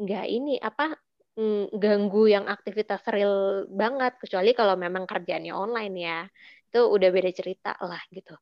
nggak 0.00 0.26
ini 0.32 0.56
apa 0.62 0.96
mm, 1.36 1.76
ganggu 1.76 2.24
yang 2.30 2.48
aktivitas 2.48 3.04
real 3.12 3.68
banget 3.68 4.16
kecuali 4.16 4.56
kalau 4.56 4.74
memang 4.80 5.04
kerjaannya 5.04 5.52
online 5.52 5.94
ya 6.00 6.18
itu 6.70 6.80
udah 6.86 7.08
beda 7.12 7.30
cerita 7.36 7.76
lah 7.84 8.00
gitu 8.14 8.32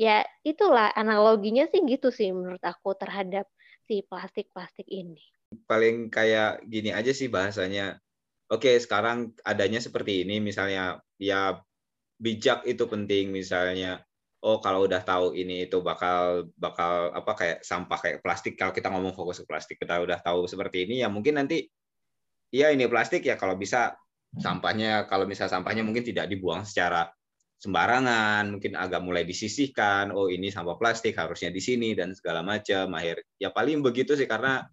ya 0.00 0.24
itulah 0.40 0.88
analoginya 0.96 1.68
sih 1.68 1.84
gitu 1.84 2.08
sih 2.08 2.32
menurut 2.32 2.64
aku 2.64 2.96
terhadap 2.96 3.44
si 3.84 4.00
plastik-plastik 4.08 4.88
ini. 4.88 5.20
Paling 5.68 6.08
kayak 6.08 6.64
gini 6.64 6.88
aja 6.88 7.12
sih 7.12 7.28
bahasanya. 7.28 8.00
Oke 8.48 8.80
sekarang 8.80 9.36
adanya 9.44 9.76
seperti 9.76 10.24
ini 10.24 10.40
misalnya 10.40 11.04
ya 11.20 11.60
bijak 12.16 12.64
itu 12.64 12.88
penting 12.88 13.28
misalnya. 13.28 14.00
Oh 14.40 14.56
kalau 14.64 14.88
udah 14.88 15.04
tahu 15.04 15.36
ini 15.36 15.68
itu 15.68 15.84
bakal 15.84 16.48
bakal 16.56 17.12
apa 17.12 17.32
kayak 17.36 17.58
sampah 17.60 18.00
kayak 18.00 18.18
plastik. 18.24 18.56
Kalau 18.56 18.72
kita 18.72 18.88
ngomong 18.88 19.12
fokus 19.12 19.44
ke 19.44 19.44
plastik 19.44 19.76
kita 19.76 20.00
udah 20.00 20.16
tahu 20.24 20.48
seperti 20.48 20.88
ini 20.88 21.04
ya 21.04 21.12
mungkin 21.12 21.36
nanti 21.44 21.68
ya 22.48 22.72
ini 22.72 22.88
plastik 22.88 23.20
ya 23.28 23.36
kalau 23.36 23.60
bisa 23.60 24.00
sampahnya 24.40 25.04
kalau 25.12 25.28
misal 25.28 25.52
sampahnya 25.52 25.84
mungkin 25.84 26.08
tidak 26.08 26.32
dibuang 26.32 26.64
secara 26.64 27.12
sembarangan 27.60 28.56
mungkin 28.56 28.72
agak 28.72 29.04
mulai 29.04 29.28
disisihkan 29.28 30.16
oh 30.16 30.32
ini 30.32 30.48
sampah 30.48 30.80
plastik 30.80 31.20
harusnya 31.20 31.52
di 31.52 31.60
sini 31.60 31.92
dan 31.92 32.16
segala 32.16 32.40
macam. 32.40 32.96
Akhir 32.96 33.20
ya 33.36 33.52
paling 33.52 33.84
begitu 33.84 34.16
sih 34.16 34.24
karena 34.24 34.64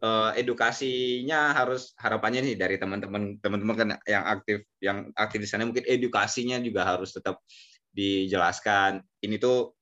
uh, 0.00 0.32
edukasinya 0.32 1.52
harus 1.52 1.92
harapannya 2.00 2.40
nih 2.40 2.56
dari 2.56 2.76
teman-teman 2.80 3.36
teman-teman 3.44 3.76
kan 3.76 3.88
yang 4.08 4.24
aktif 4.24 4.64
yang 4.80 5.12
aktif 5.12 5.44
di 5.44 5.48
sana 5.48 5.68
mungkin 5.68 5.84
edukasinya 5.84 6.56
juga 6.64 6.88
harus 6.88 7.12
tetap 7.12 7.44
dijelaskan. 7.92 9.04
Ini 9.20 9.36
tuh 9.36 9.76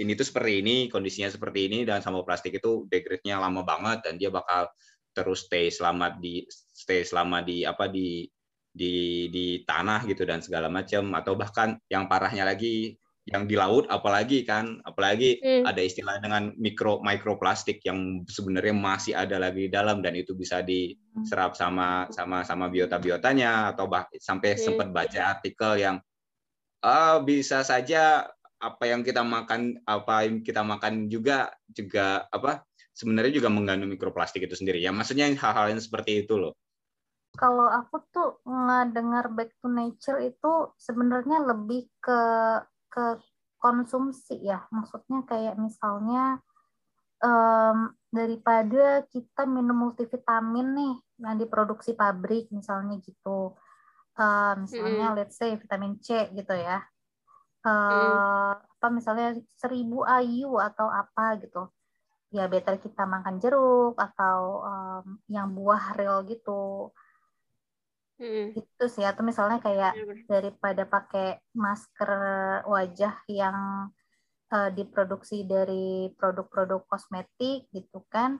ini 0.00 0.16
tuh 0.16 0.24
seperti 0.24 0.64
ini 0.64 0.76
kondisinya 0.88 1.28
seperti 1.28 1.68
ini 1.68 1.84
dan 1.84 2.00
sampah 2.00 2.24
plastik 2.24 2.56
itu 2.56 2.88
degrade-nya 2.88 3.36
lama 3.36 3.60
banget 3.60 4.08
dan 4.08 4.14
dia 4.16 4.32
bakal 4.32 4.72
terus 5.14 5.46
stay 5.46 5.68
selama 5.68 6.16
di 6.16 6.46
stay 6.50 7.04
selama 7.04 7.42
di 7.42 7.62
apa 7.66 7.90
di 7.90 8.26
di 8.74 9.30
di 9.30 9.62
tanah 9.62 10.02
gitu 10.10 10.26
dan 10.26 10.42
segala 10.42 10.66
macam 10.66 11.14
atau 11.14 11.38
bahkan 11.38 11.78
yang 11.86 12.10
parahnya 12.10 12.42
lagi 12.42 12.98
yang 13.24 13.48
di 13.48 13.56
laut 13.56 13.88
apalagi 13.88 14.44
kan 14.44 14.84
apalagi 14.84 15.40
hmm. 15.40 15.64
ada 15.64 15.80
istilah 15.80 16.20
dengan 16.20 16.52
mikro 16.60 17.00
mikroplastik 17.00 17.80
yang 17.80 18.20
sebenarnya 18.28 18.76
masih 18.76 19.16
ada 19.16 19.40
lagi 19.40 19.64
di 19.64 19.70
dalam 19.72 20.04
dan 20.04 20.12
itu 20.12 20.36
bisa 20.36 20.60
diserap 20.60 21.56
sama 21.56 22.04
sama 22.12 22.44
sama 22.44 22.68
biota 22.68 23.00
biotanya 23.00 23.72
atau 23.72 23.88
bah, 23.88 24.04
sampai 24.20 24.58
hmm. 24.58 24.60
sempat 24.60 24.88
baca 24.92 25.20
artikel 25.40 25.72
yang 25.80 25.96
uh, 26.84 27.16
bisa 27.24 27.64
saja 27.64 28.28
apa 28.60 28.84
yang 28.92 29.00
kita 29.00 29.24
makan 29.24 29.80
apa 29.88 30.28
yang 30.28 30.44
kita 30.44 30.60
makan 30.60 31.08
juga 31.08 31.48
juga 31.72 32.28
apa 32.28 32.60
sebenarnya 32.92 33.40
juga 33.40 33.48
mengandung 33.48 33.88
mikroplastik 33.88 34.44
itu 34.44 34.56
sendiri 34.56 34.84
ya 34.84 34.92
maksudnya 34.92 35.32
hal-hal 35.32 35.72
yang 35.72 35.80
seperti 35.80 36.28
itu 36.28 36.36
loh 36.36 36.52
kalau 37.34 37.66
aku 37.66 37.96
tuh 38.14 38.38
ngedengar 38.46 39.26
back 39.34 39.50
to 39.58 39.66
nature 39.66 40.22
itu 40.22 40.70
sebenarnya 40.78 41.42
lebih 41.42 41.90
ke 41.98 42.22
ke 42.86 43.18
konsumsi 43.58 44.38
ya. 44.38 44.62
Maksudnya 44.70 45.26
kayak 45.26 45.58
misalnya 45.58 46.38
um, 47.18 47.90
daripada 48.14 49.02
kita 49.10 49.50
minum 49.50 49.74
multivitamin 49.90 50.68
nih 50.78 50.94
yang 51.26 51.36
diproduksi 51.42 51.98
pabrik 51.98 52.46
misalnya 52.54 53.02
gitu. 53.02 53.58
Uh, 54.14 54.54
misalnya 54.62 55.10
hmm. 55.10 55.16
let's 55.18 55.34
say 55.34 55.58
vitamin 55.58 55.98
C 55.98 56.30
gitu 56.30 56.54
ya. 56.54 56.86
Uh, 57.64 57.72
hmm. 57.72 58.60
apa 58.78 58.86
misalnya 58.92 59.40
seribu 59.58 60.06
ayu 60.06 60.54
atau 60.62 60.86
apa 60.86 61.42
gitu. 61.42 61.66
Ya 62.30 62.46
better 62.46 62.78
kita 62.78 63.10
makan 63.10 63.42
jeruk 63.42 63.98
atau 63.98 64.62
um, 64.62 65.06
yang 65.26 65.50
buah 65.50 65.98
real 65.98 66.22
gitu 66.30 66.94
hmm. 68.20 68.58
itu 68.58 68.84
sih 68.90 69.04
atau 69.06 69.22
misalnya 69.24 69.58
kayak 69.62 69.94
hmm. 69.94 70.26
daripada 70.28 70.84
pakai 70.86 71.38
masker 71.54 72.12
wajah 72.66 73.14
yang 73.30 73.88
uh, 74.50 74.70
diproduksi 74.72 75.46
dari 75.46 76.10
produk-produk 76.14 76.84
kosmetik 76.86 77.70
gitu 77.74 78.02
kan 78.10 78.38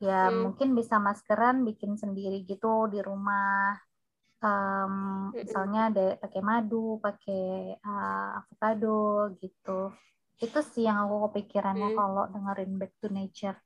ya 0.00 0.32
hmm. 0.32 0.48
mungkin 0.48 0.72
bisa 0.72 0.96
maskeran 0.96 1.64
bikin 1.68 1.96
sendiri 2.00 2.44
gitu 2.48 2.88
di 2.88 3.04
rumah 3.04 3.76
um, 4.40 4.94
misalnya 5.36 5.92
ada 5.92 6.06
pakai 6.16 6.40
madu, 6.40 6.98
pakai 6.98 7.76
uh, 7.80 8.40
avocado 8.40 9.32
gitu. 9.40 9.92
Itu 10.40 10.64
sih 10.64 10.88
yang 10.88 11.04
aku 11.04 11.30
kepikirannya 11.30 11.92
hmm. 11.92 11.96
kalau 11.96 12.24
dengerin 12.32 12.72
Back 12.80 12.92
to 13.00 13.08
Nature. 13.12 13.56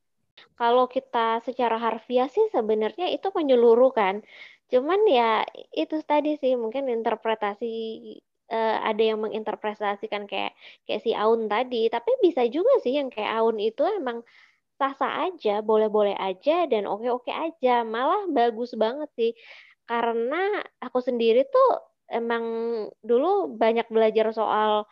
Kalau 0.59 0.91
kita 0.91 1.39
secara 1.47 1.79
harfiah 1.79 2.27
sih 2.27 2.51
sebenarnya 2.51 3.07
itu 3.15 3.31
menyeluruh 3.31 3.95
kan. 3.95 4.19
Cuman 4.75 5.07
ya 5.07 5.47
itu 5.71 6.03
tadi 6.03 6.35
sih 6.43 6.59
mungkin 6.59 6.91
interpretasi 6.91 7.71
uh, 8.51 8.77
ada 8.83 9.03
yang 9.15 9.23
menginterpretasikan 9.23 10.27
kayak 10.27 10.59
kayak 10.83 11.01
si 11.07 11.15
Aun 11.15 11.47
tadi, 11.47 11.87
tapi 11.95 12.11
bisa 12.19 12.43
juga 12.51 12.83
sih 12.83 12.99
yang 12.99 13.07
kayak 13.15 13.31
Aun 13.39 13.63
itu 13.63 13.87
emang 13.87 14.27
sah-sah 14.75 15.31
aja, 15.31 15.63
boleh-boleh 15.63 16.19
aja 16.19 16.67
dan 16.67 16.91
oke-oke 16.91 17.31
aja. 17.31 17.87
Malah 17.87 18.27
bagus 18.35 18.75
banget 18.75 19.11
sih 19.15 19.33
karena 19.87 20.65
aku 20.83 20.99
sendiri 20.99 21.47
tuh 21.53 21.71
emang 22.09 22.45
dulu 23.05 23.53
banyak 23.55 23.87
belajar 23.93 24.33
soal 24.33 24.89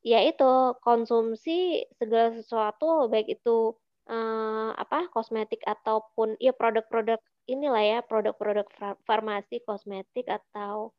ya 0.00 0.24
itu 0.24 0.76
konsumsi 0.80 1.84
segala 2.00 2.32
sesuatu 2.36 3.08
baik 3.12 3.28
itu 3.40 3.76
eh, 4.08 4.70
apa 4.82 5.12
kosmetik 5.12 5.60
ataupun 5.64 6.40
ya 6.40 6.52
produk-produk 6.56 7.20
inilah 7.50 7.82
ya 7.82 7.98
produk-produk 8.06 8.66
farmasi 9.06 9.62
kosmetik 9.66 10.26
atau 10.30 10.94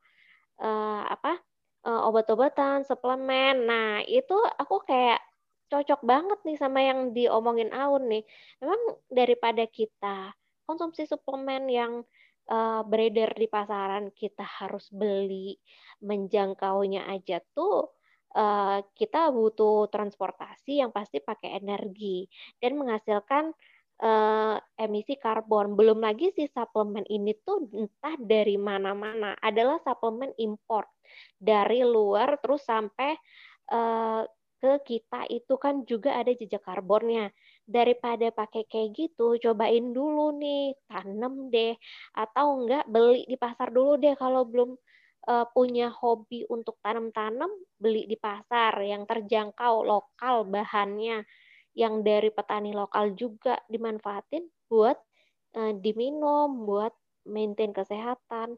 eh, 0.59 1.03
apa 1.07 1.39
eh, 1.87 2.01
obat-obatan 2.07 2.83
suplemen. 2.83 3.65
Nah 3.69 4.03
itu 4.05 4.35
aku 4.59 4.83
kayak 4.83 5.21
cocok 5.71 6.01
banget 6.03 6.39
nih 6.43 6.57
sama 6.59 6.79
yang 6.83 7.15
diomongin 7.15 7.71
Aun 7.71 8.11
nih. 8.11 8.23
Memang 8.59 8.81
daripada 9.07 9.63
kita 9.71 10.35
konsumsi 10.67 11.07
suplemen 11.07 11.71
yang 11.71 12.03
uh, 12.51 12.81
beredar 12.87 13.31
di 13.35 13.47
pasaran 13.47 14.11
kita 14.15 14.43
harus 14.43 14.91
beli 14.91 15.59
menjangkaunya 16.03 17.07
aja 17.07 17.43
tuh 17.55 17.91
uh, 18.35 18.79
kita 18.95 19.29
butuh 19.31 19.87
transportasi 19.91 20.83
yang 20.83 20.91
pasti 20.91 21.23
pakai 21.23 21.59
energi 21.59 22.25
dan 22.59 22.79
menghasilkan 22.79 23.55
uh, 24.01 24.57
emisi 24.75 25.15
karbon. 25.15 25.77
Belum 25.77 26.01
lagi 26.01 26.33
si 26.33 26.49
suplemen 26.49 27.05
ini 27.07 27.37
tuh 27.45 27.69
entah 27.71 28.17
dari 28.17 28.57
mana-mana. 28.57 29.37
Adalah 29.39 29.79
suplemen 29.85 30.33
import 30.41 30.89
dari 31.37 31.85
luar 31.85 32.41
terus 32.41 32.65
sampai 32.65 33.15
uh, 33.71 34.25
ke 34.61 34.73
kita. 34.83 35.29
Itu 35.29 35.55
kan 35.61 35.85
juga 35.85 36.17
ada 36.17 36.33
jejak 36.33 36.65
karbonnya. 36.65 37.29
Daripada 37.63 38.33
pakai 38.33 38.67
kayak 38.67 38.89
gitu 38.97 39.37
cobain 39.39 39.93
dulu 39.93 40.35
nih 40.35 40.75
tanam 40.89 41.47
deh. 41.53 41.77
Atau 42.17 42.65
enggak 42.65 42.89
beli 42.89 43.23
di 43.29 43.37
pasar 43.37 43.69
dulu 43.69 43.95
deh 44.01 44.17
kalau 44.17 44.43
belum 44.43 44.75
uh, 45.29 45.45
punya 45.53 45.93
hobi 45.93 46.45
untuk 46.49 46.81
tanam-tanam 46.81 47.49
beli 47.77 48.09
di 48.09 48.17
pasar 48.17 48.73
yang 48.81 49.05
terjangkau 49.05 49.85
lokal 49.85 50.45
bahannya 50.49 51.25
yang 51.77 52.03
dari 52.03 52.29
petani 52.33 52.75
lokal 52.75 53.15
juga 53.15 53.59
dimanfaatin 53.71 54.43
buat 54.67 54.97
uh, 55.55 55.73
diminum 55.79 56.67
buat 56.67 56.91
maintain 57.27 57.71
kesehatan 57.71 58.57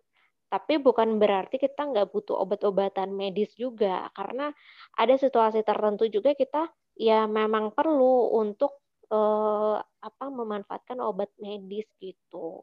tapi 0.54 0.78
bukan 0.78 1.18
berarti 1.18 1.58
kita 1.58 1.82
nggak 1.82 2.14
butuh 2.14 2.38
obat-obatan 2.38 3.10
medis 3.10 3.58
juga 3.58 4.06
karena 4.14 4.54
ada 4.94 5.18
situasi 5.18 5.66
tertentu 5.66 6.06
juga 6.06 6.38
kita 6.38 6.70
ya 6.94 7.26
memang 7.26 7.74
perlu 7.74 8.38
untuk 8.38 8.78
eh, 9.10 9.78
apa 9.82 10.26
memanfaatkan 10.30 11.02
obat 11.02 11.34
medis 11.42 11.90
gitu. 11.98 12.62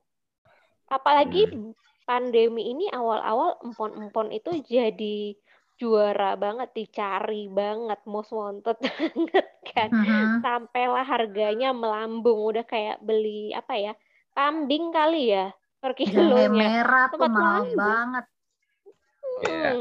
Apalagi 0.86 1.50
hmm. 1.50 1.74
pandemi 2.06 2.70
ini 2.70 2.86
awal-awal 2.94 3.58
empon-empon 3.66 4.38
itu 4.38 4.62
jadi 4.62 5.34
juara 5.80 6.36
banget 6.36 6.76
dicari 6.76 7.48
banget 7.48 8.00
most 8.04 8.36
wanted 8.36 8.76
banget 8.84 9.46
kan 9.64 9.88
uh-huh. 9.88 10.44
sampailah 10.44 11.04
harganya 11.08 11.72
melambung 11.72 12.36
udah 12.52 12.68
kayak 12.68 13.00
beli 13.00 13.56
apa 13.56 13.74
ya 13.80 13.92
kambing 14.36 14.92
kali 14.92 15.32
ya 15.32 15.48
per 15.80 15.96
kilonya 15.96 16.52
merah 16.52 17.08
tuh 17.08 17.24
mahal 17.24 17.64
banget 17.72 18.24
hmm. 18.28 19.48
yeah. 19.48 19.74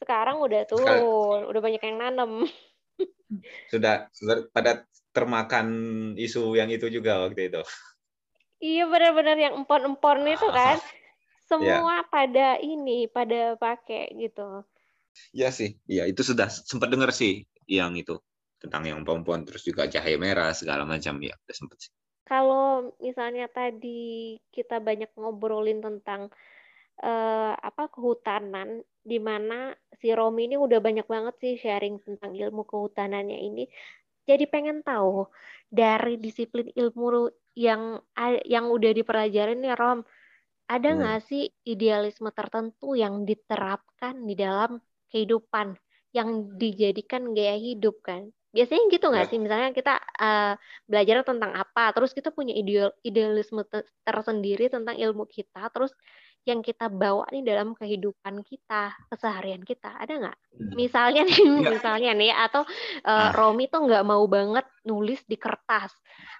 sekarang 0.00 0.40
udah 0.40 0.64
turun 0.64 1.44
udah 1.44 1.60
banyak 1.60 1.82
yang 1.84 2.00
nanam 2.00 2.48
sudah, 3.72 4.08
sudah 4.16 4.48
pada 4.50 4.88
termakan 5.12 5.66
isu 6.14 6.54
yang 6.54 6.70
itu 6.70 6.86
juga 6.92 7.26
waktu 7.26 7.50
itu. 7.50 7.62
Iya 8.58 8.90
benar-benar 8.90 9.36
yang 9.38 9.54
empon-empon 9.62 10.18
itu 10.26 10.48
kan. 10.50 10.78
Semua 11.48 12.04
ya. 12.04 12.10
pada 12.12 12.48
ini, 12.60 13.08
pada 13.08 13.56
pakai 13.56 14.12
gitu. 14.20 14.62
Iya 15.34 15.48
sih, 15.52 15.76
iya 15.90 16.08
itu 16.08 16.22
sudah 16.24 16.48
sempat 16.48 16.88
dengar 16.88 17.10
sih 17.12 17.44
yang 17.68 17.94
itu 17.98 18.16
tentang 18.58 18.82
yang 18.90 18.96
empon-empon 19.02 19.46
terus 19.46 19.62
juga 19.62 19.86
cahaya 19.86 20.18
merah 20.18 20.50
segala 20.50 20.82
macam 20.82 21.14
ya 21.22 21.34
udah 21.34 21.56
sempat 21.56 21.78
sih. 21.78 21.92
kalau 22.28 22.92
misalnya 23.00 23.48
tadi 23.48 24.36
kita 24.52 24.84
banyak 24.84 25.08
ngobrolin 25.16 25.80
tentang 25.80 26.28
uh, 27.00 27.54
apa 27.56 27.88
kehutanan 27.88 28.84
di 29.00 29.16
mana 29.16 29.72
si 29.96 30.12
Romi 30.12 30.44
ini 30.50 30.60
udah 30.60 30.76
banyak 30.76 31.08
banget 31.08 31.34
sih 31.40 31.54
sharing 31.56 32.02
tentang 32.04 32.36
ilmu 32.36 32.68
kehutanannya 32.68 33.38
ini. 33.48 33.64
Jadi 34.28 34.44
pengen 34.44 34.84
tahu 34.84 35.24
dari 35.72 36.20
disiplin 36.20 36.68
ilmu 36.76 37.32
yang 37.56 37.96
yang 38.44 38.68
udah 38.68 38.92
dipelajarin 38.92 39.64
nih 39.64 39.72
Rom, 39.72 40.04
ada 40.68 40.88
hmm. 40.92 40.98
nggak 41.00 41.18
hmm. 41.24 41.28
sih 41.32 41.44
idealisme 41.64 42.28
tertentu 42.36 42.92
yang 42.92 43.24
diterapkan 43.24 44.20
di 44.28 44.36
dalam 44.36 44.76
kehidupan 45.12 45.76
yang 46.16 46.56
dijadikan 46.56 47.36
gaya 47.36 47.56
hidup 47.56 48.00
kan? 48.00 48.32
Biasanya 48.48 48.88
gitu 48.88 49.06
nggak 49.12 49.26
ya. 49.28 49.30
sih? 49.30 49.38
Misalnya 49.38 49.70
kita 49.76 50.00
uh, 50.00 50.56
belajar 50.88 51.20
tentang 51.20 51.52
apa, 51.52 51.92
terus 51.92 52.16
kita 52.16 52.32
punya 52.32 52.56
ideal, 52.56 52.88
idealisme 53.04 53.60
tersendiri 54.08 54.72
tentang 54.72 54.96
ilmu 54.96 55.28
kita, 55.28 55.68
terus 55.68 55.92
yang 56.48 56.64
kita 56.64 56.88
bawa 56.88 57.28
nih 57.28 57.44
dalam 57.44 57.76
kehidupan 57.76 58.40
kita, 58.40 58.96
keseharian 59.12 59.60
kita, 59.68 59.92
ada 60.00 60.12
nggak? 60.16 60.38
Hmm. 60.56 60.72
Misalnya 60.80 61.22
nih, 61.28 61.44
ya. 61.44 61.70
misalnya 61.76 62.10
nih, 62.16 62.32
atau 62.32 62.64
uh, 63.04 63.28
Romi 63.36 63.68
tuh 63.68 63.84
nggak 63.84 64.04
mau 64.08 64.24
banget 64.24 64.64
nulis 64.88 65.20
di 65.28 65.36
kertas, 65.36 65.92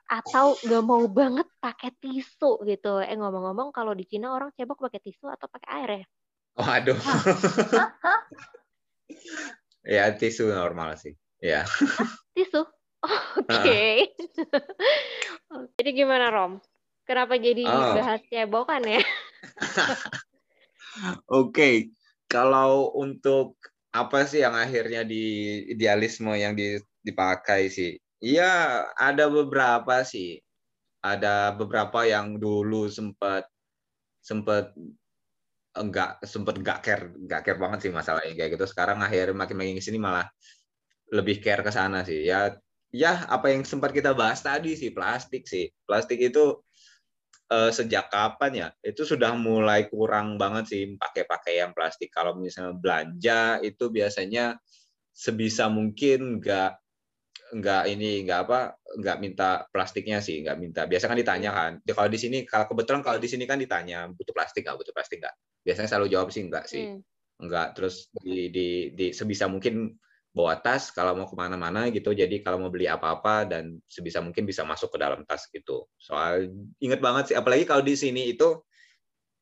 atau 0.09 0.57
nggak 0.64 0.85
mau 0.89 1.05
banget 1.12 1.45
pakai 1.61 1.93
tisu 2.01 2.64
gitu. 2.64 3.05
Eh 3.05 3.21
ngomong-ngomong, 3.21 3.69
kalau 3.69 3.93
di 3.93 4.09
Cina 4.09 4.33
orang 4.33 4.49
cebok 4.57 4.89
pakai 4.89 5.05
tisu 5.05 5.29
atau 5.29 5.45
pakai 5.45 5.69
air 5.77 5.91
ya? 5.93 6.07
Oh 6.57 6.66
aduh. 6.66 6.97
Ya 9.87 10.13
tisu 10.15 10.51
normal 10.53 10.99
sih. 11.01 11.15
Ya. 11.39 11.65
tisu. 12.37 12.67
Oke. 12.99 13.47
Okay. 13.47 13.95
Jadi 15.79 15.91
gimana 15.95 16.35
Rom? 16.35 16.59
Kenapa 17.09 17.41
jadi 17.41 17.65
oh. 17.65 17.97
bahas 17.97 18.21
cebokan 18.29 18.85
ya? 18.85 19.01
Oke, 21.25 21.25
okay. 21.25 21.75
kalau 22.29 22.93
untuk 22.93 23.57
apa 23.97 24.29
sih 24.29 24.45
yang 24.45 24.53
akhirnya 24.53 25.09
di 25.09 25.57
idealisme 25.73 26.37
yang 26.37 26.53
dipakai 27.01 27.73
sih? 27.73 27.97
Iya, 28.21 28.85
ada 28.93 29.33
beberapa 29.33 30.05
sih. 30.05 30.37
Ada 31.01 31.57
beberapa 31.57 32.05
yang 32.05 32.37
dulu 32.37 32.93
sempat 32.93 33.49
sempat 34.21 34.77
enggak 35.81 36.22
sempat 36.26 36.59
enggak 36.61 36.79
care 36.85 37.05
enggak 37.14 37.41
care 37.47 37.61
banget 37.61 37.79
sih 37.89 37.93
masalah 37.95 38.22
yang 38.26 38.37
kayak 38.37 38.59
gitu. 38.59 38.66
Sekarang 38.68 38.99
akhirnya 39.03 39.35
makin 39.35 39.57
makin 39.59 39.81
sini 39.83 39.99
malah 39.99 40.26
lebih 41.14 41.41
care 41.41 41.62
ke 41.64 41.72
sana 41.72 42.05
sih. 42.05 42.26
Ya 42.26 42.55
ya 42.93 43.26
apa 43.29 43.53
yang 43.53 43.62
sempat 43.64 43.93
kita 43.95 44.12
bahas 44.12 44.43
tadi 44.43 44.74
sih 44.74 44.91
plastik 44.93 45.47
sih. 45.47 45.70
Plastik 45.87 46.20
itu 46.20 46.61
uh, 47.53 47.70
sejak 47.72 48.12
kapan 48.12 48.53
ya 48.55 48.68
itu 48.85 49.03
sudah 49.05 49.33
mulai 49.37 49.89
kurang 49.89 50.37
banget 50.37 50.64
sih 50.70 50.83
pakai 50.97 51.24
pakaian 51.24 51.72
plastik 51.72 52.12
kalau 52.12 52.37
misalnya 52.37 52.76
belanja 52.76 53.61
itu 53.64 53.89
biasanya 53.89 54.57
sebisa 55.12 55.66
mungkin 55.72 56.39
nggak 56.39 56.72
nggak 57.49 57.85
ini 57.89 58.29
nggak 58.29 58.41
apa 58.45 58.76
nggak 59.01 59.16
minta 59.24 59.64
plastiknya 59.72 60.20
sih 60.20 60.45
nggak 60.45 60.59
minta 60.61 60.85
biasa 60.85 61.09
kan 61.09 61.16
ditanya 61.16 61.51
kan 61.51 61.72
kalau 61.81 62.11
di 62.12 62.20
sini 62.20 62.45
kalau 62.45 62.68
kebetulan 62.68 63.01
kalau 63.01 63.16
di 63.16 63.29
sini 63.29 63.49
kan 63.49 63.57
ditanya 63.57 64.12
butuh 64.12 64.37
plastik 64.37 64.68
nggak 64.68 64.76
butuh 64.76 64.93
plastik 64.93 65.24
nggak 65.24 65.33
biasanya 65.63 65.89
selalu 65.91 66.09
jawab 66.13 66.29
sih 66.31 66.43
nggak 66.47 66.65
sih 66.67 66.85
hmm. 66.95 67.01
nggak 67.45 67.69
terus 67.79 68.11
di, 68.19 68.51
di, 68.51 68.69
di 68.95 69.07
sebisa 69.15 69.47
mungkin 69.47 69.95
bawa 70.39 70.61
tas 70.61 70.95
kalau 70.95 71.19
mau 71.19 71.27
ke 71.27 71.35
mana-mana 71.35 71.89
gitu. 71.91 72.13
Jadi 72.13 72.45
kalau 72.45 72.63
mau 72.63 72.71
beli 72.71 72.87
apa-apa 72.87 73.49
dan 73.49 73.81
sebisa 73.91 74.23
mungkin 74.23 74.45
bisa 74.45 74.63
masuk 74.63 74.95
ke 74.95 74.99
dalam 75.01 75.27
tas 75.27 75.49
gitu. 75.51 75.89
Soal 75.99 76.53
inget 76.79 77.03
banget 77.03 77.33
sih, 77.33 77.37
apalagi 77.37 77.65
kalau 77.67 77.83
di 77.83 77.99
sini 77.99 78.31
itu 78.31 78.61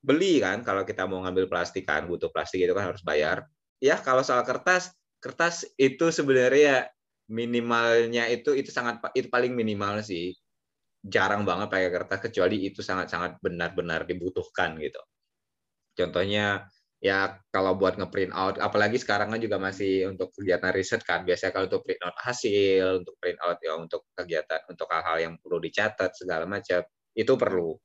beli 0.01 0.41
kan, 0.41 0.62
kalau 0.62 0.87
kita 0.89 1.05
mau 1.05 1.21
ngambil 1.27 1.51
plastik 1.53 1.85
kan, 1.85 2.07
butuh 2.09 2.33
plastik 2.33 2.64
itu 2.64 2.73
kan 2.73 2.95
harus 2.95 3.05
bayar. 3.05 3.45
Ya 3.83 4.01
kalau 4.01 4.25
soal 4.25 4.41
kertas, 4.49 4.95
kertas 5.21 5.69
itu 5.77 6.09
sebenarnya 6.09 6.89
minimalnya 7.29 8.31
itu 8.31 8.55
itu 8.55 8.71
sangat 8.71 9.03
itu 9.12 9.29
paling 9.29 9.53
minimal 9.53 10.01
sih. 10.01 10.33
Jarang 11.07 11.45
banget 11.47 11.71
pakai 11.71 11.91
kertas 11.93 12.19
kecuali 12.31 12.67
itu 12.67 12.81
sangat-sangat 12.83 13.39
benar-benar 13.45 14.09
dibutuhkan 14.09 14.79
gitu. 14.81 14.99
Contohnya 15.97 16.68
ya 17.01 17.40
kalau 17.53 17.76
buat 17.76 18.01
ngeprint 18.01 18.32
out 18.32 18.57
apalagi 18.57 18.97
sekarang 18.97 19.28
kan 19.32 19.40
juga 19.40 19.61
masih 19.61 20.09
untuk 20.09 20.32
kegiatan 20.32 20.72
riset 20.72 21.05
kan 21.05 21.28
biasanya 21.28 21.53
kalau 21.53 21.66
untuk 21.68 21.84
print 21.84 22.01
out 22.01 22.16
hasil 22.24 23.05
untuk 23.05 23.14
print 23.20 23.36
out 23.44 23.59
ya 23.61 23.72
untuk 23.76 24.03
kegiatan 24.16 24.61
untuk 24.72 24.88
hal-hal 24.88 25.16
yang 25.20 25.34
perlu 25.36 25.61
dicatat 25.61 26.11
segala 26.16 26.44
macam 26.49 26.80
itu 27.12 27.32
perlu. 27.36 27.76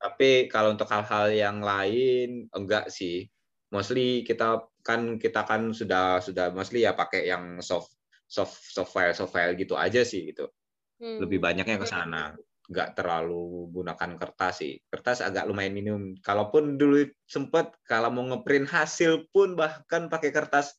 Tapi 0.00 0.48
kalau 0.48 0.72
untuk 0.76 0.88
hal-hal 0.88 1.26
yang 1.32 1.58
lain 1.60 2.48
enggak 2.52 2.88
sih. 2.92 3.28
Mostly 3.70 4.26
kita 4.26 4.66
kan 4.82 5.20
kita 5.20 5.46
kan 5.46 5.70
sudah 5.70 6.18
sudah 6.24 6.50
mostly 6.50 6.82
ya 6.82 6.92
pakai 6.96 7.28
yang 7.30 7.62
soft 7.62 7.94
soft 8.26 8.56
soft 8.66 8.90
file 8.90 9.14
soft 9.14 9.30
file 9.30 9.54
gitu 9.54 9.78
aja 9.78 10.02
sih 10.02 10.32
gitu. 10.34 10.50
Hmm. 11.00 11.16
lebih 11.16 11.40
banyaknya 11.40 11.80
ke 11.80 11.88
sana 11.88 12.36
nggak 12.70 12.94
terlalu 12.94 13.66
gunakan 13.74 14.10
kertas 14.14 14.62
sih. 14.62 14.78
Kertas 14.86 15.26
agak 15.26 15.50
lumayan 15.50 15.74
minum. 15.74 16.14
Kalaupun 16.22 16.78
dulu 16.78 17.02
sempet 17.26 17.74
kalau 17.82 18.14
mau 18.14 18.22
ngeprint 18.30 18.70
hasil 18.70 19.26
pun 19.34 19.58
bahkan 19.58 20.06
pakai 20.06 20.30
kertas. 20.30 20.78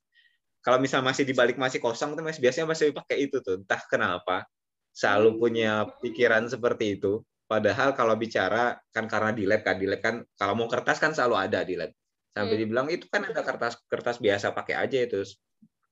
Kalau 0.63 0.79
misal 0.79 1.03
masih 1.03 1.27
dibalik 1.27 1.59
masih 1.59 1.83
kosong 1.83 2.15
tuh 2.15 2.23
masih 2.23 2.39
biasanya 2.39 2.71
masih 2.71 2.95
pakai 2.95 3.27
itu 3.27 3.43
tuh. 3.43 3.59
Entah 3.59 3.83
kenapa 3.91 4.47
selalu 4.95 5.35
hmm. 5.35 5.39
punya 5.43 5.71
pikiran 5.99 6.47
seperti 6.47 6.95
itu. 6.95 7.19
Padahal 7.43 7.91
kalau 7.91 8.15
bicara 8.15 8.79
kan 8.95 9.11
karena 9.11 9.35
di 9.35 9.43
lab 9.43 9.59
kan 9.67 9.75
di 9.75 9.83
lab 9.83 9.99
kan 9.99 10.23
kalau 10.39 10.55
mau 10.55 10.71
kertas 10.71 10.95
kan 10.95 11.11
selalu 11.11 11.35
ada 11.35 11.67
di 11.67 11.75
lab. 11.75 11.91
Sampai 12.31 12.55
hmm. 12.55 12.61
dibilang 12.63 12.87
itu 12.87 13.05
kan 13.11 13.27
ada 13.27 13.43
kertas 13.43 13.75
kertas 13.91 14.23
biasa 14.23 14.55
pakai 14.55 14.79
aja 14.79 14.95
itu. 14.95 15.27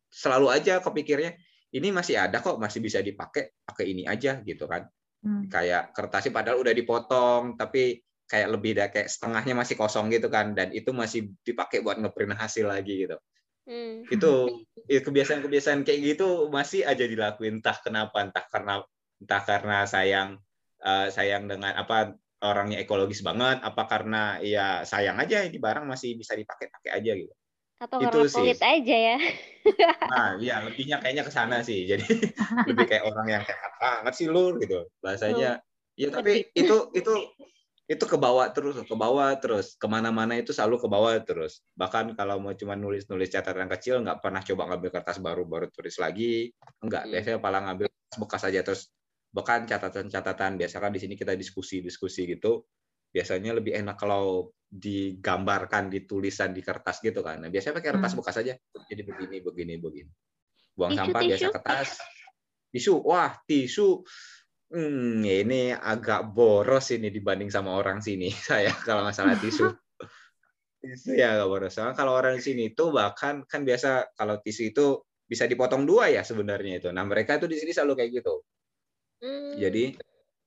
Selalu 0.08 0.48
aja 0.48 0.80
kepikirnya 0.80 1.36
ini 1.76 1.92
masih 1.92 2.16
ada 2.16 2.40
kok 2.40 2.56
masih 2.56 2.80
bisa 2.80 3.04
dipakai 3.04 3.52
pakai 3.68 3.86
ini 3.92 4.08
aja 4.08 4.40
gitu 4.48 4.64
kan 4.64 4.88
Hmm. 5.20 5.52
Kayak 5.52 5.92
kertasnya 5.92 6.32
padahal 6.32 6.64
udah 6.64 6.74
dipotong, 6.74 7.60
tapi 7.60 8.00
kayak 8.30 8.50
lebih 8.54 8.72
dari 8.78 8.92
kayak 8.94 9.10
setengahnya 9.10 9.58
masih 9.58 9.76
kosong 9.76 10.08
gitu 10.14 10.30
kan, 10.30 10.54
dan 10.54 10.70
itu 10.72 10.94
masih 10.94 11.34
dipakai 11.42 11.82
buat 11.82 11.98
ngeprint 11.98 12.38
hasil 12.38 12.70
lagi 12.70 13.08
gitu. 13.08 13.18
Hmm. 13.68 14.06
Itu 14.08 14.66
kebiasaan-kebiasaan 14.88 15.84
kayak 15.84 16.00
gitu 16.16 16.48
masih 16.54 16.86
aja 16.86 17.04
dilakuin 17.04 17.60
entah 17.60 17.78
kenapa, 17.82 18.22
entah 18.24 18.46
karena 18.48 18.74
entah 19.20 19.42
karena 19.44 19.78
sayang 19.84 20.40
uh, 20.86 21.08
sayang 21.12 21.52
dengan 21.52 21.76
apa 21.76 22.16
orangnya 22.40 22.80
ekologis 22.80 23.20
banget, 23.20 23.60
apa 23.60 23.84
karena 23.90 24.40
ya 24.40 24.88
sayang 24.88 25.20
aja 25.20 25.44
ini 25.44 25.60
barang 25.60 25.84
masih 25.84 26.16
bisa 26.16 26.40
dipakai-pakai 26.40 26.92
aja 26.96 27.12
gitu 27.18 27.34
atau 27.80 27.98
itu 28.04 28.12
karena 28.12 28.28
sih. 28.28 28.36
kulit 28.36 28.62
aja 28.62 28.98
ya. 29.16 29.18
Nah 30.12 30.34
iya 30.42 30.66
lebihnya 30.66 30.98
kayaknya 31.00 31.24
ke 31.24 31.32
sana 31.32 31.64
sih. 31.64 31.88
Jadi 31.88 32.04
lebih 32.70 32.86
kayak 32.90 33.04
orang 33.08 33.28
yang 33.40 33.44
kayak 33.48 33.60
banget 33.80 34.14
sih 34.20 34.28
lu 34.28 34.60
gitu. 34.60 34.88
Bahasanya. 35.00 35.60
Hmm. 35.60 36.00
ya 36.00 36.08
tapi 36.16 36.48
itu 36.56 36.78
itu 36.96 37.14
itu 37.90 38.06
ke 38.06 38.18
bawah 38.20 38.48
terus 38.52 38.84
ke 38.84 38.96
bawah 38.96 39.32
terus. 39.40 39.80
Ke 39.80 39.88
mana-mana 39.88 40.36
itu 40.36 40.52
selalu 40.52 40.84
ke 40.84 40.88
bawah 40.92 41.16
terus. 41.24 41.64
Bahkan 41.80 42.20
kalau 42.20 42.40
mau 42.44 42.52
cuma 42.56 42.76
nulis-nulis 42.76 43.32
catatan 43.32 43.72
kecil 43.72 44.04
nggak 44.04 44.20
pernah 44.20 44.44
coba 44.44 44.76
ngambil 44.76 44.90
kertas 45.00 45.18
baru 45.24 45.44
baru 45.48 45.72
tulis 45.72 45.96
lagi. 46.02 46.52
Enggak 46.84 47.08
hmm. 47.08 47.12
biasanya 47.16 47.40
paling 47.40 47.64
ngambil 47.64 47.88
bekas 48.20 48.42
aja. 48.44 48.60
Terus 48.66 48.92
bahkan 49.30 49.70
catatan-catatan 49.70 50.58
biasakan 50.60 50.92
di 50.92 51.00
sini 51.00 51.14
kita 51.16 51.38
diskusi-diskusi 51.38 52.28
gitu. 52.28 52.68
Biasanya 53.14 53.56
lebih 53.56 53.74
enak 53.78 53.96
kalau 53.96 54.52
digambarkan 54.70 55.90
di 55.90 56.06
tulisan 56.06 56.54
di 56.54 56.62
kertas 56.62 57.02
gitu 57.02 57.26
kan. 57.26 57.42
Nah, 57.42 57.50
biasanya 57.50 57.82
pakai 57.82 57.90
kertas 57.98 58.14
hmm. 58.14 58.20
bekas 58.22 58.36
aja. 58.38 58.54
Jadi 58.86 59.02
begini, 59.02 59.38
begini, 59.42 59.74
begini. 59.82 60.12
Buang 60.78 60.94
tisu, 60.94 61.00
sampah 61.02 61.22
tisu. 61.26 61.30
biasa 61.34 61.48
kertas. 61.58 61.90
Tisu, 62.70 62.94
wah 63.02 63.34
tisu. 63.50 63.90
Hmm, 64.70 65.26
ini 65.26 65.74
agak 65.74 66.30
boros 66.30 66.94
ini 66.94 67.10
dibanding 67.10 67.50
sama 67.50 67.74
orang 67.74 67.98
sini. 68.06 68.30
Saya 68.48 68.70
kalau 68.86 69.02
masalah 69.02 69.34
tisu. 69.42 69.74
tisu 70.86 71.18
ya 71.18 71.34
agak 71.34 71.50
boros. 71.50 71.74
Soalnya 71.74 71.98
kalau 71.98 72.14
orang 72.14 72.38
sini 72.38 72.70
itu 72.70 72.94
bahkan 72.94 73.42
kan 73.50 73.66
biasa 73.66 74.14
kalau 74.14 74.38
tisu 74.38 74.70
itu 74.70 74.86
bisa 75.26 75.50
dipotong 75.50 75.90
dua 75.90 76.14
ya 76.14 76.22
sebenarnya 76.22 76.78
itu. 76.78 76.90
Nah 76.94 77.02
mereka 77.10 77.42
itu 77.42 77.50
di 77.50 77.58
sini 77.58 77.74
selalu 77.74 78.06
kayak 78.06 78.22
gitu. 78.22 78.46
Hmm. 79.26 79.58
Jadi 79.58 79.98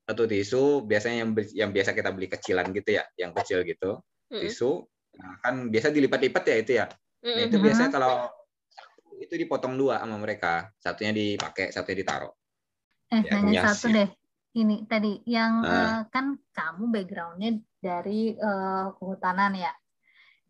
satu 0.07 0.31
tisu 0.31 0.87
biasanya 0.87 1.27
yang 1.27 1.31
yang 1.55 1.71
biasa 1.75 1.91
kita 1.91 2.15
beli 2.15 2.31
kecilan 2.31 2.71
gitu 2.71 3.03
ya, 3.03 3.03
yang 3.19 3.35
kecil 3.35 3.67
gitu 3.67 3.99
tisu. 4.41 4.73
Nah, 5.13 5.37
kan 5.45 5.69
biasa 5.69 5.93
dilipat-lipat 5.93 6.43
ya 6.49 6.57
itu 6.57 6.73
ya. 6.81 6.87
Nah, 7.23 7.43
itu 7.45 7.57
biasanya 7.61 7.91
kalau 7.93 8.33
itu 9.21 9.35
dipotong 9.37 9.77
dua 9.77 10.01
sama 10.01 10.17
mereka. 10.17 10.73
Satunya 10.81 11.13
dipakai 11.13 11.69
satunya 11.69 12.01
ditaruh. 12.01 12.33
Eh 13.13 13.21
ya, 13.21 13.31
nanya 13.39 13.61
satu 13.69 13.93
deh. 13.93 14.09
Ini 14.53 14.85
tadi 14.85 15.17
yang 15.25 15.65
uh, 15.65 16.05
kan 16.13 16.37
kamu 16.53 16.93
backgroundnya 16.93 17.61
dari 17.81 18.37
uh, 18.37 18.93
kehutanan 18.97 19.57
ya. 19.57 19.73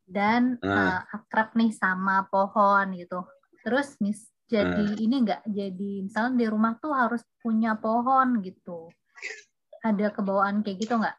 Dan 0.02 0.58
uh, 0.58 0.66
uh, 0.66 0.98
akrab 1.14 1.54
nih 1.54 1.70
sama 1.70 2.26
pohon 2.26 2.98
gitu. 2.98 3.22
Terus 3.62 3.98
mis 4.02 4.30
jadi 4.50 4.84
uh, 4.94 4.98
ini 4.98 5.22
enggak 5.22 5.42
jadi 5.46 6.02
misalnya 6.02 6.34
di 6.44 6.46
rumah 6.50 6.76
tuh 6.82 6.90
harus 6.94 7.22
punya 7.38 7.78
pohon 7.78 8.42
gitu. 8.42 8.90
Ada 9.86 10.10
kebawaan 10.14 10.66
kayak 10.66 10.78
gitu 10.82 10.98
nggak? 10.98 11.16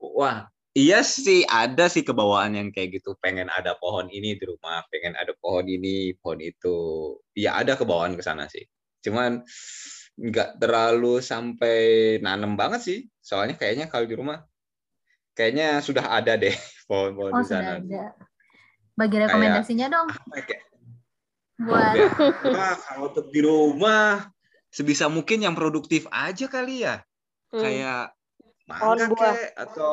Wah, 0.00 0.48
iya 0.76 1.00
sih 1.00 1.48
ada 1.48 1.88
sih 1.88 2.04
kebawaan 2.04 2.52
yang 2.52 2.68
kayak 2.68 3.00
gitu. 3.00 3.16
Pengen 3.24 3.48
ada 3.48 3.72
pohon 3.80 4.12
ini 4.12 4.36
di 4.36 4.44
rumah, 4.44 4.84
pengen 4.92 5.16
ada 5.16 5.32
pohon 5.40 5.64
ini, 5.64 6.12
pohon 6.20 6.38
itu. 6.44 6.76
Iya 7.32 7.56
ada 7.56 7.80
kebawaan 7.80 8.12
ke 8.12 8.22
sana 8.22 8.44
sih. 8.52 8.62
Cuman 9.00 9.40
nggak 10.16 10.60
terlalu 10.60 11.24
sampai 11.24 11.76
nanem 12.20 12.54
banget 12.60 12.80
sih. 12.84 12.98
Soalnya 13.24 13.56
kayaknya 13.56 13.88
kalau 13.88 14.04
di 14.04 14.16
rumah 14.20 14.44
kayaknya 15.32 15.80
sudah 15.80 16.12
ada 16.12 16.36
deh 16.36 16.52
pohon-pohon 16.88 17.32
Oh 17.32 17.40
di 17.40 17.48
sana. 17.48 17.80
sudah 17.80 17.80
ada. 17.80 18.04
Bagi 18.96 19.16
rekomendasinya 19.20 19.86
dong 19.92 20.08
Apa 20.08 20.34
ya, 20.40 20.44
kayak 20.48 20.64
buat 21.56 21.92
Wah, 22.56 22.74
kalau 22.80 23.08
untuk 23.12 23.28
di 23.32 23.40
rumah 23.44 24.28
sebisa 24.68 25.08
mungkin 25.08 25.40
yang 25.40 25.56
produktif 25.56 26.04
aja 26.12 26.48
kali 26.48 26.84
ya. 26.84 27.00
Hmm. 27.52 27.60
Kayak 27.64 28.12
Pohon 28.66 28.96
mangga 28.98 29.06
buah. 29.08 29.34
kek, 29.36 29.50
atau 29.56 29.92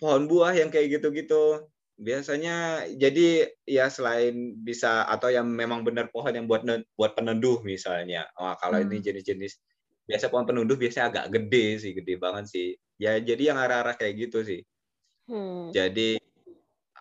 pohon 0.00 0.24
buah 0.30 0.54
yang 0.56 0.70
kayak 0.72 0.98
gitu-gitu. 1.00 1.68
Biasanya 1.98 2.86
jadi 2.94 3.50
ya 3.66 3.90
selain 3.90 4.54
bisa 4.62 5.02
atau 5.10 5.28
yang 5.34 5.46
memang 5.50 5.82
benar 5.82 6.06
pohon 6.14 6.30
yang 6.30 6.46
buat 6.46 6.62
buat 6.94 7.12
peneduh 7.18 7.62
misalnya. 7.66 8.30
Wah, 8.38 8.54
kalau 8.62 8.78
ini 8.78 9.02
Hmm. 9.02 9.06
jenis-jenis 9.10 9.52
biasa 10.08 10.30
pohon 10.32 10.46
peneduh 10.48 10.78
biasanya 10.78 11.06
agak 11.10 11.26
gede 11.34 11.66
sih, 11.82 11.92
gede 11.98 12.14
banget 12.22 12.44
sih. 12.48 12.68
Ya 13.02 13.18
jadi 13.18 13.54
yang 13.54 13.58
arah-arah 13.58 13.94
kayak 13.98 14.14
gitu 14.30 14.46
sih. 14.46 14.62
Hmm. 15.28 15.70
Jadi 15.74 16.16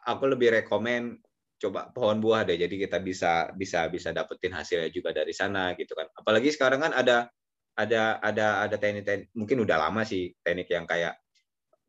aku 0.06 0.24
lebih 0.34 0.50
rekomen 0.62 1.20
coba 1.62 1.90
pohon 1.94 2.18
buah 2.22 2.46
deh. 2.48 2.58
Jadi 2.58 2.76
kita 2.86 2.98
bisa 3.02 3.54
bisa 3.54 3.90
bisa 3.90 4.10
dapetin 4.14 4.54
hasilnya 4.54 4.90
juga 4.94 5.14
dari 5.14 5.34
sana 5.34 5.74
gitu 5.78 5.94
kan. 5.98 6.10
Apalagi 6.18 6.50
sekarang 6.54 6.82
kan 6.86 6.94
ada 6.94 7.30
ada 7.78 8.18
ada 8.22 8.66
ada 8.66 8.76
teknik-teknik 8.82 9.30
mungkin 9.38 9.58
udah 9.62 9.78
lama 9.78 10.02
sih 10.02 10.34
teknik 10.42 10.70
yang 10.74 10.90
kayak 10.90 11.14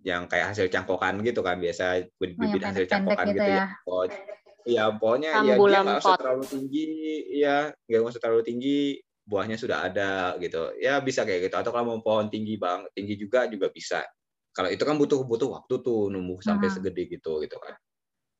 yang 0.07 0.30
kayak 0.30 0.55
hasil 0.55 0.70
cangkokan 0.70 1.18
gitu 1.26 1.42
kan 1.42 1.59
biasa 1.59 2.07
bibit 2.18 2.62
yang 2.62 2.70
hasil 2.74 2.86
cangkokan 2.86 3.26
gitu 3.34 3.42
gitu 3.42 3.51
ya. 3.51 3.59
ya. 3.59 3.66
Pohon, 3.82 4.09
ya 4.68 4.84
pohonnya 4.94 5.30
ya 5.42 5.55
dia 5.59 5.80
nggak 5.82 6.01
usah 6.03 6.18
terlalu 6.18 6.44
tinggi, 6.46 6.86
ya 7.34 7.57
nggak 7.88 8.11
usah 8.14 8.22
terlalu 8.22 8.42
tinggi, 8.46 8.78
buahnya 9.26 9.57
sudah 9.59 9.78
ada 9.90 10.38
gitu. 10.38 10.72
Ya 10.78 11.03
bisa 11.03 11.26
kayak 11.26 11.51
gitu. 11.51 11.57
Atau 11.59 11.70
kalau 11.74 11.96
mau 11.96 12.01
pohon 12.01 12.30
tinggi 12.30 12.57
bang, 12.57 12.86
tinggi 12.94 13.18
juga 13.18 13.51
juga 13.51 13.68
bisa. 13.68 14.07
Kalau 14.55 14.70
itu 14.72 14.82
kan 14.82 14.96
butuh 14.96 15.22
butuh 15.26 15.55
waktu 15.55 15.74
tuh 15.82 16.11
numbuh 16.11 16.40
sampai 16.42 16.70
Hmm. 16.70 16.76
segede 16.78 17.03
gitu 17.11 17.42
gitu 17.42 17.57
kan. 17.59 17.74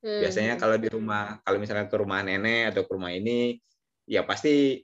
Hmm. 0.03 0.21
Biasanya 0.23 0.55
kalau 0.57 0.79
di 0.79 0.89
rumah, 0.91 1.43
kalau 1.43 1.59
misalnya 1.59 1.91
ke 1.91 1.97
rumah 1.99 2.23
nenek 2.23 2.75
atau 2.75 2.83
ke 2.87 2.93
rumah 2.95 3.11
ini, 3.11 3.59
ya 4.07 4.23
pasti 4.23 4.83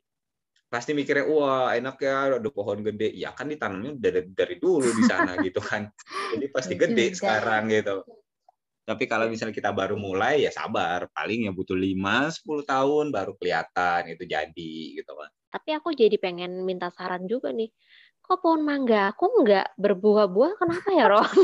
pasti 0.74 0.90
mikirnya 0.90 1.30
wah 1.30 1.70
enak 1.70 1.96
ya 2.02 2.34
ada 2.42 2.50
pohon 2.50 2.82
gede. 2.82 3.14
Ya 3.14 3.30
kan 3.30 3.46
ditanamnya 3.46 3.94
dari 3.94 4.26
dari 4.26 4.58
dulu 4.58 4.90
di 4.90 5.06
sana 5.06 5.38
gitu 5.46 5.62
kan. 5.62 5.86
Jadi 6.34 6.50
pasti 6.50 6.74
Iya 6.74 6.82
gede 6.82 7.04
juga. 7.14 7.18
sekarang 7.22 7.70
gitu. 7.70 7.96
Tapi 8.84 9.04
kalau 9.06 9.30
misalnya 9.30 9.54
kita 9.54 9.70
baru 9.70 9.94
mulai 9.94 10.44
ya 10.44 10.50
sabar, 10.50 11.06
paling 11.14 11.46
ya 11.46 11.54
butuh 11.54 11.78
5 11.78 12.34
10 12.42 12.66
tahun 12.66 13.14
baru 13.14 13.38
kelihatan 13.38 14.18
itu 14.18 14.26
jadi 14.26 14.74
gitu 14.98 15.14
kan. 15.14 15.30
Tapi 15.54 15.70
aku 15.78 15.94
jadi 15.94 16.18
pengen 16.18 16.66
minta 16.66 16.90
saran 16.90 17.30
juga 17.30 17.54
nih. 17.54 17.70
Kok 18.18 18.42
pohon 18.42 18.66
mangga 18.66 19.14
aku 19.14 19.30
nggak 19.46 19.78
berbuah-buah? 19.78 20.58
Kenapa 20.58 20.88
ya, 20.90 21.06
Rom? 21.06 21.22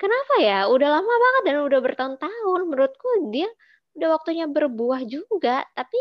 Kenapa 0.00 0.34
ya? 0.42 0.66
Udah 0.66 0.88
lama 0.98 1.14
banget 1.14 1.42
dan 1.46 1.54
udah 1.64 1.80
bertahun-tahun. 1.80 2.60
Menurutku 2.66 3.08
dia 3.30 3.46
udah 3.94 4.18
waktunya 4.18 4.50
berbuah 4.50 5.06
juga. 5.06 5.62
Tapi 5.72 6.00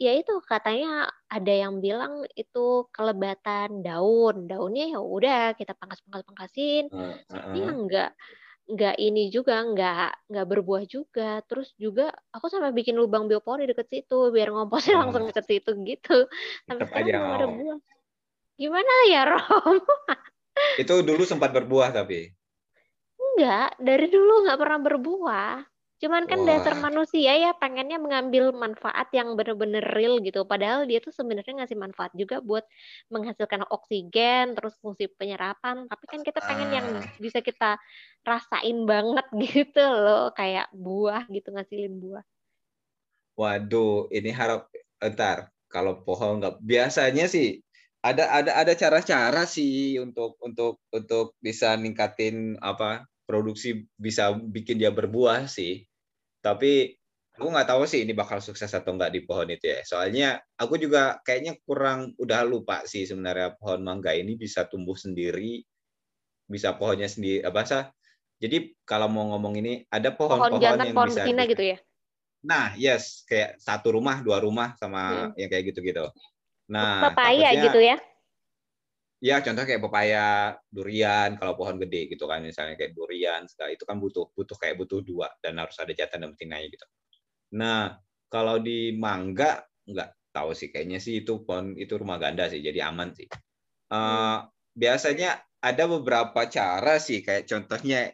ya 0.00 0.16
itu 0.16 0.32
katanya 0.48 1.04
ada 1.28 1.52
yang 1.52 1.78
bilang 1.84 2.24
itu 2.32 2.88
kelebatan 2.90 3.84
daun. 3.84 4.48
Daunnya 4.48 4.96
ya 4.96 4.98
udah 4.98 5.52
kita 5.54 5.76
pangkas-pangkas-pangkasin. 5.76 6.88
Ini 7.52 7.60
Heeh. 7.60 7.68
enggak 7.68 8.10
nggak 8.70 8.96
ini 9.02 9.34
juga 9.34 9.66
nggak 9.66 10.30
nggak 10.30 10.46
berbuah 10.46 10.86
juga 10.86 11.42
terus 11.42 11.74
juga 11.74 12.14
aku 12.30 12.46
sampai 12.46 12.70
bikin 12.70 12.94
lubang 12.94 13.26
biopori 13.26 13.66
deket 13.66 13.90
situ 13.90 14.30
biar 14.30 14.54
ngomposnya 14.54 14.94
Oh. 14.94 15.00
langsung 15.02 15.26
deket 15.26 15.42
situ 15.42 15.74
gitu 15.82 16.30
sampai 16.70 16.86
Tetap 16.86 16.86
sekarang 16.86 17.02
aja 17.02 17.18
belum 17.18 17.34
ada 17.34 17.46
buah 17.50 17.78
gimana 18.54 18.92
ya 19.10 19.22
Rom 19.26 19.78
Itu 20.78 21.02
dulu 21.02 21.22
sempat 21.26 21.50
berbuah 21.50 21.90
tapi. 21.90 22.30
enggak 23.18 23.74
dari 23.82 24.06
dulu 24.06 24.46
nggak 24.46 24.58
pernah 24.62 24.78
berbuah 24.78 25.56
cuman 26.02 26.24
kan 26.30 26.40
dasar 26.48 26.74
Wah. 26.74 26.82
manusia 26.86 27.32
ya 27.36 27.50
pengennya 27.60 28.00
mengambil 28.00 28.50
manfaat 28.56 29.08
yang 29.12 29.36
bener-bener 29.38 29.84
real 29.96 30.16
gitu 30.24 30.48
padahal 30.48 30.88
dia 30.88 30.98
tuh 31.04 31.12
sebenarnya 31.12 31.62
ngasih 31.64 31.76
manfaat 31.78 32.12
juga 32.16 32.40
buat 32.40 32.64
menghasilkan 33.12 33.68
oksigen 33.68 34.56
terus 34.56 34.74
fungsi 34.80 35.12
penyerapan 35.12 35.84
tapi 35.90 36.04
kan 36.08 36.20
kita 36.24 36.40
pengen 36.48 36.70
yang 36.72 36.86
Ah. 36.96 37.12
bisa 37.20 37.38
kita 37.44 37.76
rasain 38.24 38.78
banget 38.88 39.26
gitu 39.44 39.80
loh 39.84 40.32
kayak 40.32 40.66
buah 40.74 41.28
gitu 41.28 41.48
ngasilin 41.52 41.94
buah 42.00 42.24
Waduh, 43.38 44.10
ini 44.12 44.30
harap 44.34 44.68
entar 45.00 45.48
kalau 45.70 46.02
pohon 46.06 46.42
nggak 46.42 46.60
biasanya 46.66 47.24
sih 47.30 47.62
ada 48.02 48.24
ada 48.38 48.50
ada 48.60 48.72
cara-cara 48.74 49.42
sih 49.46 49.96
untuk 50.02 50.36
untuk 50.42 50.82
untuk 50.92 51.36
bisa 51.40 51.76
ningkatin 51.78 52.58
apa 52.60 53.06
produksi 53.28 53.86
bisa 53.96 54.34
bikin 54.34 54.76
dia 54.82 54.90
berbuah 54.92 55.46
sih. 55.46 55.86
Tapi 56.40 56.96
aku 57.36 57.46
nggak 57.46 57.68
tahu 57.68 57.84
sih 57.84 58.04
ini 58.04 58.12
bakal 58.12 58.40
sukses 58.40 58.68
atau 58.72 58.96
nggak 58.96 59.12
di 59.12 59.20
pohon 59.24 59.48
itu 59.48 59.68
ya. 59.70 59.80
Soalnya 59.84 60.28
aku 60.56 60.76
juga 60.76 61.20
kayaknya 61.24 61.56
kurang 61.64 62.12
udah 62.16 62.44
lupa 62.44 62.84
sih 62.84 63.04
sebenarnya 63.04 63.56
pohon 63.56 63.80
mangga 63.84 64.12
ini 64.12 64.36
bisa 64.36 64.64
tumbuh 64.68 64.96
sendiri, 64.96 65.60
bisa 66.44 66.74
pohonnya 66.76 67.06
sendiri 67.06 67.44
apa 67.44 67.60
sih? 67.64 67.84
Jadi 68.40 68.72
kalau 68.88 69.12
mau 69.12 69.28
ngomong 69.36 69.60
ini 69.60 69.84
ada 69.92 70.16
pohon 70.16 70.40
pohon-pohon 70.40 70.64
jantan 70.64 70.86
yang 70.88 70.96
pohon 70.96 71.12
bisa 71.12 71.44
gitu 71.44 71.64
ya 71.76 71.78
Nah, 72.40 72.72
yes, 72.80 73.28
kayak 73.28 73.60
satu 73.60 73.92
rumah, 73.92 74.24
dua 74.24 74.40
rumah 74.40 74.72
sama 74.80 75.28
Hmm. 75.28 75.36
yang 75.36 75.52
kayak 75.52 75.76
gitu-gitu. 75.76 76.08
Nah, 76.72 77.12
papaya 77.12 77.52
takutnya- 77.52 77.64
gitu 77.68 77.80
ya 77.84 77.96
Ya, 79.20 79.44
contoh 79.44 79.68
kayak 79.68 79.84
pepaya, 79.84 80.56
durian, 80.72 81.36
kalau 81.36 81.52
pohon 81.52 81.76
gede 81.76 82.08
gitu 82.08 82.24
kan, 82.24 82.40
misalnya 82.40 82.72
kayak 82.80 82.96
durian, 82.96 83.44
segala 83.44 83.76
itu 83.76 83.84
kan 83.84 84.00
butuh 84.00 84.32
butuh 84.32 84.56
kayak 84.56 84.80
butuh 84.80 85.04
dua 85.04 85.28
dan 85.44 85.60
harus 85.60 85.76
ada 85.76 85.92
jantan 85.92 86.24
dan 86.24 86.32
betinanya 86.32 86.66
gitu. 86.72 86.86
Nah, 87.60 88.00
kalau 88.32 88.56
di 88.56 88.96
mangga 88.96 89.60
nggak 89.84 90.32
tahu 90.32 90.56
sih, 90.56 90.72
kayaknya 90.72 91.04
sih 91.04 91.20
itu 91.20 91.44
pohon 91.44 91.76
itu 91.76 92.00
rumah 92.00 92.16
ganda 92.16 92.48
sih, 92.48 92.64
jadi 92.64 92.88
aman 92.88 93.12
sih. 93.12 93.28
Eh, 93.92 94.38
biasanya 94.72 95.44
ada 95.60 95.84
beberapa 95.84 96.40
cara 96.48 96.96
sih, 96.96 97.20
kayak 97.20 97.44
contohnya 97.44 98.08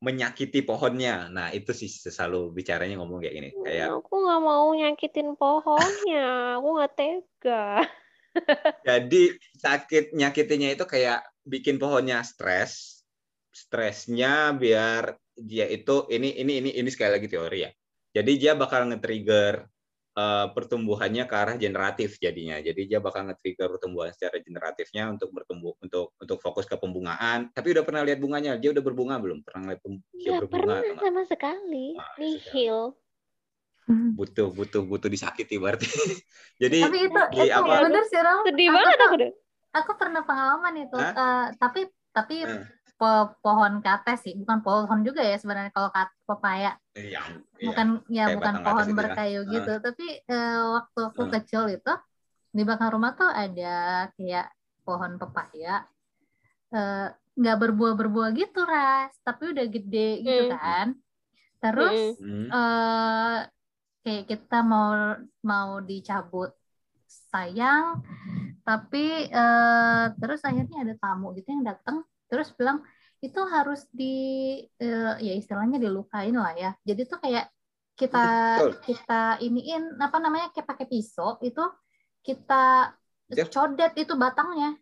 menyakiti 0.00 0.64
pohonnya. 0.64 1.28
Nah, 1.28 1.52
itu 1.52 1.76
sih 1.76 1.92
selalu 1.92 2.56
bicaranya 2.56 2.96
ngomong 2.96 3.20
kayak 3.20 3.34
gini, 3.36 3.50
kayak 3.60 3.92
aku 3.92 4.14
nggak 4.24 4.40
mau 4.40 4.72
nyakitin 4.72 5.36
pohonnya 5.36 6.56
aku 6.56 6.68
nggak 6.80 6.92
tega 6.96 7.64
Jadi 8.86 9.34
sakit 9.60 10.16
nyakitinya 10.16 10.68
itu 10.72 10.84
kayak 10.86 11.26
bikin 11.44 11.76
pohonnya 11.76 12.22
stres. 12.24 13.02
Stresnya 13.50 14.54
biar 14.54 15.18
dia 15.34 15.66
itu 15.66 16.06
ini 16.12 16.38
ini 16.38 16.62
ini 16.62 16.70
ini 16.78 16.88
sekali 16.92 17.18
lagi 17.18 17.26
teori 17.26 17.58
ya. 17.66 17.70
Jadi 18.10 18.32
dia 18.38 18.52
bakal 18.58 18.90
nge-trigger 18.90 19.66
eh, 20.18 20.46
pertumbuhannya 20.54 21.24
ke 21.26 21.34
arah 21.34 21.56
generatif 21.58 22.18
jadinya. 22.22 22.58
Jadi 22.62 22.86
dia 22.86 22.98
bakal 23.02 23.26
nge-trigger 23.30 23.66
pertumbuhan 23.78 24.10
secara 24.14 24.38
generatifnya 24.38 25.10
untuk 25.10 25.34
bertumbuh 25.34 25.74
untuk 25.82 26.14
untuk 26.18 26.38
fokus 26.38 26.66
ke 26.66 26.78
pembungaan. 26.78 27.50
Tapi 27.50 27.74
udah 27.74 27.84
pernah 27.86 28.02
lihat 28.06 28.18
bunganya? 28.22 28.54
Dia 28.58 28.70
udah 28.70 28.82
berbunga 28.82 29.18
belum? 29.18 29.42
Pernah 29.42 29.74
lihat 29.74 29.82
dia 30.14 30.30
nggak 30.30 30.42
berbunga 30.46 30.74
pernah 30.78 30.98
sama 31.02 31.22
sekali 31.26 31.86
Ah, 31.98 32.06
sudah. 32.06 32.18
nihil 32.22 32.78
Hmm. 32.94 32.99
Butuh 33.90 34.48
butuh 34.50 34.82
butuh 34.82 35.06
disakiti 35.06 35.56
berarti. 35.56 35.86
Jadi 36.62 36.78
Tapi 36.80 36.98
itu 37.02 37.20
di 37.30 37.38
itu 37.42 37.52
apa- 37.52 37.82
bener 37.82 38.04
sih 38.04 38.18
Ram. 38.18 38.42
sedih 38.42 38.66
Aku 38.66 38.76
banget 38.76 38.98
aku 39.00 39.14
deh 39.16 39.32
Aku 39.72 39.90
pernah 39.94 40.22
pengalaman 40.22 40.74
itu. 40.80 40.96
Hah? 40.96 41.12
Eh, 41.12 41.46
tapi 41.56 41.80
tapi 42.10 42.42
Eh. 42.42 42.66
po- 42.92 43.32
pohon 43.38 43.78
kates 43.78 44.20
sih, 44.20 44.34
bukan 44.34 44.60
pohon 44.60 45.00
juga 45.00 45.22
ya 45.22 45.34
sebenarnya 45.34 45.70
kalau 45.70 45.88
kat- 45.88 46.12
pepaya. 46.22 46.74
yang 46.92 47.32
iya. 47.56 47.64
bukan 47.64 47.86
ya 48.06 48.24
kayak 48.24 48.36
bukan 48.36 48.54
pohon 48.60 48.76
atas 48.76 48.84
itu 48.84 48.92
ya. 48.92 48.98
berkayu 49.00 49.40
gitu 49.48 49.72
tapi 49.78 50.06
eh, 50.20 50.58
waktu 50.70 51.00
aku 51.04 51.22
Ah. 51.22 51.30
kecil 51.32 51.62
itu 51.70 51.92
di 52.50 52.60
belakang 52.60 52.90
rumah 52.90 53.14
tuh 53.14 53.24
ada 53.26 53.74
kayak 54.12 54.50
pohon 54.82 55.16
pepaya 55.16 55.86
eh, 56.68 57.06
nggak 57.32 57.56
berbuah 57.58 57.94
berbuah 57.94 58.28
gitu 58.32 58.60
ras 58.62 59.14
tapi 59.20 59.48
udah 59.48 59.66
gede 59.66 60.10
gitu 60.20 60.50
Hmm. 60.50 60.60
kan 60.60 60.88
terus 61.58 62.18
Mm-mm. 62.18 62.50
Hmm. 62.50 63.38
Kayak 64.04 64.24
kita 64.30 64.56
mau 64.72 64.90
mau 65.50 65.70
dicabut 65.88 66.50
sayang 67.32 68.00
tapi 68.66 69.28
eh, 69.28 70.04
terus 70.20 70.40
akhirnya 70.48 70.76
ada 70.84 70.94
tamu 71.02 71.26
gitu 71.36 71.48
yang 71.54 71.64
datang 71.70 71.96
terus 72.30 72.48
bilang 72.58 72.78
itu 73.24 73.40
harus 73.54 73.80
di 73.92 74.04
eh, 74.82 75.12
ya 75.26 75.32
istilahnya 75.40 75.76
dilukain 75.84 76.34
lah 76.36 76.52
ya 76.56 76.70
jadi 76.88 77.02
tuh 77.10 77.18
kayak 77.24 77.44
kita 78.00 78.18
Betul. 78.56 78.70
kita 78.86 79.14
iniin 79.44 79.82
apa 80.00 80.16
namanya 80.24 80.48
kayak 80.54 80.68
pakai 80.70 80.86
pisau 80.88 81.36
itu 81.44 81.60
kita 82.24 82.94
Yep. 83.30 83.54
codet 83.54 83.92
itu 84.02 84.12
batangnya 84.22 84.76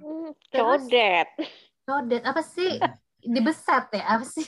Hmm, 0.00 0.32
codet. 0.52 1.28
Codet 1.86 2.22
apa 2.24 2.42
sih? 2.42 2.70
Dibeset 3.24 3.86
ya? 3.96 4.04
Apa 4.04 4.24
sih? 4.28 4.44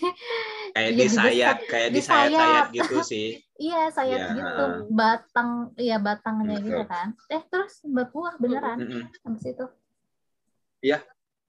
Kayak 0.77 0.91
Iya, 0.93 1.01
disayat, 1.01 1.57
dibeset. 1.57 1.70
kayak 1.72 1.89
Disayat. 1.91 2.31
disayat-sayat 2.31 2.66
gitu 2.77 2.97
sih. 3.03 3.29
Iya, 3.57 3.89
sayap 3.89 4.20
Iya. 4.20 4.37
gitu, 4.37 4.64
batang, 4.93 5.72
iya 5.81 5.97
batangnya 5.97 6.61
Betul. 6.61 6.68
gitu 6.68 6.83
kan. 6.93 7.09
Eh, 7.33 7.41
terus 7.49 7.81
berbuah 7.89 8.37
beneran 8.37 8.85
Mm-mm. 8.85 9.09
habis 9.24 9.45
itu. 9.49 9.64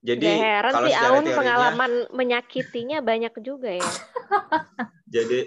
Jadi 0.07 0.23
Gak 0.23 0.39
heran 0.39 0.71
kalau 0.71 0.87
sih 0.87 0.93
secara 0.95 1.09
Aun 1.11 1.23
teorinya, 1.25 1.37
pengalaman 1.41 1.91
menyakitinya 2.15 2.97
banyak 3.03 3.33
juga 3.43 3.69
ya. 3.75 3.83
jadi 5.15 5.39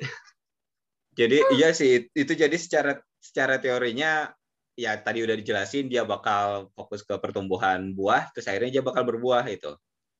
jadi 1.17 1.39
iya 1.57 1.71
sih 1.73 2.13
itu 2.13 2.33
jadi 2.37 2.57
secara 2.61 3.01
secara 3.21 3.57
teorinya 3.57 4.29
ya 4.77 4.97
tadi 5.01 5.25
udah 5.25 5.37
dijelasin 5.37 5.89
dia 5.89 6.05
bakal 6.05 6.73
fokus 6.77 7.05
ke 7.05 7.13
pertumbuhan 7.21 7.93
buah 7.93 8.29
terus 8.33 8.49
akhirnya 8.49 8.81
dia 8.81 8.85
bakal 8.85 9.05
berbuah 9.05 9.45
itu 9.49 9.77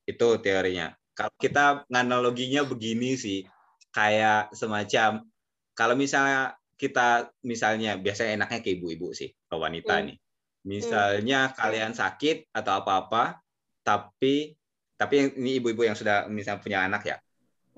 itu 0.09 0.27
teorinya 0.45 0.93
kalau 1.21 1.37
kita 1.37 1.65
nganaloginya 1.93 2.65
begini 2.65 3.21
sih 3.21 3.45
kayak 3.93 4.57
semacam 4.57 5.29
kalau 5.77 5.93
misalnya 5.93 6.57
kita 6.81 7.29
misalnya 7.45 8.01
biasanya 8.01 8.41
enaknya 8.41 8.65
ke 8.65 8.73
ibu-ibu 8.81 9.13
sih 9.13 9.29
ke 9.29 9.53
wanita 9.53 10.01
Hmm. 10.01 10.07
nih 10.09 10.17
misalnya 10.65 11.53
kalian 11.53 11.93
sakit 11.93 12.49
atau 12.57 12.81
apa-apa 12.81 13.37
tapi 13.85 14.57
tapi 14.97 15.37
ini 15.37 15.61
ibu-ibu 15.61 15.85
yang 15.85 15.97
sudah 15.97 16.25
misalnya 16.33 16.65
punya 16.65 16.81
anak 16.89 17.05
ya 17.05 17.17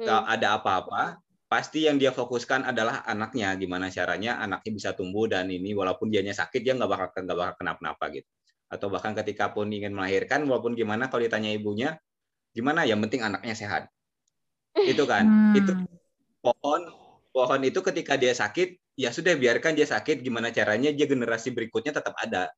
Hmm. 0.02 0.24
ada 0.24 0.58
apa-apa, 0.58 1.20
pasti 1.46 1.84
yang 1.84 2.00
dia 2.00 2.10
fokuskan 2.10 2.64
adalah 2.64 3.04
anaknya, 3.04 3.52
gimana 3.60 3.92
caranya 3.92 4.40
anaknya 4.40 4.70
bisa 4.72 4.90
tumbuh 4.96 5.28
dan 5.28 5.46
ini 5.52 5.76
walaupun 5.76 6.08
dianya 6.08 6.32
sakit 6.32 6.64
dia 6.64 6.72
nggak 6.74 6.90
bakal 6.90 7.08
nggak 7.12 7.38
bakal 7.38 7.54
kenapa-napa 7.60 8.04
gitu. 8.10 8.28
Atau 8.72 8.88
bahkan 8.88 9.12
ketika 9.12 9.52
pun 9.52 9.68
ingin 9.68 9.92
melahirkan, 9.92 10.48
walaupun 10.48 10.72
gimana 10.72 11.12
kalau 11.12 11.22
ditanya 11.28 11.52
ibunya, 11.52 12.00
gimana? 12.52 12.84
Yang 12.84 13.08
penting 13.08 13.20
anaknya 13.24 13.54
sehat. 13.56 13.82
Itu 14.76 15.04
kan, 15.04 15.24
Hmm. 15.24 15.58
itu 15.58 15.72
pohon 16.40 16.80
pohon 17.32 17.60
itu 17.64 17.80
ketika 17.80 18.16
dia 18.16 18.32
sakit, 18.32 18.76
ya 18.96 19.08
sudah 19.12 19.36
biarkan 19.36 19.76
dia 19.76 19.88
sakit. 19.88 20.20
Gimana 20.24 20.52
caranya 20.52 20.92
dia 20.92 21.04
generasi 21.08 21.52
berikutnya 21.52 21.92
tetap 21.96 22.16
ada. 22.20 22.52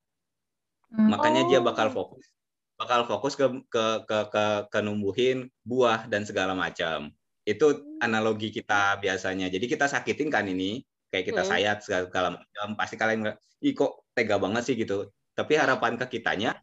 Hmm. 0.90 1.10
Makanya 1.10 1.46
dia 1.50 1.58
Oh. 1.58 1.66
bakal 1.66 1.90
fokus 1.90 2.26
bakal 2.74 3.06
fokus 3.06 3.38
ke 3.38 3.46
ke 3.70 3.84
ke 4.02 4.18
ke, 4.34 4.44
ke 4.66 4.78
numbuhin 4.82 5.46
buah 5.62 6.10
dan 6.10 6.26
segala 6.26 6.58
macam. 6.58 7.14
Itu 7.46 7.98
analogi 8.02 8.50
kita 8.50 8.98
biasanya. 8.98 9.46
Jadi 9.46 9.70
kita 9.70 9.86
sakitin 9.86 10.26
kan 10.26 10.42
ini, 10.50 10.82
kayak 11.14 11.30
kita 11.30 11.42
Hmm. 11.46 11.50
sayat 11.54 11.86
segala, 11.86 12.10
segala 12.10 12.28
macam. 12.34 12.66
Pasti 12.74 12.98
kalian 12.98 13.18
nggak, 13.22 13.36
ih 13.62 13.74
kok 13.78 14.10
tega 14.10 14.42
banget 14.42 14.62
sih 14.66 14.74
gitu. 14.74 15.06
Tapi 15.38 15.54
harapan 15.54 15.94
ke 15.94 16.18
kitanya, 16.18 16.58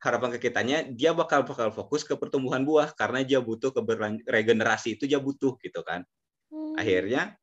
harapan 0.00 0.32
ke 0.36 0.48
kitanya 0.48 0.82
dia 0.88 1.12
bakal 1.12 1.44
bakal 1.44 1.68
fokus 1.70 2.02
ke 2.08 2.16
pertumbuhan 2.16 2.64
buah 2.64 2.96
karena 2.96 3.20
dia 3.20 3.38
butuh 3.44 3.70
keberlan- 3.70 4.24
regenerasi 4.24 4.96
itu 4.96 5.04
dia 5.04 5.20
butuh 5.20 5.60
gitu 5.60 5.84
kan. 5.84 6.08
Hmm. 6.48 6.74
Akhirnya 6.80 7.36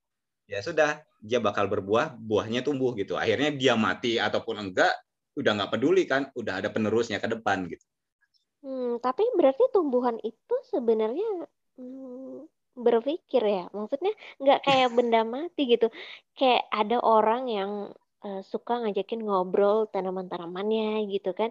ya 0.50 0.60
sudah 0.66 1.06
dia 1.22 1.38
bakal 1.38 1.70
berbuah, 1.70 2.18
buahnya 2.18 2.66
tumbuh 2.66 2.98
gitu. 2.98 3.14
Akhirnya 3.14 3.54
dia 3.54 3.74
mati 3.78 4.18
ataupun 4.18 4.58
enggak 4.58 4.94
udah 5.38 5.52
nggak 5.54 5.72
peduli 5.78 6.04
kan, 6.10 6.34
udah 6.34 6.66
ada 6.66 6.74
penerusnya 6.74 7.22
ke 7.22 7.30
depan 7.30 7.70
gitu. 7.70 7.86
Hmm, 8.66 8.98
tapi 8.98 9.22
berarti 9.38 9.70
tumbuhan 9.70 10.18
itu 10.26 10.56
sebenarnya 10.74 11.46
hmm, 11.78 12.50
berpikir 12.74 13.42
ya, 13.46 13.70
maksudnya 13.70 14.14
nggak 14.42 14.66
kayak 14.66 14.90
benda 14.98 15.22
mati 15.22 15.78
gitu. 15.78 15.94
Kayak 16.34 16.66
ada 16.74 16.98
orang 17.06 17.44
yang 17.54 17.72
eh, 18.26 18.40
suka 18.52 18.72
ngajakin 18.82 19.22
ngobrol 19.26 19.78
tanaman-tanamannya 19.94 20.84
gitu 21.14 21.30
kan. 21.40 21.50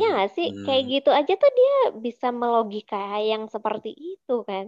Ya 0.00 0.04
Hmm, 0.04 0.14
nggak 0.14 0.30
sih? 0.36 0.46
hmm. 0.46 0.62
Kayak 0.64 0.84
gitu 0.92 1.10
aja 1.18 1.32
tuh 1.42 1.50
dia 1.58 1.74
bisa 2.06 2.26
melogika 2.40 2.96
yang 3.30 3.42
seperti 3.54 3.90
itu 4.12 4.32
kan. 4.50 4.66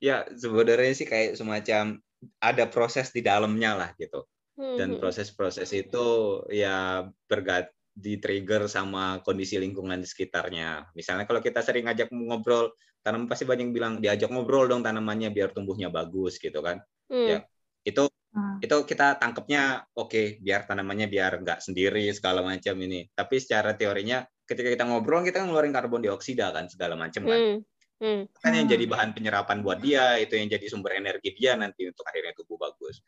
Ya, 0.00 0.24
sebenarnya 0.32 0.92
sih 0.96 1.06
kayak 1.08 1.36
semacam 1.36 2.00
ada 2.40 2.64
proses 2.68 3.12
di 3.12 3.20
dalamnya 3.24 3.70
lah 3.76 3.90
gitu. 4.00 4.24
Hmm, 4.56 4.64
Dan 4.76 4.88
hmm, 4.88 5.00
proses-proses 5.00 5.68
itu 5.76 6.04
ya 6.52 7.04
bergat 7.28 7.68
di 7.92 8.16
trigger 8.22 8.64
sama 8.70 9.20
kondisi 9.26 9.60
lingkungan 9.60 10.00
di 10.00 10.08
sekitarnya. 10.08 10.88
Misalnya 10.96 11.24
kalau 11.28 11.42
kita 11.44 11.60
sering 11.60 11.84
ngajak 11.88 12.08
ngobrol, 12.12 12.72
tanaman 13.04 13.28
pasti 13.28 13.44
banyak 13.48 13.68
yang 13.68 13.74
bilang 13.76 13.94
diajak 14.00 14.28
ngobrol 14.32 14.68
dong 14.70 14.80
tanamannya 14.86 15.28
biar 15.34 15.52
tumbuhnya 15.52 15.88
bagus 15.92 16.40
gitu 16.40 16.60
kan. 16.64 16.80
hmm. 17.10 17.40
Ya. 17.40 17.44
Itu 17.84 18.08
Hmm. 18.30 18.62
itu 18.62 18.76
kita 18.86 19.18
tangkepnya 19.18 19.90
oke 19.98 20.38
biar 20.38 20.62
tanamannya 20.62 21.10
biar 21.10 21.42
nggak 21.42 21.58
sendiri 21.66 22.06
segala 22.14 22.46
macam 22.46 22.78
ini. 22.78 23.10
Tapi 23.10 23.42
secara 23.42 23.74
teorinya 23.74 24.22
ketika 24.46 24.70
kita 24.70 24.84
ngobrol 24.86 25.26
kita 25.26 25.42
ngeluarin 25.42 25.74
karbon 25.74 26.02
dioksida 26.06 26.54
kan 26.54 26.70
segala 26.70 26.94
macam 26.94 27.26
kan. 27.26 27.38
Hmm, 27.38 27.56
hmm. 27.98 28.20
kan 28.38 28.52
yang 28.54 28.70
Hmm. 28.70 28.74
jadi 28.74 28.84
bahan 28.86 29.10
penyerapan 29.18 29.58
buat 29.66 29.78
dia 29.82 30.14
itu 30.22 30.38
yang 30.38 30.46
jadi 30.46 30.66
sumber 30.70 30.98
energi 30.98 31.34
dia 31.34 31.58
nanti 31.58 31.90
untuk 31.90 32.06
akhirnya 32.06 32.34
tubuh 32.38 32.54
bagus 32.54 33.02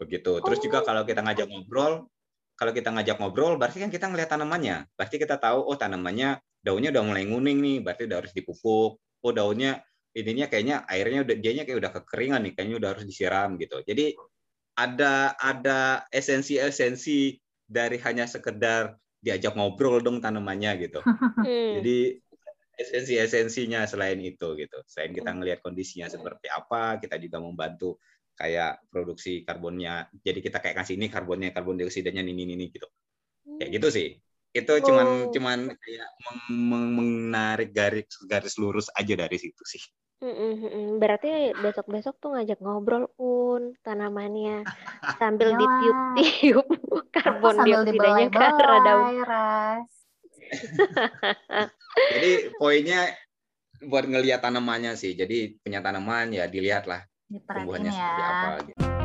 begitu 0.00 0.40
terus 0.40 0.58
juga 0.64 0.80
Oh. 0.80 0.84
kalau 0.88 1.02
kita 1.04 1.20
ngajak 1.20 1.46
ngobrol 1.52 2.08
kalau 2.56 2.72
kita 2.72 2.88
ngajak 2.88 3.16
ngobrol 3.20 3.60
berarti 3.60 3.84
kan 3.84 3.92
kita 3.92 4.08
ngelihat 4.08 4.32
tanamannya 4.32 4.88
berarti 4.96 5.16
kita 5.20 5.36
tahu 5.36 5.60
oh 5.68 5.76
tanamannya 5.76 6.40
daunnya 6.64 6.88
udah 6.92 7.04
mulai 7.04 7.24
nguning 7.28 7.58
nih 7.60 7.78
berarti 7.84 8.08
udah 8.08 8.18
harus 8.24 8.32
dipupuk 8.32 8.96
oh 8.96 9.32
daunnya 9.32 9.84
ininya 10.16 10.50
kayaknya 10.50 10.88
airnya 10.88 11.22
udah 11.22 11.36
dianya 11.38 11.62
kayak 11.68 11.78
udah 11.78 11.90
kekeringan 12.00 12.40
nih 12.48 12.52
kayaknya 12.56 12.76
udah 12.80 12.88
harus 12.96 13.04
disiram 13.06 13.54
gitu 13.60 13.78
jadi 13.84 14.16
ada 14.80 15.36
ada 15.36 16.08
esensi-esensi 16.08 17.36
dari 17.68 18.00
hanya 18.00 18.24
sekedar 18.24 18.96
diajak 19.20 19.52
ngobrol 19.52 20.00
dong 20.00 20.24
tanamannya 20.24 20.88
gitu 20.88 21.00
Hmm. 21.04 21.44
jadi 21.80 22.16
esensi-esensinya 22.80 23.84
selain 23.84 24.16
itu 24.24 24.56
gitu. 24.56 24.78
Selain 24.88 25.12
kita 25.12 25.36
ngelihat 25.36 25.60
kondisinya 25.60 26.08
seperti 26.08 26.48
apa, 26.48 26.96
kita 26.96 27.20
juga 27.20 27.36
membantu 27.38 28.00
kayak 28.32 28.88
produksi 28.88 29.44
karbonnya. 29.44 30.08
Jadi 30.24 30.40
kita 30.40 30.64
kayak 30.64 30.80
kasih 30.80 30.96
ini 30.96 31.12
karbonnya, 31.12 31.52
karbon 31.52 31.76
dioksidanya 31.76 32.24
ini 32.24 32.32
ini, 32.32 32.56
ini 32.56 32.66
gitu. 32.72 32.88
Kayak 33.60 33.70
gitu 33.76 33.88
sih. 33.92 34.08
Itu 34.50 34.72
cuman 34.82 35.06
Oh. 35.06 35.30
cuman 35.30 35.58
kayak 35.78 36.08
meng- 36.26 36.66
meng- 36.70 36.92
menarik 36.98 37.70
garis 37.70 38.10
garis 38.26 38.58
lurus 38.58 38.90
aja 38.98 39.14
dari 39.14 39.38
situ 39.38 39.62
sih. 39.62 39.82
Mm, 40.20 40.28
mm, 40.36 40.52
mm, 40.52 40.68
mm. 40.68 40.88
Berarti 41.00 41.28
besok-besok 41.56 42.20
tuh 42.20 42.36
ngajak 42.36 42.60
ngobrol 42.60 43.08
un 43.16 43.72
tanamannya 43.80 44.66
sambil 45.22 45.54
Iyalah. 45.54 45.60
ditiup-tiup 45.64 46.66
karbon 47.16 47.56
dioksidanya 47.64 48.26
ke 48.28 48.36
arah 48.42 48.78
daun. 48.84 49.06
Ras. 49.30 49.88
Jadi 52.10 52.30
poinnya 52.58 53.16
buat 53.80 54.04
ngelihat 54.04 54.44
tanamannya 54.44 54.98
sih. 54.98 55.16
Jadi 55.16 55.56
punya 55.62 55.80
tanaman 55.80 56.34
ya 56.36 56.44
dilihatlah 56.50 57.06
tumbuhannya 57.30 57.88
seperti 57.94 58.22
apa 58.26 58.46
ya. 58.50 58.60
gitu. 58.66 58.99